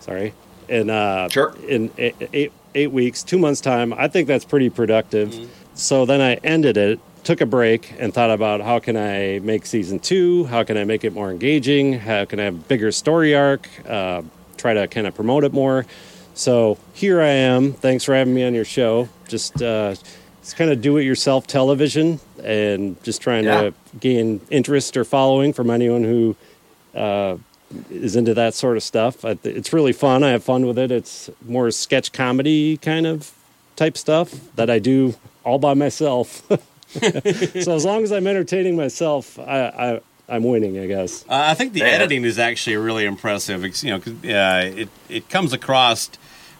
[0.00, 0.32] sorry,
[0.68, 1.28] in uh,
[1.68, 3.92] in eight, eight eight weeks, two months time.
[3.92, 5.48] I think that's pretty productive.
[5.74, 9.66] So then I ended it, took a break, and thought about how can I make
[9.66, 10.44] season two?
[10.44, 11.94] How can I make it more engaging?
[11.94, 13.68] How can I have a bigger story arc?
[13.88, 14.22] Uh,
[14.56, 15.86] try to kind of promote it more.
[16.34, 17.72] So here I am.
[17.72, 19.08] Thanks for having me on your show.
[19.28, 19.94] Just uh,
[20.40, 23.60] it's kind of do-it-yourself television, and just trying Yeah.
[23.62, 26.36] to gain interest or following from anyone who
[26.94, 27.36] uh,
[27.90, 29.24] is into that sort of stuff.
[29.24, 30.22] It's really fun.
[30.22, 30.90] I have fun with it.
[30.90, 33.32] It's more sketch comedy kind of
[33.76, 35.14] type stuff that I do
[35.44, 36.42] all by myself.
[36.90, 41.24] so as long as I'm entertaining myself, I, I I'm winning, I guess.
[41.28, 41.86] Uh, I think the Yeah.
[41.86, 43.64] editing is actually really impressive.
[43.64, 46.08] It's, you know, 'cause, uh, it it comes across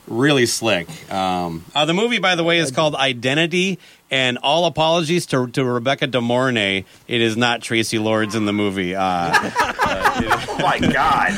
[0.08, 0.88] really slick.
[1.12, 3.78] Um, uh, the movie, by the way, is called Identity,
[4.10, 6.84] and all apologies to, to Rebecca De Mornay.
[7.06, 8.94] It is not Traci Lords in the movie.
[8.94, 11.32] Uh, oh my god!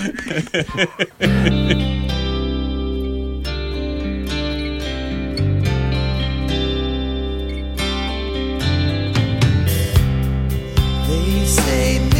[11.09, 12.12] They say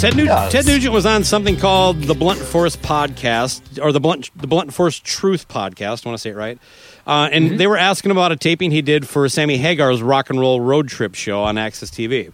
[0.00, 4.30] Ted, Nugent, Ted Nugent was on something called the Blunt Force Podcast, or the Blunt
[4.34, 6.06] the Blunt Force Truth Podcast.
[6.06, 6.58] I want to say it right.
[7.06, 10.40] Uh, and they were asking about a taping he did for Sammy Hagar's Rock and
[10.40, 12.32] Roll Road Trip show on AXS TV.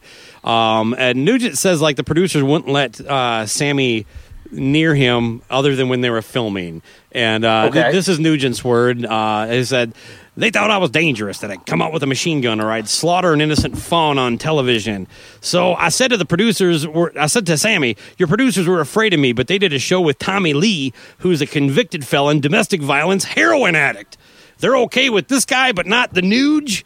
[0.49, 4.07] Um, and Nugent says like the producers wouldn't let uh, Sammy
[4.53, 6.83] near him other than when they were filming.
[7.11, 9.05] And uh, th- this is Nugent's word.
[9.05, 9.93] Uh, he said
[10.37, 12.89] they thought I was dangerous, that I'd come out with a machine gun or I'd
[12.89, 15.09] slaughter an innocent fawn on television.
[15.41, 19.15] So I said to the producers, were, I said to Sammy, your producers were afraid
[19.15, 22.83] of me, but they did a show with Tommy Lee, who's a convicted felon, domestic
[22.83, 24.19] violence, heroin addict.
[24.59, 26.85] They're okay with this guy, but not the Nuge.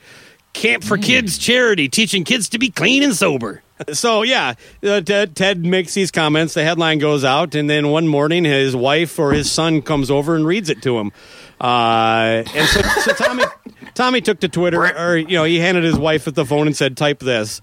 [0.53, 1.03] Camp for hmm.
[1.03, 3.63] Kids charity, teaching kids to be clean and sober.
[3.93, 4.55] So yeah,
[4.85, 6.55] uh, Ted, Ted makes these comments.
[6.55, 10.37] The headline goes out, and then one morning, his wife or his son comes over
[10.37, 11.13] and reads it to him.
[11.61, 13.45] Uh, and so, so Tommy,
[13.95, 16.77] Tommy took to Twitter, or you know, he handed his wife at the phone and
[16.77, 17.61] said, "Type this."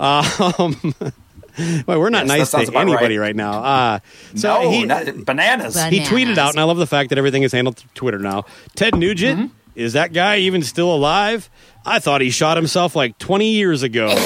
[0.00, 0.74] Um,
[1.86, 3.28] well, we're not Yes, nice to anybody right.
[3.28, 3.62] right, now.
[3.62, 3.98] Uh,
[4.34, 5.80] so No, he, not- bananas.
[5.84, 8.44] He tweeted out, and I love the fact that everything is handled through Twitter now.
[8.76, 9.54] Ted Nugent, Mm-hmm.
[9.74, 11.50] is that guy even still alive?
[11.84, 14.08] I thought he shot himself like 20 years ago.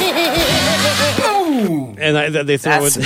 [1.54, 2.98] and I, they throw it.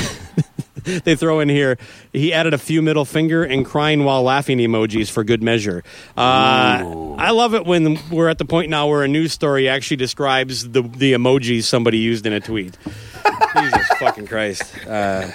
[1.05, 1.79] they throw in here.
[2.13, 5.85] He added a few middle finger and crying while laughing emojis for good measure.
[6.17, 9.99] Uh, I love it when we're at the point now where a news story actually
[9.99, 12.77] describes the the emojis somebody used in a tweet.
[13.55, 14.75] Jesus fucking Christ!
[14.87, 15.31] Uh,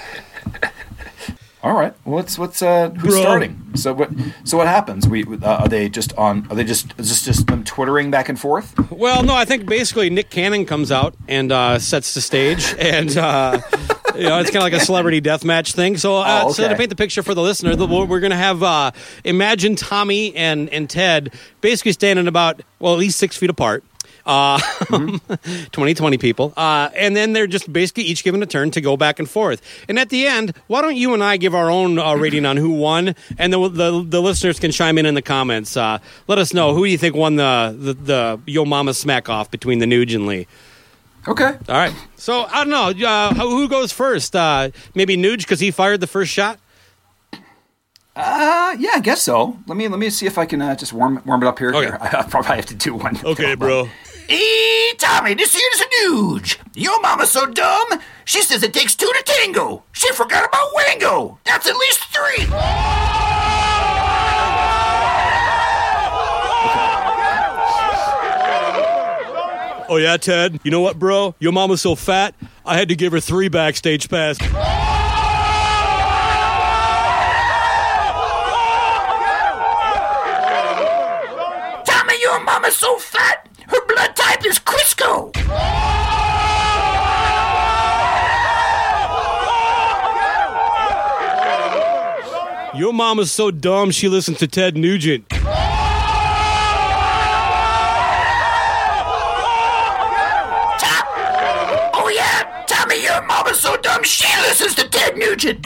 [1.64, 1.94] All right.
[2.04, 3.22] What's what's uh who's Bro.
[3.22, 3.58] starting?
[3.74, 4.10] So what
[4.44, 5.08] so what happens?
[5.08, 6.46] We uh, are they just on?
[6.50, 8.74] Are they just is this just them twittering back and forth?
[8.90, 13.16] Well, no, I think basically Nick Cannon comes out and uh, sets the stage, and
[13.16, 13.62] uh,
[14.14, 15.96] you know it's kind of like a celebrity death match thing.
[15.96, 18.36] So, uh, Oh, so to paint the picture for the listener, the, we're going to
[18.36, 18.90] have uh,
[19.24, 21.32] imagine Tommy and and Ted
[21.62, 23.84] basically standing about well at least six feet apart.
[24.26, 26.54] Uh, 2020 people.
[26.56, 29.60] Uh, and then they're just basically each given a turn to go back and forth.
[29.86, 32.56] And at the end, why don't you and I give our own uh, rating on
[32.56, 33.14] who won?
[33.36, 35.76] And the, the, the listeners can chime in in the comments.
[35.76, 39.28] Uh, let us know who do you think won the, the, the Yo Mama smack
[39.28, 40.46] off between the Nuge and Lee.
[41.26, 41.56] Okay.
[41.68, 41.94] All right.
[42.16, 43.06] So I don't know.
[43.06, 44.36] Uh, who who goes first?
[44.36, 46.58] Uh, maybe Nuge because he fired the first shot.
[48.16, 49.58] Uh yeah, I guess so.
[49.66, 51.70] Let me let me see if I can uh, just warm warm it up here.
[51.70, 51.86] Okay.
[51.86, 53.18] Here, I, probably have to do one.
[53.24, 53.88] Okay, bro.
[54.28, 56.58] Hey, Tommy, this here's a nuge.
[56.74, 59.84] Your mama's so dumb, she says it takes two to tango.
[59.92, 61.38] She forgot about Wango.
[61.44, 62.46] That's at least three.
[69.86, 70.58] Oh yeah, Ted.
[70.64, 71.34] You know what, bro?
[71.38, 72.34] Your mama's so fat,
[72.64, 74.48] I had to give her three backstage passes.
[81.86, 83.46] Tommy, your mama's so fat,
[83.88, 85.34] your blood type is Crisco.
[92.76, 95.28] Your mama's so dumb she listens to Ted Nugent.
[95.30, 95.44] Tom,
[101.94, 105.64] oh yeah, tell me your is so dumb she listens to Ted Nugent.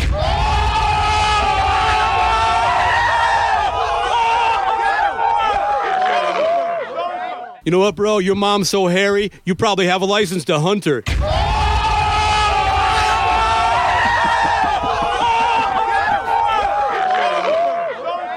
[7.68, 8.16] You know what, bro?
[8.16, 11.04] Your mom's so hairy, you probably have a license to hunt her.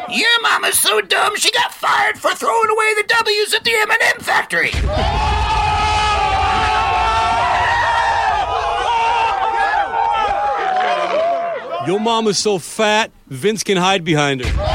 [0.09, 4.19] Your mama's so dumb she got fired for throwing away the W's at the M&M
[4.19, 4.71] factory.
[11.87, 14.70] Your mom is so fat, Vince can hide behind her.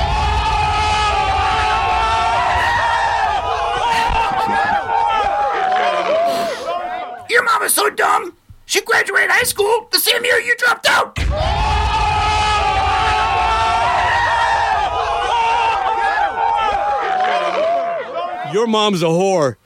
[7.66, 11.18] Mama's so dumb she graduated high school the same year you dropped out.
[18.55, 19.56] Your mom's a whore.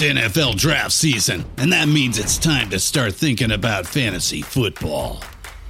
[0.00, 5.22] NFL draft season, and that means it's time to start thinking about fantasy football.